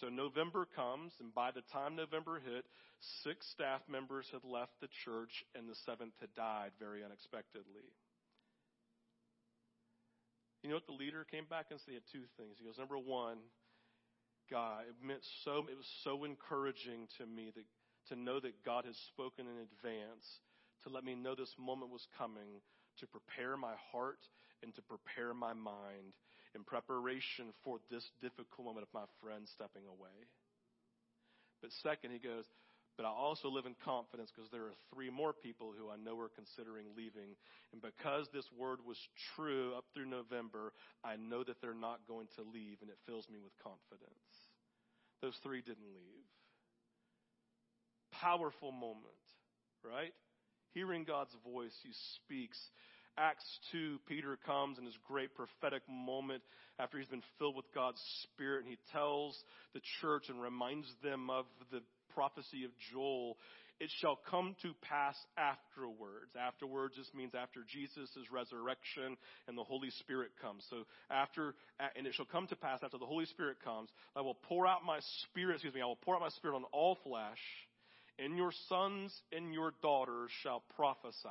So 0.00 0.08
November 0.08 0.66
comes, 0.76 1.12
and 1.20 1.34
by 1.34 1.50
the 1.50 1.62
time 1.72 1.96
November 1.96 2.40
hit, 2.40 2.64
six 3.22 3.46
staff 3.52 3.80
members 3.88 4.26
had 4.32 4.44
left 4.44 4.72
the 4.80 4.88
church, 5.04 5.44
and 5.54 5.68
the 5.68 5.76
seventh 5.86 6.14
had 6.20 6.34
died 6.34 6.72
very 6.78 7.04
unexpectedly. 7.04 7.88
You 10.62 10.70
know 10.70 10.76
what 10.76 10.86
the 10.86 10.98
leader 10.98 11.24
came 11.24 11.44
back 11.48 11.66
and 11.70 11.78
said? 11.80 11.94
He 11.94 12.00
two 12.10 12.26
things. 12.36 12.56
He 12.58 12.66
goes, 12.66 12.78
number 12.78 12.98
one, 12.98 13.38
God, 14.50 14.84
it 14.88 14.96
meant 15.04 15.22
so. 15.44 15.66
It 15.70 15.76
was 15.76 15.88
so 16.02 16.24
encouraging 16.24 17.06
to 17.18 17.26
me 17.26 17.52
that 17.54 17.64
to 18.08 18.16
know 18.16 18.40
that 18.40 18.64
God 18.64 18.84
has 18.84 18.96
spoken 19.14 19.46
in 19.46 19.58
advance 19.62 20.26
to 20.84 20.88
let 20.88 21.04
me 21.04 21.14
know 21.14 21.34
this 21.34 21.54
moment 21.58 21.90
was 21.90 22.06
coming 22.18 22.62
to 23.00 23.06
prepare 23.06 23.56
my 23.56 23.74
heart 23.92 24.20
and 24.62 24.74
to 24.74 24.82
prepare 24.82 25.34
my 25.34 25.52
mind 25.52 26.14
in 26.56 26.64
preparation 26.64 27.52
for 27.62 27.78
this 27.92 28.02
difficult 28.24 28.66
moment 28.66 28.88
of 28.88 28.92
my 28.96 29.04
friend 29.20 29.44
stepping 29.52 29.84
away. 29.86 30.16
But 31.60 31.70
second, 31.84 32.10
he 32.10 32.18
goes, 32.18 32.48
but 32.96 33.04
I 33.04 33.12
also 33.12 33.52
live 33.52 33.66
in 33.66 33.76
confidence 33.84 34.32
because 34.32 34.50
there 34.50 34.64
are 34.64 34.78
three 34.92 35.10
more 35.10 35.34
people 35.36 35.74
who 35.76 35.92
I 35.92 36.00
know 36.00 36.18
are 36.18 36.32
considering 36.32 36.86
leaving. 36.96 37.36
And 37.72 37.84
because 37.84 38.26
this 38.32 38.48
word 38.56 38.80
was 38.80 38.96
true 39.36 39.76
up 39.76 39.84
through 39.92 40.08
November, 40.08 40.72
I 41.04 41.16
know 41.16 41.44
that 41.44 41.60
they're 41.60 41.76
not 41.76 42.08
going 42.08 42.28
to 42.40 42.42
leave, 42.42 42.80
and 42.80 42.88
it 42.88 42.96
fills 43.04 43.28
me 43.28 43.36
with 43.36 43.52
confidence. 43.60 44.32
Those 45.20 45.36
three 45.44 45.60
didn't 45.60 45.92
leave. 45.92 46.24
Powerful 48.12 48.72
moment, 48.72 49.20
right? 49.84 50.14
Hearing 50.72 51.04
God's 51.04 51.36
voice, 51.44 51.76
He 51.82 51.92
speaks. 52.16 52.58
Acts 53.18 53.44
2, 53.72 53.98
Peter 54.06 54.38
comes 54.44 54.78
in 54.78 54.84
this 54.84 54.98
great 55.08 55.34
prophetic 55.34 55.82
moment 55.88 56.42
after 56.78 56.98
he's 56.98 57.08
been 57.08 57.22
filled 57.38 57.56
with 57.56 57.64
God's 57.74 58.00
Spirit, 58.22 58.64
and 58.64 58.68
he 58.68 58.78
tells 58.92 59.36
the 59.72 59.80
church 60.00 60.28
and 60.28 60.40
reminds 60.40 60.86
them 61.02 61.30
of 61.30 61.46
the 61.72 61.80
prophecy 62.12 62.64
of 62.64 62.70
Joel. 62.92 63.38
It 63.80 63.90
shall 64.00 64.18
come 64.30 64.56
to 64.62 64.72
pass 64.82 65.16
afterwards. 65.36 66.32
Afterwards 66.38 66.96
just 66.96 67.14
means 67.14 67.32
after 67.34 67.60
Jesus' 67.68 68.08
resurrection 68.30 69.16
and 69.48 69.56
the 69.56 69.64
Holy 69.64 69.90
Spirit 70.00 70.30
comes. 70.40 70.64
So 70.70 70.84
after, 71.10 71.54
and 71.96 72.06
it 72.06 72.14
shall 72.14 72.24
come 72.24 72.46
to 72.48 72.56
pass 72.56 72.80
after 72.82 72.98
the 72.98 73.06
Holy 73.06 73.26
Spirit 73.26 73.58
comes, 73.62 73.90
I 74.14 74.22
will 74.22 74.38
pour 74.48 74.66
out 74.66 74.84
my 74.86 74.98
Spirit, 75.24 75.54
excuse 75.54 75.74
me, 75.74 75.82
I 75.82 75.86
will 75.86 75.96
pour 75.96 76.14
out 76.14 76.22
my 76.22 76.30
Spirit 76.30 76.56
on 76.56 76.64
all 76.72 76.98
flesh, 77.04 77.40
and 78.18 78.36
your 78.36 78.52
sons 78.68 79.14
and 79.30 79.52
your 79.52 79.72
daughters 79.82 80.30
shall 80.42 80.62
prophesy. 80.74 81.28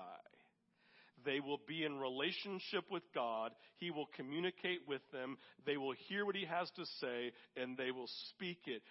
They 1.25 1.39
will 1.39 1.59
be 1.67 1.83
in 1.83 1.97
relationship 1.99 2.85
with 2.91 3.03
God. 3.13 3.51
He 3.77 3.91
will 3.91 4.07
communicate 4.15 4.81
with 4.87 5.01
them. 5.11 5.37
They 5.65 5.77
will 5.77 5.93
hear 6.07 6.25
what 6.25 6.35
he 6.35 6.45
has 6.45 6.69
to 6.75 6.85
say 6.99 7.31
and 7.57 7.77
they 7.77 7.91
will 7.91 8.09
speak 8.29 8.59
it. 8.67 8.81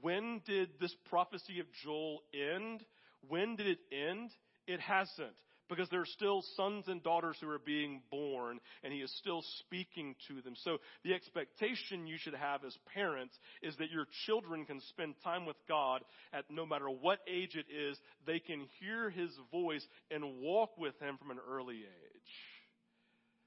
When 0.00 0.42
did 0.46 0.70
this 0.80 0.94
prophecy 1.08 1.60
of 1.60 1.66
Joel 1.82 2.20
end? 2.32 2.84
When 3.28 3.56
did 3.56 3.66
it 3.66 3.78
end? 3.92 4.30
It 4.66 4.80
hasn't 4.80 5.34
because 5.68 5.88
there 5.90 6.00
are 6.00 6.06
still 6.06 6.42
sons 6.56 6.84
and 6.88 7.02
daughters 7.02 7.36
who 7.40 7.48
are 7.48 7.58
being 7.58 8.02
born 8.10 8.60
and 8.82 8.92
he 8.92 9.00
is 9.00 9.14
still 9.18 9.42
speaking 9.60 10.14
to 10.28 10.42
them. 10.42 10.54
So 10.64 10.78
the 11.04 11.14
expectation 11.14 12.06
you 12.06 12.16
should 12.18 12.34
have 12.34 12.64
as 12.64 12.76
parents 12.92 13.34
is 13.62 13.76
that 13.76 13.90
your 13.90 14.06
children 14.26 14.64
can 14.64 14.80
spend 14.88 15.14
time 15.22 15.46
with 15.46 15.56
God 15.68 16.02
at 16.32 16.44
no 16.50 16.66
matter 16.66 16.88
what 16.88 17.20
age 17.28 17.56
it 17.56 17.66
is, 17.72 17.98
they 18.26 18.38
can 18.38 18.66
hear 18.80 19.10
his 19.10 19.30
voice 19.50 19.86
and 20.10 20.40
walk 20.40 20.76
with 20.78 20.98
him 21.00 21.16
from 21.18 21.30
an 21.30 21.38
early 21.48 21.76
age. 21.76 22.32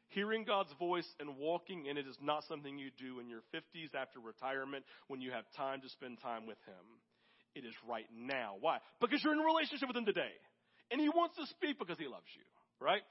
Hearing 0.09 0.45
God's 0.45 0.71
voice 0.79 1.07
and 1.19 1.37
walking 1.37 1.85
in 1.85 1.97
it 1.97 2.07
is 2.07 2.17
not 2.21 2.43
something 2.47 2.79
you 2.79 2.89
do 2.97 3.19
in 3.19 3.29
your 3.29 3.41
50s 3.53 3.93
after 3.93 4.19
retirement 4.19 4.85
when 5.07 5.21
you 5.21 5.31
have 5.31 5.43
time 5.55 5.81
to 5.81 5.89
spend 5.89 6.19
time 6.21 6.47
with 6.47 6.57
him. 6.65 6.85
It 7.55 7.65
is 7.65 7.73
right 7.87 8.07
now. 8.15 8.55
Why? 8.59 8.77
Because 9.01 9.23
you're 9.23 9.33
in 9.33 9.39
a 9.39 9.43
relationship 9.45 9.87
with 9.87 9.97
him 9.97 10.05
today. 10.05 10.31
And 10.91 11.01
he 11.01 11.09
wants 11.09 11.35
to 11.37 11.45
speak 11.47 11.79
because 11.79 11.97
he 11.97 12.07
loves 12.07 12.27
you, 12.35 12.43
right? 12.85 13.01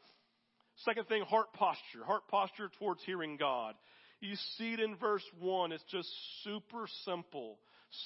Second 0.85 1.09
thing, 1.09 1.23
heart 1.23 1.53
posture. 1.55 2.05
Heart 2.05 2.29
posture 2.29 2.71
towards 2.79 3.03
hearing 3.05 3.37
God. 3.37 3.75
You 4.21 4.35
see 4.57 4.73
it 4.73 4.81
in 4.81 4.97
verse 4.97 5.25
1. 5.41 5.73
It's 5.73 5.85
just 5.91 6.09
super 6.43 6.87
simple. 7.05 7.59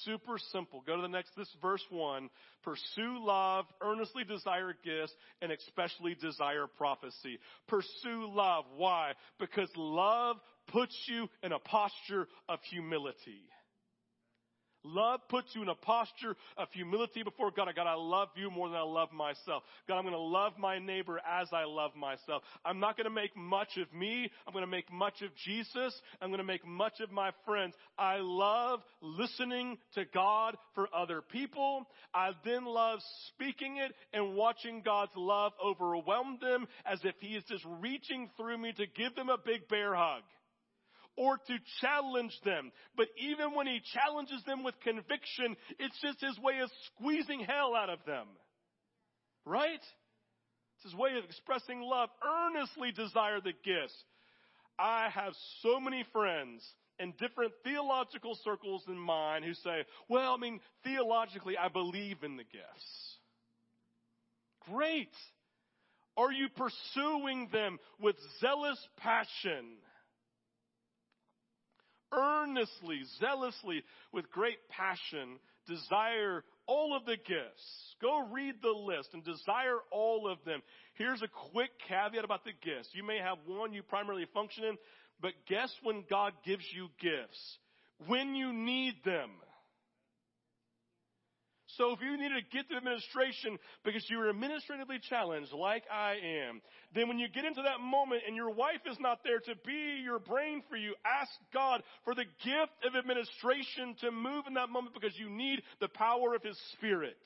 Super 0.03 0.37
simple. 0.51 0.83
Go 0.85 0.95
to 0.95 1.01
the 1.01 1.07
next, 1.07 1.31
this 1.35 1.49
verse 1.61 1.83
1. 1.89 2.29
Pursue 2.63 3.25
love, 3.25 3.65
earnestly 3.81 4.23
desire 4.23 4.73
gifts, 4.83 5.13
and 5.41 5.51
especially 5.51 6.15
desire 6.15 6.67
prophecy. 6.67 7.39
Pursue 7.67 8.29
love. 8.33 8.65
Why? 8.75 9.13
Because 9.39 9.69
love 9.75 10.37
puts 10.67 10.95
you 11.07 11.27
in 11.43 11.51
a 11.51 11.59
posture 11.59 12.27
of 12.47 12.59
humility. 12.69 13.41
Love 14.83 15.19
puts 15.29 15.53
you 15.53 15.61
in 15.61 15.69
a 15.69 15.75
posture 15.75 16.35
of 16.57 16.67
humility 16.71 17.23
before 17.23 17.51
God. 17.51 17.69
God, 17.75 17.87
I 17.87 17.93
love 17.93 18.29
you 18.35 18.49
more 18.49 18.67
than 18.67 18.77
I 18.77 18.83
love 18.83 19.11
myself. 19.11 19.63
God, 19.87 19.97
I'm 19.97 20.03
going 20.03 20.13
to 20.13 20.19
love 20.19 20.53
my 20.57 20.79
neighbor 20.79 21.19
as 21.19 21.47
I 21.53 21.65
love 21.65 21.95
myself. 21.95 22.41
I'm 22.65 22.79
not 22.79 22.97
going 22.97 23.05
to 23.05 23.11
make 23.11 23.35
much 23.37 23.77
of 23.77 23.93
me. 23.93 24.29
I'm 24.47 24.53
going 24.53 24.65
to 24.65 24.71
make 24.71 24.91
much 24.91 25.21
of 25.21 25.29
Jesus. 25.45 25.93
I'm 26.21 26.29
going 26.29 26.39
to 26.39 26.43
make 26.43 26.65
much 26.65 26.99
of 26.99 27.11
my 27.11 27.31
friends. 27.45 27.75
I 27.97 28.17
love 28.19 28.81
listening 29.01 29.77
to 29.95 30.05
God 30.13 30.57
for 30.73 30.87
other 30.93 31.21
people. 31.21 31.85
I 32.13 32.31
then 32.43 32.65
love 32.65 32.99
speaking 33.29 33.77
it 33.77 33.93
and 34.13 34.35
watching 34.35 34.81
God's 34.83 35.11
love 35.15 35.53
overwhelm 35.63 36.39
them 36.41 36.67
as 36.85 36.99
if 37.03 37.15
He 37.19 37.35
is 37.35 37.43
just 37.47 37.65
reaching 37.79 38.29
through 38.35 38.57
me 38.57 38.73
to 38.73 38.85
give 38.87 39.15
them 39.15 39.29
a 39.29 39.37
big 39.37 39.67
bear 39.67 39.93
hug 39.93 40.23
or 41.17 41.37
to 41.37 41.57
challenge 41.81 42.37
them. 42.43 42.71
But 42.95 43.07
even 43.17 43.55
when 43.55 43.67
he 43.67 43.81
challenges 43.93 44.43
them 44.45 44.63
with 44.63 44.75
conviction, 44.83 45.55
it's 45.79 45.99
just 46.01 46.21
his 46.21 46.37
way 46.39 46.59
of 46.63 46.69
squeezing 46.87 47.41
hell 47.41 47.75
out 47.75 47.89
of 47.89 47.99
them. 48.05 48.27
Right? 49.45 49.81
It's 50.75 50.83
his 50.83 50.95
way 50.95 51.11
of 51.17 51.25
expressing 51.25 51.81
love. 51.81 52.09
Earnestly 52.23 52.91
desire 52.91 53.39
the 53.41 53.53
gifts. 53.63 53.95
I 54.79 55.09
have 55.13 55.33
so 55.61 55.79
many 55.79 56.05
friends 56.11 56.63
in 56.99 57.13
different 57.19 57.51
theological 57.63 58.37
circles 58.43 58.83
than 58.87 58.97
mine 58.97 59.43
who 59.43 59.53
say, 59.53 59.85
well, 60.07 60.33
I 60.33 60.37
mean, 60.37 60.59
theologically, 60.83 61.57
I 61.57 61.67
believe 61.67 62.23
in 62.23 62.37
the 62.37 62.43
gifts. 62.43 63.17
Great. 64.69 65.13
Are 66.17 66.31
you 66.31 66.47
pursuing 66.49 67.49
them 67.51 67.79
with 67.99 68.15
zealous 68.39 68.77
passion? 68.97 69.65
Earnestly, 72.11 73.01
zealously, 73.19 73.83
with 74.11 74.31
great 74.31 74.57
passion, 74.69 75.39
desire 75.67 76.43
all 76.67 76.95
of 76.95 77.05
the 77.05 77.17
gifts. 77.17 77.95
Go 78.01 78.27
read 78.31 78.55
the 78.61 78.69
list 78.69 79.09
and 79.13 79.23
desire 79.23 79.77
all 79.91 80.29
of 80.29 80.37
them. 80.45 80.61
Here's 80.95 81.21
a 81.21 81.51
quick 81.51 81.71
caveat 81.87 82.23
about 82.23 82.43
the 82.43 82.51
gifts. 82.63 82.89
You 82.93 83.03
may 83.03 83.17
have 83.17 83.37
one 83.45 83.73
you 83.73 83.83
primarily 83.83 84.25
function 84.33 84.63
in, 84.63 84.77
but 85.21 85.33
guess 85.47 85.71
when 85.83 86.03
God 86.09 86.33
gives 86.45 86.63
you 86.73 86.89
gifts? 86.99 87.57
When 88.07 88.35
you 88.35 88.53
need 88.53 88.95
them. 89.05 89.29
So 91.77 91.93
if 91.93 92.01
you 92.01 92.17
need 92.17 92.29
to 92.29 92.41
get 92.55 92.69
to 92.69 92.75
administration 92.75 93.57
because 93.83 94.05
you're 94.09 94.29
administratively 94.29 94.99
challenged 95.09 95.53
like 95.53 95.83
I 95.91 96.15
am, 96.47 96.61
then 96.93 97.07
when 97.07 97.19
you 97.19 97.27
get 97.27 97.45
into 97.45 97.61
that 97.61 97.79
moment 97.79 98.23
and 98.27 98.35
your 98.35 98.49
wife 98.49 98.81
is 98.89 98.97
not 98.99 99.19
there 99.23 99.39
to 99.39 99.55
be 99.65 100.01
your 100.03 100.19
brain 100.19 100.63
for 100.69 100.75
you, 100.75 100.95
ask 101.05 101.31
God 101.53 101.83
for 102.03 102.13
the 102.13 102.25
gift 102.43 102.75
of 102.85 102.95
administration 102.95 103.95
to 104.01 104.11
move 104.11 104.45
in 104.47 104.55
that 104.55 104.69
moment 104.69 104.93
because 104.93 105.17
you 105.17 105.29
need 105.29 105.61
the 105.79 105.87
power 105.87 106.35
of 106.35 106.43
His 106.43 106.57
Spirit. 106.73 107.17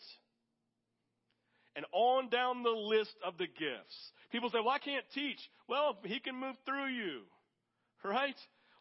And 1.75 1.85
on 1.91 2.29
down 2.29 2.63
the 2.63 2.69
list 2.69 3.15
of 3.25 3.37
the 3.37 3.47
gifts. 3.47 4.11
People 4.31 4.49
say, 4.49 4.59
well, 4.59 4.69
I 4.69 4.79
can't 4.79 5.05
teach. 5.13 5.39
Well, 5.67 5.97
He 6.03 6.19
can 6.19 6.39
move 6.39 6.55
through 6.65 6.87
you. 6.87 7.21
Right? 8.03 8.35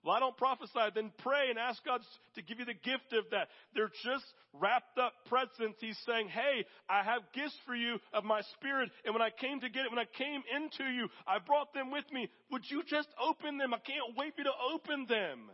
Well, 0.05 0.15
I 0.15 0.21
don't 0.21 0.37
prophesy. 0.37 0.93
Then 0.95 1.11
pray 1.23 1.49
and 1.49 1.59
ask 1.59 1.83
God 1.83 2.03
to 2.35 2.43
give 2.43 2.59
you 2.59 2.67
the 2.67 2.75
gift 2.75 3.13
of 3.13 3.25
that. 3.31 3.49
They're 3.75 3.93
just 4.05 4.27
wrapped 4.53 4.99
up 4.99 5.15
presents. 5.27 5.81
He's 5.81 5.99
saying, 6.07 6.29
Hey, 6.29 6.67
I 6.91 7.03
have 7.03 7.23
gifts 7.33 7.57
for 7.67 7.75
you 7.75 7.97
of 8.13 8.23
my 8.23 8.43
spirit. 8.59 8.91
And 9.07 9.15
when 9.15 9.23
I 9.23 9.31
came 9.31 9.61
to 9.61 9.71
get 9.71 9.87
it, 9.87 9.91
when 9.91 9.99
I 9.99 10.05
came 10.19 10.43
into 10.55 10.85
you, 10.93 11.09
I 11.27 11.39
brought 11.39 11.73
them 11.73 11.91
with 11.91 12.05
me. 12.13 12.29
Would 12.53 12.65
you 12.69 12.83
just 12.87 13.09
open 13.19 13.57
them? 13.57 13.73
I 13.73 13.79
can't 13.79 14.17
wait 14.17 14.35
for 14.35 14.43
you 14.43 14.45
to 14.45 14.75
open 14.75 15.07
them. 15.09 15.51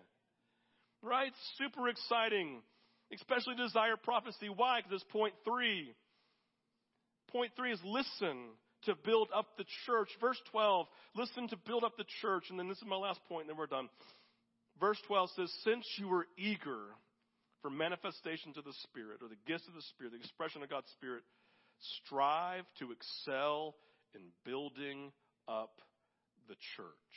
Right? 1.01 1.33
Super 1.57 1.89
exciting. 1.89 2.61
Especially 3.15 3.55
desire 3.55 3.97
prophecy. 3.97 4.49
Why? 4.55 4.81
Because 4.81 5.01
it's 5.01 5.13
point 5.13 5.35
three. 5.45 5.95
Point 7.31 7.53
three 7.57 7.73
is 7.73 7.81
listen 7.85 8.51
to 8.85 8.95
build 9.05 9.29
up 9.35 9.47
the 9.59 9.65
church. 9.87 10.09
Verse 10.21 10.41
12, 10.51 10.87
listen 11.15 11.49
to 11.49 11.57
build 11.67 11.85
up 11.85 11.97
the 11.97 12.05
church. 12.21 12.45
And 12.51 12.59
then 12.59 12.69
this 12.69 12.79
is 12.79 12.85
my 12.87 12.97
last 12.97 13.21
point, 13.29 13.43
and 13.43 13.51
then 13.51 13.57
we're 13.57 13.67
done. 13.67 13.89
Verse 14.81 14.99
12 15.07 15.31
says, 15.37 15.53
Since 15.63 15.85
you 15.99 16.09
were 16.09 16.27
eager 16.39 16.97
for 17.61 17.71
manifestations 17.71 18.57
of 18.57 18.65
the 18.65 18.73
Spirit, 18.85 19.21
or 19.23 19.29
the 19.29 19.41
gifts 19.47 19.69
of 19.69 19.75
the 19.75 19.83
Spirit, 19.83 20.13
the 20.13 20.19
expression 20.19 20.63
of 20.63 20.71
God's 20.71 20.91
Spirit, 20.93 21.23
strive 22.03 22.65
to 22.79 22.91
excel 22.91 23.75
in 24.15 24.23
building 24.45 25.13
up 25.47 25.83
the 26.49 26.55
church. 26.77 27.15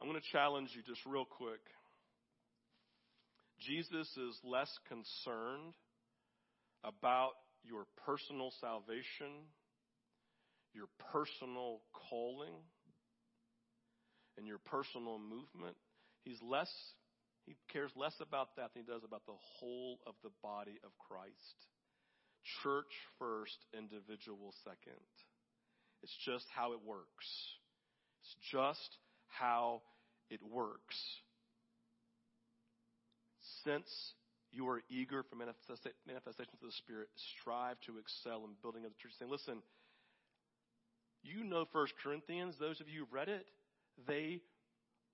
I'm 0.00 0.08
going 0.08 0.20
to 0.20 0.32
challenge 0.32 0.70
you 0.74 0.82
just 0.86 1.04
real 1.04 1.24
quick. 1.24 1.60
Jesus 3.60 4.06
is 4.16 4.38
less 4.44 4.70
concerned 4.88 5.74
about 6.84 7.32
your 7.64 7.86
personal 8.06 8.52
salvation, 8.60 9.50
your 10.72 10.86
personal 11.12 11.80
calling, 12.08 12.54
and 14.36 14.46
your 14.46 14.58
personal 14.58 15.18
movement 15.18 15.74
He's 16.28 16.42
less, 16.42 16.68
he 17.46 17.56
cares 17.72 17.90
less 17.96 18.12
about 18.20 18.54
that 18.56 18.74
than 18.74 18.84
he 18.84 18.92
does 18.92 19.00
about 19.02 19.24
the 19.24 19.40
whole 19.56 19.98
of 20.06 20.12
the 20.22 20.28
body 20.42 20.76
of 20.84 20.90
Christ. 21.08 21.56
Church 22.62 22.92
first, 23.18 23.56
individual 23.72 24.52
second. 24.62 25.00
It's 26.02 26.12
just 26.26 26.44
how 26.54 26.72
it 26.72 26.80
works. 26.84 27.24
It's 28.20 28.36
just 28.52 28.90
how 29.28 29.80
it 30.28 30.40
works. 30.52 31.00
Since 33.64 33.88
you 34.52 34.68
are 34.68 34.82
eager 34.90 35.22
for 35.22 35.36
manifestations 35.36 36.60
of 36.60 36.68
the 36.68 36.76
Spirit, 36.76 37.08
strive 37.40 37.80
to 37.86 37.96
excel 37.96 38.44
in 38.44 38.52
building 38.60 38.84
up 38.84 38.92
the 38.92 39.00
church. 39.00 39.16
Saying, 39.18 39.30
listen, 39.30 39.62
you 41.22 41.42
know 41.42 41.64
First 41.72 41.94
Corinthians, 42.04 42.54
those 42.60 42.82
of 42.82 42.88
you 42.88 43.00
who've 43.00 43.12
read 43.12 43.30
it, 43.30 43.46
they 44.06 44.42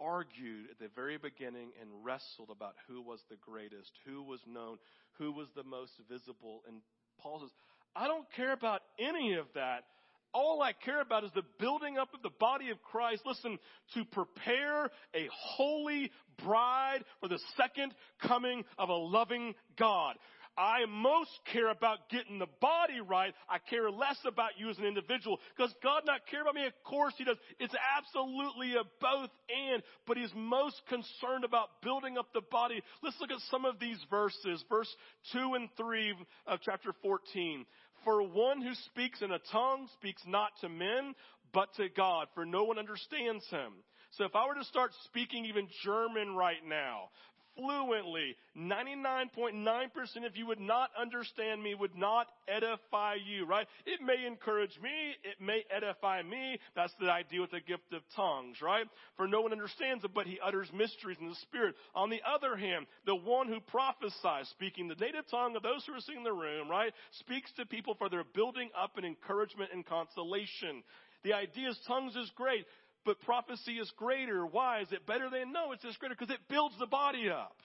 argued 0.01 0.71
at 0.71 0.79
the 0.79 0.89
very 0.95 1.17
beginning 1.19 1.71
and 1.81 1.91
wrestled 2.03 2.51
about 2.51 2.75
who 2.89 3.03
was 3.03 3.21
the 3.31 3.37
greatest, 3.37 3.91
who 4.07 4.23
was 4.23 4.41
known, 4.47 4.79
who 5.19 5.33
was 5.33 5.49
the 5.55 5.65
most 5.65 5.93
visible. 6.11 6.63
And 6.67 6.81
Paul 7.21 7.41
says, 7.41 7.51
I 7.97 8.09
don't 8.09 8.27
care 8.37 8.53
about 8.53 8.83
any 8.99 9.35
of 9.35 9.47
that. 9.55 9.85
All 10.33 10.63
I 10.63 10.73
care 10.73 11.01
about 11.01 11.23
is 11.23 11.31
the 11.35 11.45
building 11.61 11.97
up 11.97 12.13
of 12.13 12.23
the 12.23 12.31
body 12.41 12.71
of 12.71 12.83
Christ. 12.83 13.23
Listen, 13.25 13.57
to 13.95 14.05
prepare 14.05 14.87
a 15.15 15.29
holy 15.31 16.11
bride 16.45 17.05
for 17.21 17.29
the 17.29 17.39
second 17.57 17.95
coming 18.27 18.65
of 18.77 18.89
a 18.89 18.95
loving 18.95 19.55
God. 19.79 20.17
I 20.57 20.85
most 20.87 21.31
care 21.53 21.71
about 21.71 22.09
getting 22.11 22.39
the 22.39 22.49
body 22.61 23.01
right. 23.01 23.35
I 23.49 23.59
care 23.59 23.91
less 23.91 24.19
about 24.25 24.59
you 24.59 24.71
as 24.71 24.79
an 24.79 24.85
individual. 24.85 25.39
Because 25.57 25.75
God 25.83 26.03
not 26.05 26.27
care 26.31 26.43
about 26.43 26.55
me? 26.55 26.67
Of 26.67 26.73
course 26.85 27.15
He 27.17 27.25
does. 27.25 27.37
It's 27.59 27.75
absolutely 27.97 28.75
a 28.75 28.85
both 29.01 29.31
and, 29.49 29.83
but 30.07 30.17
He's 30.17 30.33
most 30.35 30.81
concerned 30.89 31.45
about 31.45 31.83
building 31.83 32.19
up 32.19 32.33
the 32.33 32.43
body. 32.51 32.83
Let's 33.03 33.21
look 33.21 33.31
at 33.31 33.41
some 33.51 33.65
of 33.65 33.79
these 33.81 33.99
verses. 34.11 34.65
Verse 34.69 34.95
2 35.33 35.55
and 35.55 35.69
3 35.77 36.15
of 36.47 36.61
chapter 36.63 36.93
14. 37.03 37.67
For 38.05 38.23
one 38.23 38.61
who 38.61 38.75
speaks 38.87 39.23
in 39.23 39.33
a 39.33 39.39
tongue 39.51 39.89
speaks 39.95 40.23
not 40.27 40.51
to 40.61 40.69
men, 40.69 41.15
but 41.53 41.75
to 41.77 41.89
God, 41.89 42.27
for 42.35 42.45
no 42.45 42.65
one 42.65 42.79
understands 42.79 43.47
him. 43.49 43.73
So 44.13 44.25
if 44.25 44.37
I 44.37 44.47
were 44.47 44.55
to 44.55 44.65
start 44.65 44.93
speaking 45.05 45.47
even 45.47 45.67
German 45.83 46.37
right 46.37 46.65
now, 46.65 47.11
fluently. 47.57 48.37
99.9% 48.57 49.89
if 50.25 50.37
you 50.37 50.47
would 50.47 50.61
not 50.61 50.91
understand 51.01 51.63
me 51.63 51.75
would 51.75 51.97
not 51.97 52.29
edify 52.49 53.15
you, 53.15 53.47
right? 53.47 53.67
It 53.87 54.01
may 54.01 54.27
encourage 54.27 54.79
me. 54.83 55.17
It 55.23 55.41
may 55.41 55.65
edify 55.75 56.23
me. 56.23 56.59
That's 56.75 56.95
the 57.01 57.11
idea 57.11 57.41
with 57.41 57.51
the 57.51 57.61
gift 57.61 57.93
of 57.93 58.03
tongues, 58.15 58.59
right? 58.63 58.87
For 59.17 59.27
no 59.27 59.41
one 59.41 59.53
understands 59.53 60.05
it, 60.05 60.13
but 60.15 60.27
he 60.27 60.39
utters 60.45 60.69
mysteries 60.75 61.19
in 61.21 61.29
the 61.29 61.35
spirit. 61.37 61.75
On 61.95 62.11
the 62.11 62.21
other 62.27 62.57
hand, 62.57 62.87
the 63.07 63.17
one 63.17 63.49
who 63.49 63.61
prophesies, 63.61 64.49
speaking 64.51 64.89
the 64.89 64.95
native 64.95 65.29
tongue 65.31 65.57
of 65.57 65.63
those 65.63 65.85
who 65.87 65.95
are 65.95 66.01
sitting 66.01 66.19
in 66.19 66.25
the 66.25 66.33
room, 66.33 66.71
right? 66.71 66.93
Speaks 67.21 67.51
to 67.57 67.67
people 67.67 67.95
for 67.99 68.09
their 68.09 68.25
building 68.35 68.71
up 68.81 68.97
and 68.97 69.07
encouragement 69.07 69.71
and 69.73 69.85
consolation. 69.85 70.83
The 71.25 71.33
idea 71.33 71.71
is 71.71 71.79
tongues 71.89 72.15
is 72.17 72.31
great. 72.37 72.67
But 73.05 73.21
prophecy 73.21 73.73
is 73.79 73.91
greater. 73.97 74.47
Why? 74.47 74.81
Is 74.81 74.93
it 74.93 75.07
better 75.07 75.29
than? 75.31 75.53
No, 75.53 75.73
it's 75.73 75.83
just 75.83 75.99
greater 75.99 76.15
because 76.19 76.35
it 76.35 76.41
builds 76.49 76.75
the 76.79 76.87
body 76.87 77.29
up. 77.29 77.57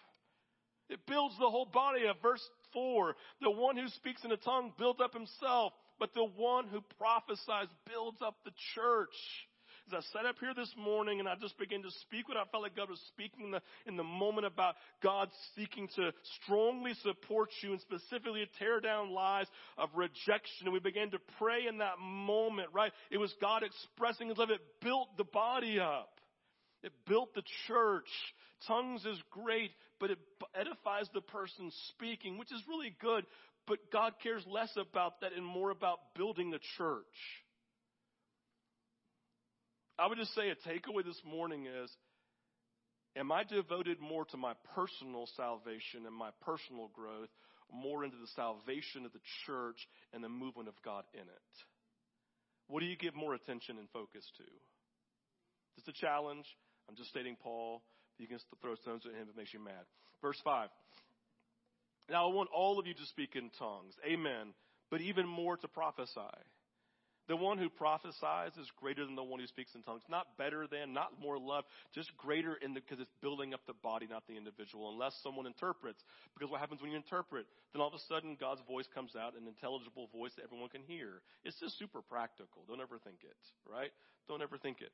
It 0.90 1.00
builds 1.06 1.36
the 1.40 1.50
whole 1.50 1.66
body 1.66 2.08
up. 2.08 2.22
Verse 2.22 2.44
4 2.74 3.16
The 3.42 3.52
one 3.52 3.78
who 3.78 3.88
speaks 3.90 4.24
in 4.26 4.32
a 4.32 4.38
tongue 4.38 4.74
builds 4.78 5.00
up 5.02 5.14
himself, 5.14 5.74
but 6.00 6.14
the 6.14 6.26
one 6.26 6.68
who 6.68 6.82
prophesies 6.98 7.68
builds 7.88 8.22
up 8.22 8.36
the 8.44 8.52
church. 8.76 9.16
As 9.92 10.06
I 10.06 10.20
sat 10.20 10.26
up 10.28 10.36
here 10.40 10.54
this 10.54 10.72
morning 10.78 11.20
and 11.20 11.28
I 11.28 11.34
just 11.36 11.58
began 11.58 11.82
to 11.82 11.90
speak 12.02 12.28
what 12.28 12.38
I 12.38 12.44
felt 12.52 12.62
like 12.62 12.76
God 12.76 12.90
was 12.90 13.02
speaking 13.08 13.46
in 13.46 13.52
the, 13.52 13.62
in 13.88 13.98
the 13.98 14.04
moment 14.04 14.46
about 14.46 14.76
God 15.02 15.30
seeking 15.56 15.88
to 15.96 16.12
strongly 16.44 16.94
support 17.02 17.50
you 17.62 17.72
and 17.72 17.82
specifically 17.82 18.42
to 18.46 18.60
tear 18.60 18.82
down 18.82 19.12
lies 19.12 19.48
of 19.80 19.90
rejection. 19.96 20.66
And 20.66 20.74
we 20.74 20.80
began 20.80 21.10
to 21.12 21.18
pray 21.40 21.66
in 21.68 21.80
that 21.80 21.98
moment, 22.00 22.70
right? 22.72 22.92
It 23.10 23.18
was 23.18 23.34
God 23.42 23.64
expressing 23.64 24.30
His 24.30 24.38
love. 24.38 24.52
It 24.52 24.62
built 24.82 25.18
the 25.18 25.24
body 25.24 25.80
up. 25.80 26.20
It 26.84 26.92
built 27.08 27.34
the 27.34 27.44
church. 27.68 28.10
Tongues 28.68 29.06
is 29.06 29.18
great, 29.32 29.72
but 30.00 30.12
it 30.12 30.20
edifies 30.54 31.08
the 31.16 31.22
person 31.22 31.72
speaking, 31.90 32.38
which 32.38 32.52
is 32.52 32.62
really 32.68 32.96
good, 33.02 33.26
but 33.66 33.92
God 33.92 34.14
cares 34.22 34.44
less 34.46 34.72
about 34.76 35.22
that 35.22 35.34
and 35.34 35.46
more 35.46 35.72
about 35.72 35.98
building 36.16 36.52
the 36.52 36.60
church. 36.78 37.06
I 40.00 40.08
would 40.08 40.18
just 40.18 40.34
say 40.34 40.50
a 40.50 40.56
takeaway 40.56 41.04
this 41.04 41.20
morning 41.26 41.66
is 41.66 41.91
Am 43.18 43.32
I 43.32 43.43
devoted 43.43 44.00
more 44.00 44.24
to 44.26 44.38
my 44.38 44.54
personal 44.76 45.28
salvation 45.36 46.06
and 46.06 46.16
my 46.16 46.30
personal 46.41 46.89
growth, 46.93 47.30
more 47.74 48.06
into 48.06 48.18
the 48.18 48.32
salvation 48.36 49.06
of 49.06 49.12
the 49.12 49.20
church 49.45 49.78
and 50.14 50.24
the 50.24 50.30
movement 50.30 50.70
of 50.70 50.76
God 50.86 51.04
in 51.14 51.22
it? 51.22 51.54
What 52.68 52.80
do 52.80 52.86
you 52.86 52.95
give 52.95 53.16
more 53.16 53.34
attention 53.34 53.78
and 53.78 53.89
focus 53.91 54.24
to? 54.38 54.43
Just 55.76 55.89
a 55.89 56.00
challenge. 56.00 56.45
I'm 56.88 56.95
just 56.95 57.10
stating 57.10 57.36
Paul. 57.41 57.82
You 58.20 58.28
can 58.28 58.39
throw 58.62 58.76
stones 58.76 59.04
at 59.06 59.12
him 59.12 59.24
if 59.24 59.30
it 59.30 59.38
makes 59.38 59.54
you 59.54 59.64
mad. 59.64 59.84
Verse 60.22 60.39
5. 60.43 60.70
Now 62.10 62.30
I 62.30 62.34
want 62.34 62.50
all 62.56 62.80
of 62.80 62.88
you 62.88 62.93
to 62.93 63.06
speak 63.08 63.36
in 63.36 63.50
tongues. 63.58 63.95
Amen. 64.06 64.54
But 64.91 65.02
even 65.02 65.28
more 65.28 65.58
to 65.58 65.68
prophesy. 65.68 66.39
The 67.30 67.38
one 67.38 67.59
who 67.59 67.69
prophesies 67.69 68.57
is 68.57 68.65
greater 68.82 69.05
than 69.05 69.13
the 69.13 69.21
one 69.23 69.39
who 69.39 69.45
speaks 69.45 69.69
in 69.75 69.84
tongues. 69.84 70.01
Not 70.09 70.36
better 70.41 70.65
than, 70.65 70.97
not 70.97 71.21
more 71.21 71.38
love, 71.38 71.63
just 71.93 72.09
greater 72.17 72.55
in 72.57 72.73
the, 72.73 72.82
because 72.82 72.99
it's 72.99 73.13
building 73.21 73.53
up 73.53 73.61
the 73.67 73.77
body, 73.86 74.07
not 74.09 74.25
the 74.25 74.36
individual, 74.36 74.89
unless 74.89 75.13
someone 75.21 75.45
interprets. 75.45 76.01
Because 76.34 76.49
what 76.49 76.59
happens 76.59 76.82
when 76.82 76.89
you 76.89 76.97
interpret? 76.97 77.45
Then 77.71 77.86
all 77.86 77.88
of 77.88 77.93
a 77.93 78.01
sudden 78.09 78.36
God's 78.39 78.61
voice 78.67 78.89
comes 78.95 79.13
out, 79.15 79.38
an 79.38 79.45
intelligible 79.45 80.09
voice 80.09 80.34
that 80.38 80.43
everyone 80.43 80.69
can 80.73 80.82
hear. 80.82 81.21
It's 81.45 81.59
just 81.59 81.77
super 81.77 82.01
practical. 82.01 82.65
Don't 82.67 82.82
ever 82.82 82.97
think 82.97 83.21
it, 83.21 83.38
right? 83.69 83.93
Don't 84.27 84.41
ever 84.41 84.57
think 84.57 84.82
it. 84.82 84.89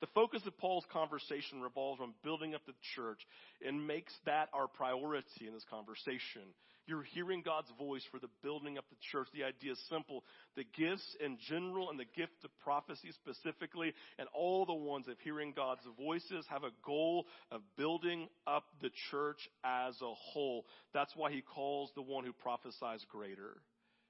The 0.00 0.06
focus 0.14 0.40
of 0.46 0.56
Paul's 0.56 0.86
conversation 0.92 1.60
revolves 1.60 2.00
on 2.00 2.14
building 2.22 2.54
up 2.54 2.62
the 2.66 2.78
church 2.94 3.20
and 3.66 3.86
makes 3.86 4.14
that 4.24 4.48
our 4.54 4.66
priority 4.66 5.44
in 5.46 5.52
this 5.52 5.66
conversation. 5.68 6.54
You're 6.90 7.04
hearing 7.14 7.42
God's 7.44 7.70
voice 7.78 8.02
for 8.10 8.18
the 8.18 8.26
building 8.42 8.76
up 8.76 8.84
of 8.90 8.98
the 8.98 9.04
church. 9.12 9.28
The 9.32 9.44
idea 9.44 9.72
is 9.72 9.78
simple. 9.88 10.24
The 10.56 10.64
gifts 10.76 11.16
in 11.24 11.38
general 11.48 11.88
and 11.88 11.96
the 11.96 12.04
gift 12.16 12.44
of 12.44 12.50
prophecy 12.64 13.10
specifically 13.12 13.92
and 14.18 14.26
all 14.34 14.66
the 14.66 14.74
ones 14.74 15.06
of 15.06 15.14
hearing 15.22 15.52
God's 15.54 15.86
voices 15.96 16.44
have 16.50 16.64
a 16.64 16.74
goal 16.84 17.26
of 17.52 17.60
building 17.76 18.28
up 18.44 18.64
the 18.82 18.90
church 19.12 19.38
as 19.64 19.94
a 20.02 20.14
whole. 20.32 20.66
That's 20.92 21.14
why 21.14 21.30
he 21.30 21.42
calls 21.42 21.92
the 21.94 22.02
one 22.02 22.24
who 22.24 22.32
prophesies 22.32 23.06
greater. 23.08 23.62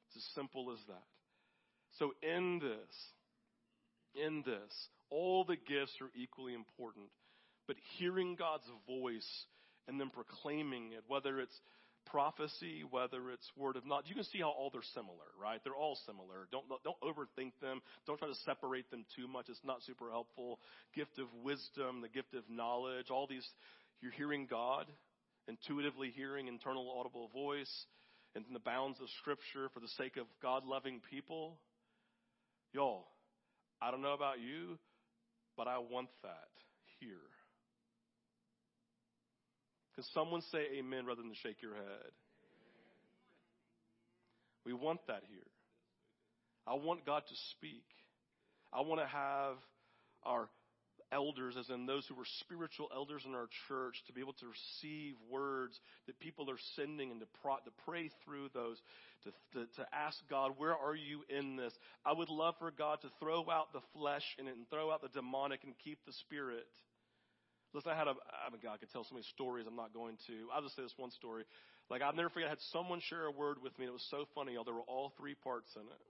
It's 0.08 0.16
as 0.16 0.34
simple 0.34 0.72
as 0.72 0.78
that. 0.88 1.04
So 1.98 2.14
in 2.22 2.60
this, 2.60 4.24
in 4.24 4.42
this, 4.46 4.88
all 5.10 5.44
the 5.44 5.56
gifts 5.56 5.98
are 6.00 6.10
equally 6.16 6.54
important. 6.54 7.08
But 7.66 7.76
hearing 7.98 8.36
God's 8.36 8.70
voice 8.86 9.28
and 9.86 10.00
then 10.00 10.08
proclaiming 10.08 10.92
it, 10.92 11.04
whether 11.08 11.40
it's 11.40 11.60
prophecy, 12.06 12.82
whether 12.90 13.30
it's 13.30 13.46
word 13.56 13.76
of 13.76 13.86
knowledge, 13.86 14.06
you 14.08 14.14
can 14.14 14.24
see 14.24 14.40
how 14.40 14.50
all 14.50 14.70
they're 14.72 14.82
similar, 14.94 15.30
right? 15.40 15.60
They're 15.64 15.74
all 15.74 15.98
similar. 16.06 16.48
Don't, 16.50 16.64
don't 16.68 17.00
overthink 17.00 17.52
them. 17.60 17.80
Don't 18.06 18.18
try 18.18 18.28
to 18.28 18.34
separate 18.44 18.90
them 18.90 19.04
too 19.16 19.28
much. 19.28 19.46
It's 19.48 19.60
not 19.64 19.82
super 19.82 20.10
helpful. 20.10 20.58
Gift 20.94 21.18
of 21.18 21.26
wisdom, 21.42 22.00
the 22.02 22.08
gift 22.08 22.34
of 22.34 22.44
knowledge, 22.48 23.06
all 23.10 23.26
these, 23.26 23.46
you're 24.00 24.12
hearing 24.12 24.46
God, 24.48 24.86
intuitively 25.48 26.10
hearing 26.14 26.48
internal 26.48 26.90
audible 26.98 27.28
voice, 27.28 27.86
and 28.34 28.44
in 28.46 28.52
the 28.52 28.60
bounds 28.60 29.00
of 29.00 29.08
scripture 29.20 29.68
for 29.74 29.80
the 29.80 29.88
sake 29.98 30.16
of 30.16 30.26
God 30.40 30.64
loving 30.64 31.00
people. 31.10 31.58
Y'all, 32.72 33.06
I 33.82 33.90
don't 33.90 34.02
know 34.02 34.14
about 34.14 34.38
you, 34.38 34.78
but 35.56 35.66
I 35.66 35.78
want 35.78 36.08
that 36.22 36.48
here. 37.00 37.39
Can 40.00 40.08
someone 40.14 40.40
say 40.50 40.64
amen 40.78 41.04
rather 41.04 41.20
than 41.20 41.34
shake 41.42 41.60
your 41.60 41.74
head? 41.74 42.12
We 44.64 44.72
want 44.72 45.00
that 45.08 45.24
here. 45.28 45.44
I 46.66 46.72
want 46.72 47.04
God 47.04 47.22
to 47.28 47.34
speak. 47.50 47.84
I 48.72 48.80
want 48.80 49.02
to 49.02 49.06
have 49.06 49.56
our 50.22 50.48
elders, 51.12 51.56
as 51.58 51.68
in 51.68 51.84
those 51.84 52.06
who 52.06 52.14
were 52.14 52.24
spiritual 52.40 52.88
elders 52.94 53.24
in 53.26 53.34
our 53.34 53.48
church, 53.68 53.96
to 54.06 54.14
be 54.14 54.22
able 54.22 54.32
to 54.34 54.46
receive 54.46 55.16
words 55.28 55.78
that 56.06 56.18
people 56.18 56.48
are 56.48 56.60
sending 56.76 57.10
and 57.10 57.20
to, 57.20 57.26
pro- 57.42 57.56
to 57.56 57.70
pray 57.84 58.10
through 58.24 58.48
those, 58.54 58.78
to, 59.24 59.30
to, 59.52 59.66
to 59.76 59.86
ask 59.92 60.16
God, 60.30 60.52
where 60.56 60.74
are 60.74 60.96
you 60.96 61.24
in 61.28 61.56
this? 61.56 61.74
I 62.06 62.14
would 62.14 62.30
love 62.30 62.54
for 62.58 62.70
God 62.70 63.02
to 63.02 63.10
throw 63.20 63.50
out 63.50 63.74
the 63.74 63.82
flesh 63.92 64.24
in 64.38 64.46
it 64.46 64.56
and 64.56 64.66
throw 64.70 64.90
out 64.90 65.02
the 65.02 65.08
demonic 65.08 65.60
and 65.64 65.74
keep 65.84 65.98
the 66.06 66.12
spirit. 66.24 66.64
Listen, 67.72 67.92
I 67.92 67.96
had 67.96 68.08
a, 68.08 68.14
I 68.14 68.50
mean, 68.50 68.60
God, 68.62 68.74
I 68.74 68.76
could 68.78 68.90
tell 68.90 69.04
so 69.04 69.14
many 69.14 69.26
stories. 69.34 69.66
I'm 69.68 69.76
not 69.76 69.94
going 69.94 70.16
to. 70.26 70.50
I'll 70.54 70.62
just 70.62 70.76
say 70.76 70.82
this 70.82 70.94
one 70.96 71.10
story. 71.12 71.44
Like, 71.88 72.02
I'll 72.02 72.14
never 72.14 72.30
forget, 72.30 72.48
I 72.48 72.50
had 72.50 72.66
someone 72.72 73.00
share 73.08 73.26
a 73.26 73.30
word 73.30 73.58
with 73.62 73.76
me, 73.78 73.84
and 73.84 73.90
it 73.90 73.98
was 73.98 74.08
so 74.10 74.26
funny. 74.34 74.56
There 74.64 74.74
were 74.74 74.86
all 74.86 75.12
three 75.18 75.34
parts 75.34 75.70
in 75.76 75.82
it. 75.82 76.06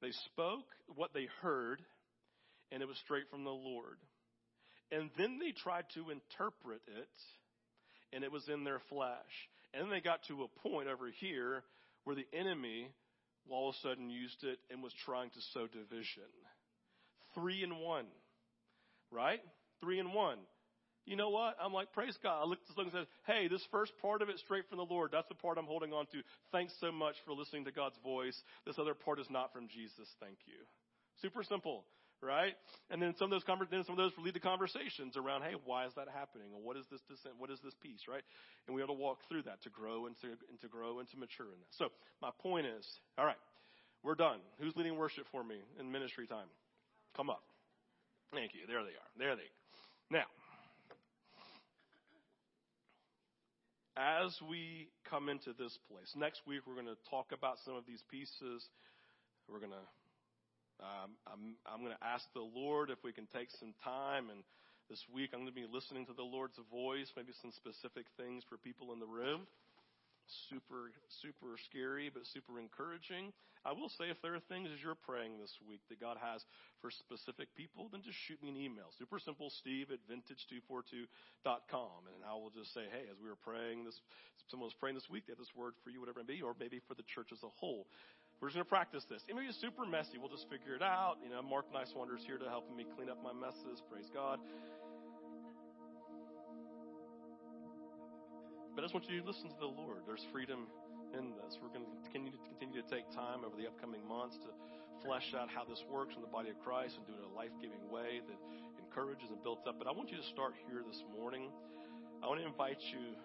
They 0.00 0.12
spoke 0.32 0.68
what 0.94 1.12
they 1.12 1.28
heard, 1.42 1.80
and 2.72 2.82
it 2.82 2.88
was 2.88 2.96
straight 3.04 3.28
from 3.30 3.44
the 3.44 3.50
Lord. 3.50 3.96
And 4.92 5.10
then 5.16 5.38
they 5.38 5.52
tried 5.52 5.84
to 5.94 6.10
interpret 6.10 6.80
it, 6.88 7.16
and 8.12 8.24
it 8.24 8.32
was 8.32 8.48
in 8.48 8.64
their 8.64 8.80
flesh. 8.88 9.32
And 9.72 9.84
then 9.84 9.90
they 9.90 10.00
got 10.00 10.20
to 10.28 10.42
a 10.44 10.68
point 10.68 10.88
over 10.88 11.08
here 11.20 11.62
where 12.04 12.16
the 12.16 12.26
enemy 12.32 12.88
all 13.50 13.70
of 13.70 13.74
a 13.74 13.88
sudden 13.88 14.10
used 14.10 14.42
it 14.44 14.58
and 14.70 14.82
was 14.82 14.92
trying 15.04 15.30
to 15.30 15.40
sow 15.52 15.66
division. 15.66 16.30
Three 17.34 17.62
in 17.62 17.76
one, 17.78 18.06
right? 19.10 19.40
Three 19.80 19.98
in 19.98 20.12
one. 20.12 20.38
You 21.10 21.16
know 21.16 21.30
what? 21.30 21.58
I'm 21.58 21.74
like, 21.74 21.90
praise 21.90 22.14
God. 22.22 22.38
I 22.38 22.46
looked 22.46 22.62
at 22.70 22.76
this 22.76 22.78
and 22.78 22.92
said, 22.94 23.10
hey, 23.26 23.50
this 23.50 23.66
first 23.74 23.90
part 23.98 24.22
of 24.22 24.28
it 24.30 24.38
straight 24.38 24.70
from 24.70 24.78
the 24.78 24.86
Lord. 24.86 25.10
That's 25.10 25.26
the 25.26 25.34
part 25.34 25.58
I'm 25.58 25.66
holding 25.66 25.90
on 25.92 26.06
to. 26.14 26.22
Thanks 26.54 26.72
so 26.78 26.92
much 26.92 27.16
for 27.26 27.34
listening 27.34 27.64
to 27.66 27.72
God's 27.74 27.98
voice. 28.06 28.38
This 28.62 28.78
other 28.78 28.94
part 28.94 29.18
is 29.18 29.26
not 29.26 29.52
from 29.52 29.66
Jesus. 29.66 30.06
Thank 30.22 30.38
you. 30.46 30.62
Super 31.20 31.42
simple 31.42 31.82
right? 32.22 32.52
And 32.90 33.00
then 33.00 33.14
some 33.16 33.32
of 33.32 33.40
those 33.40 33.48
then 33.70 33.82
some 33.84 33.96
of 33.96 34.02
those 34.04 34.12
lead 34.20 34.34
to 34.34 34.44
conversations 34.44 35.16
around, 35.16 35.40
hey, 35.40 35.56
why 35.64 35.86
is 35.86 35.92
that 35.96 36.04
happening? 36.12 36.52
Or 36.52 36.60
what 36.60 36.76
is 36.76 36.84
this 36.92 37.00
dissent? 37.08 37.40
What 37.40 37.48
is 37.48 37.58
this 37.64 37.72
piece, 37.82 38.04
right? 38.04 38.20
And 38.68 38.76
we 38.76 38.82
ought 38.82 38.92
to 38.92 39.00
walk 39.00 39.24
through 39.26 39.48
that 39.48 39.62
to 39.64 39.70
grow 39.70 40.04
and 40.04 40.14
to, 40.20 40.36
and 40.36 40.60
to 40.60 40.68
grow 40.68 41.00
and 41.00 41.08
to 41.10 41.16
mature 41.16 41.48
in 41.48 41.56
that. 41.56 41.72
So 41.80 41.88
my 42.20 42.28
point 42.44 42.66
is, 42.66 42.84
all 43.16 43.24
right, 43.24 43.40
we're 44.04 44.20
done. 44.20 44.44
Who's 44.60 44.76
leading 44.76 45.00
worship 45.00 45.24
for 45.32 45.42
me 45.42 45.56
in 45.80 45.90
ministry 45.90 46.26
time? 46.26 46.52
Come 47.16 47.30
up. 47.30 47.40
Thank 48.36 48.52
you. 48.52 48.68
There 48.68 48.84
they 48.84 49.00
are. 49.00 49.10
There 49.16 49.34
they 49.34 49.48
are. 49.48 49.60
Now, 50.10 50.28
as 54.00 54.32
we 54.48 54.88
come 55.04 55.28
into 55.28 55.52
this 55.52 55.76
place, 55.92 56.08
next 56.16 56.40
week 56.48 56.64
we're 56.64 56.80
going 56.80 56.88
to 56.88 56.96
talk 57.12 57.36
about 57.36 57.60
some 57.68 57.76
of 57.76 57.84
these 57.84 58.00
pieces. 58.08 58.64
We're 59.44 59.60
going 59.60 59.76
to 59.76 59.86
um, 60.80 61.12
I'm, 61.28 61.60
I'm 61.68 61.84
going 61.84 61.92
to 61.92 62.00
ask 62.00 62.24
the 62.32 62.40
Lord 62.40 62.88
if 62.88 63.04
we 63.04 63.12
can 63.12 63.28
take 63.28 63.52
some 63.60 63.76
time, 63.84 64.32
and 64.32 64.40
this 64.88 65.04
week 65.12 65.36
I'm 65.36 65.44
going 65.44 65.52
to 65.52 65.60
be 65.60 65.68
listening 65.68 66.08
to 66.08 66.16
the 66.16 66.24
Lord's 66.24 66.56
voice, 66.72 67.12
maybe 67.12 67.36
some 67.44 67.52
specific 67.52 68.08
things 68.16 68.48
for 68.48 68.56
people 68.56 68.96
in 68.96 68.98
the 68.98 69.04
room. 69.04 69.44
Super, 70.48 70.94
super 71.22 71.58
scary, 71.66 72.06
but 72.06 72.22
super 72.30 72.62
encouraging. 72.62 73.34
I 73.66 73.74
will 73.74 73.90
say 73.98 74.08
if 74.08 74.22
there 74.22 74.38
are 74.38 74.44
things 74.46 74.70
as 74.72 74.78
you're 74.78 74.94
praying 74.94 75.36
this 75.42 75.52
week 75.66 75.82
that 75.90 76.00
God 76.00 76.16
has 76.22 76.40
for 76.80 76.88
specific 76.88 77.52
people, 77.58 77.90
then 77.90 78.00
just 78.00 78.16
shoot 78.24 78.40
me 78.40 78.48
an 78.48 78.56
email. 78.56 78.94
Super 78.96 79.18
simple, 79.18 79.50
steve 79.50 79.90
at 79.90 80.00
vintage242.com. 80.06 81.98
And 82.14 82.22
I 82.24 82.32
will 82.38 82.54
just 82.54 82.72
say, 82.72 82.86
hey, 82.88 83.10
as 83.10 83.18
we 83.18 83.28
were 83.28 83.36
praying 83.42 83.84
this, 83.84 83.98
someone 84.48 84.70
was 84.70 84.78
praying 84.78 84.94
this 84.96 85.10
week, 85.10 85.26
they 85.26 85.34
have 85.34 85.42
this 85.42 85.52
word 85.52 85.74
for 85.82 85.90
you, 85.90 86.00
whatever 86.00 86.22
it 86.22 86.30
may 86.30 86.40
be, 86.40 86.46
or 86.46 86.54
maybe 86.56 86.80
for 86.86 86.94
the 86.94 87.04
church 87.10 87.34
as 87.34 87.42
a 87.42 87.52
whole. 87.60 87.90
We're 88.40 88.48
just 88.48 88.56
going 88.56 88.64
to 88.64 88.72
practice 88.72 89.04
this. 89.04 89.20
It 89.28 89.36
may 89.36 89.44
be 89.44 89.52
super 89.60 89.84
messy. 89.84 90.16
We'll 90.16 90.32
just 90.32 90.48
figure 90.48 90.72
it 90.72 90.80
out. 90.80 91.20
You 91.20 91.28
know, 91.28 91.44
Mark 91.44 91.68
Nice 91.74 91.92
Wonders 91.92 92.24
here 92.24 92.38
to 92.40 92.48
help 92.48 92.64
me 92.72 92.88
clean 92.96 93.12
up 93.12 93.20
my 93.20 93.36
messes. 93.36 93.84
Praise 93.92 94.08
God. 94.14 94.40
But 98.80 98.88
I 98.88 98.96
just 98.96 98.96
want 98.96 99.12
you 99.12 99.20
to 99.20 99.28
listen 99.28 99.52
to 99.52 99.60
the 99.60 99.68
Lord. 99.76 100.08
There's 100.08 100.24
freedom 100.32 100.64
in 101.12 101.36
this. 101.36 101.60
We're 101.60 101.68
going 101.68 101.84
to 101.84 101.92
continue 102.08 102.32
to 102.32 102.40
continue 102.48 102.80
to 102.80 102.88
take 102.88 103.04
time 103.12 103.44
over 103.44 103.52
the 103.52 103.68
upcoming 103.68 104.00
months 104.08 104.40
to 104.40 104.48
flesh 105.04 105.36
out 105.36 105.52
how 105.52 105.68
this 105.68 105.84
works 105.92 106.16
in 106.16 106.24
the 106.24 106.32
body 106.32 106.48
of 106.48 106.56
Christ 106.64 106.96
and 106.96 107.04
do 107.04 107.12
it 107.12 107.20
in 107.20 107.28
a 107.28 107.36
life-giving 107.36 107.92
way 107.92 108.24
that 108.24 108.40
encourages 108.80 109.28
and 109.28 109.36
builds 109.44 109.68
up. 109.68 109.76
But 109.76 109.84
I 109.84 109.92
want 109.92 110.08
you 110.08 110.16
to 110.16 110.24
start 110.32 110.56
here 110.64 110.80
this 110.80 110.96
morning. 111.12 111.52
I 112.24 112.32
want 112.32 112.40
to 112.40 112.48
invite 112.48 112.80
you 112.88 113.20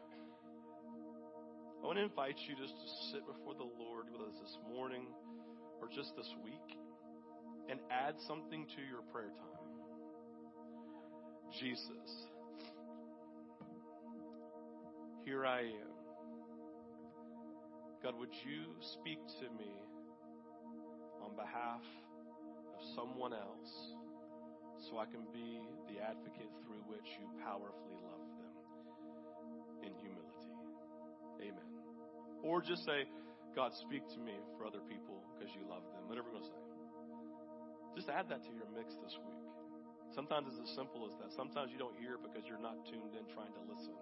I 1.80 1.88
want 1.88 2.04
to 2.04 2.08
invite 2.12 2.36
you 2.52 2.60
just 2.60 2.76
to 2.76 2.88
sit 3.16 3.24
before 3.24 3.56
the 3.56 3.72
Lord 3.80 4.12
with 4.12 4.28
us 4.28 4.36
this 4.36 4.60
morning 4.68 5.08
or 5.80 5.88
just 5.88 6.12
this 6.20 6.28
week 6.44 6.68
and 7.72 7.80
add 7.88 8.20
something 8.28 8.68
to 8.76 8.84
your 8.84 9.08
prayer 9.08 9.32
time. 9.32 9.72
Jesus, 11.56 12.28
here 15.26 15.44
I 15.44 15.62
am. 15.62 15.94
God, 18.06 18.14
would 18.22 18.34
you 18.46 18.78
speak 18.80 19.18
to 19.42 19.50
me 19.58 19.74
on 21.26 21.34
behalf 21.34 21.82
of 22.78 22.80
someone 22.94 23.34
else 23.34 23.98
so 24.78 25.02
I 25.02 25.10
can 25.10 25.26
be 25.34 25.66
the 25.90 25.98
advocate 25.98 26.54
through 26.62 26.86
which 26.86 27.10
you 27.18 27.26
powerfully 27.42 27.98
love 28.06 28.22
them 28.38 28.54
in 29.90 29.92
humility? 29.98 30.54
Amen. 31.42 31.70
Or 32.46 32.62
just 32.62 32.86
say, 32.86 33.10
God, 33.58 33.74
speak 33.74 34.06
to 34.14 34.20
me 34.22 34.38
for 34.54 34.70
other 34.70 34.86
people 34.86 35.26
because 35.34 35.50
you 35.58 35.66
love 35.66 35.82
them. 35.90 36.06
Whatever 36.06 36.30
you're 36.30 36.38
going 36.38 36.46
to 36.46 36.54
say. 36.54 36.64
Just 37.98 38.14
add 38.14 38.30
that 38.30 38.46
to 38.46 38.52
your 38.54 38.70
mix 38.78 38.94
this 39.02 39.18
week. 39.26 39.42
Sometimes 40.14 40.54
it's 40.54 40.62
as 40.62 40.76
simple 40.78 41.10
as 41.10 41.18
that. 41.18 41.34
Sometimes 41.34 41.74
you 41.74 41.82
don't 41.82 41.98
hear 41.98 42.22
because 42.22 42.46
you're 42.46 42.62
not 42.62 42.78
tuned 42.86 43.18
in 43.18 43.26
trying 43.34 43.50
to 43.58 43.64
listen. 43.66 43.98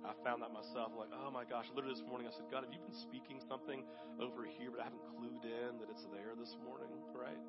I 0.00 0.16
found 0.24 0.40
that 0.40 0.52
myself, 0.52 0.96
like, 0.96 1.12
oh 1.12 1.28
my 1.28 1.44
gosh, 1.44 1.68
literally 1.76 1.92
this 1.92 2.06
morning 2.08 2.24
I 2.24 2.32
said, 2.32 2.48
God, 2.48 2.64
have 2.64 2.72
you 2.72 2.80
been 2.80 2.96
speaking 3.04 3.36
something 3.44 3.84
over 4.16 4.48
here, 4.48 4.72
but 4.72 4.80
I 4.80 4.88
haven't 4.88 5.04
clued 5.12 5.44
in 5.44 5.76
that 5.80 5.92
it's 5.92 6.08
there 6.08 6.32
this 6.40 6.56
morning, 6.64 6.88
right? 7.12 7.40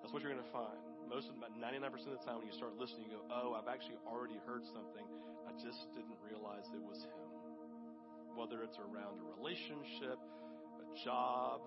That's 0.00 0.12
what 0.16 0.24
you're 0.24 0.32
going 0.32 0.44
to 0.44 0.54
find. 0.56 0.80
Most 1.04 1.28
of 1.28 1.36
about 1.36 1.52
99% 1.60 1.84
of 2.08 2.16
the 2.16 2.24
time 2.24 2.40
when 2.40 2.48
you 2.48 2.56
start 2.56 2.80
listening, 2.80 3.12
you 3.12 3.20
go, 3.20 3.24
oh, 3.28 3.52
I've 3.52 3.68
actually 3.68 4.00
already 4.08 4.40
heard 4.48 4.64
something. 4.72 5.04
I 5.44 5.52
just 5.60 5.84
didn't 5.92 6.16
realize 6.24 6.64
it 6.72 6.80
was 6.80 7.04
Him. 7.04 7.28
Whether 8.32 8.64
it's 8.64 8.80
around 8.80 9.20
a 9.20 9.26
relationship, 9.36 10.16
a 10.16 10.86
job, 11.04 11.60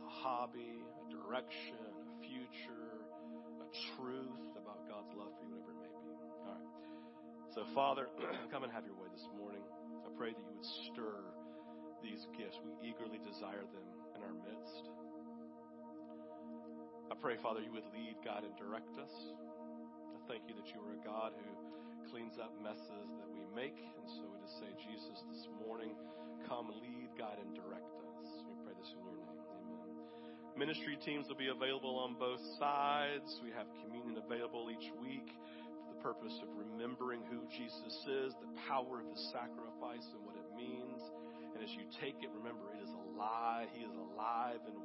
a 0.00 0.10
hobby, 0.24 0.80
a 0.80 1.04
direction, 1.12 1.92
a 1.92 2.06
future, 2.24 3.04
a 3.60 3.68
truth 3.98 4.56
about 4.56 4.88
God's 4.88 5.12
love 5.12 5.34
for 5.36 5.44
you, 5.44 5.52
whatever 5.60 5.76
it 5.76 5.80
may 5.84 5.92
be. 5.92 6.14
All 6.16 6.56
right. 6.56 6.66
So, 7.52 7.60
Father, 7.76 8.08
come 8.52 8.64
and 8.64 8.72
have 8.72 8.88
your 8.88 8.95
this 9.16 9.32
morning. 9.40 9.64
I 10.04 10.12
pray 10.12 10.36
that 10.36 10.44
you 10.44 10.52
would 10.52 10.70
stir 10.92 11.24
these 12.04 12.28
gifts. 12.36 12.60
We 12.60 12.76
eagerly 12.84 13.16
desire 13.24 13.64
them 13.64 13.88
in 14.12 14.20
our 14.20 14.36
midst. 14.44 14.92
I 17.08 17.16
pray, 17.16 17.40
Father, 17.40 17.64
you 17.64 17.72
would 17.72 17.88
lead, 17.96 18.20
God, 18.20 18.44
and 18.44 18.52
direct 18.60 18.92
us. 19.00 19.14
I 20.12 20.20
thank 20.28 20.44
you 20.44 20.52
that 20.60 20.68
you 20.68 20.84
are 20.84 20.92
a 20.92 21.00
God 21.00 21.32
who 21.32 21.48
cleans 22.12 22.36
up 22.36 22.52
messes 22.60 23.08
that 23.16 23.30
we 23.32 23.40
make. 23.56 23.80
And 23.80 24.04
so 24.04 24.28
we 24.28 24.36
just 24.44 24.60
say, 24.60 24.68
Jesus, 24.84 25.16
this 25.32 25.48
morning, 25.64 25.96
come 26.44 26.68
lead, 26.76 27.08
guide, 27.16 27.40
and 27.40 27.56
direct 27.56 27.88
us. 28.20 28.28
We 28.44 28.52
pray 28.68 28.76
this 28.76 28.92
in 28.92 29.00
your 29.00 29.16
name. 29.16 29.32
Amen. 29.32 29.96
Ministry 30.60 31.00
teams 31.00 31.24
will 31.24 31.40
be 31.40 31.48
available 31.48 31.96
on 31.96 32.20
both 32.20 32.44
sides. 32.60 33.40
We 33.40 33.48
have 33.56 33.64
communion 33.80 34.20
available 34.20 34.68
each 34.68 34.92
week 35.00 35.32
the 35.96 36.02
purpose 36.02 36.36
of 36.44 36.48
remembering 36.52 37.24
who 37.32 37.40
Jesus 37.48 37.96
is, 38.04 38.36
the 38.36 38.52
power 38.68 39.00
of 39.00 39.08
his 39.08 39.22
sacrifice, 39.32 40.04
and 40.12 40.20
what 40.28 40.36
it 40.36 40.48
means. 40.52 41.00
And 41.56 41.64
as 41.64 41.72
you 41.72 41.88
take 42.00 42.20
it, 42.20 42.28
remember 42.36 42.68
it 42.76 42.84
is 42.84 42.92
alive. 42.92 43.68
He 43.72 43.80
is 43.80 43.96
alive 43.96 44.60
and 44.68 44.76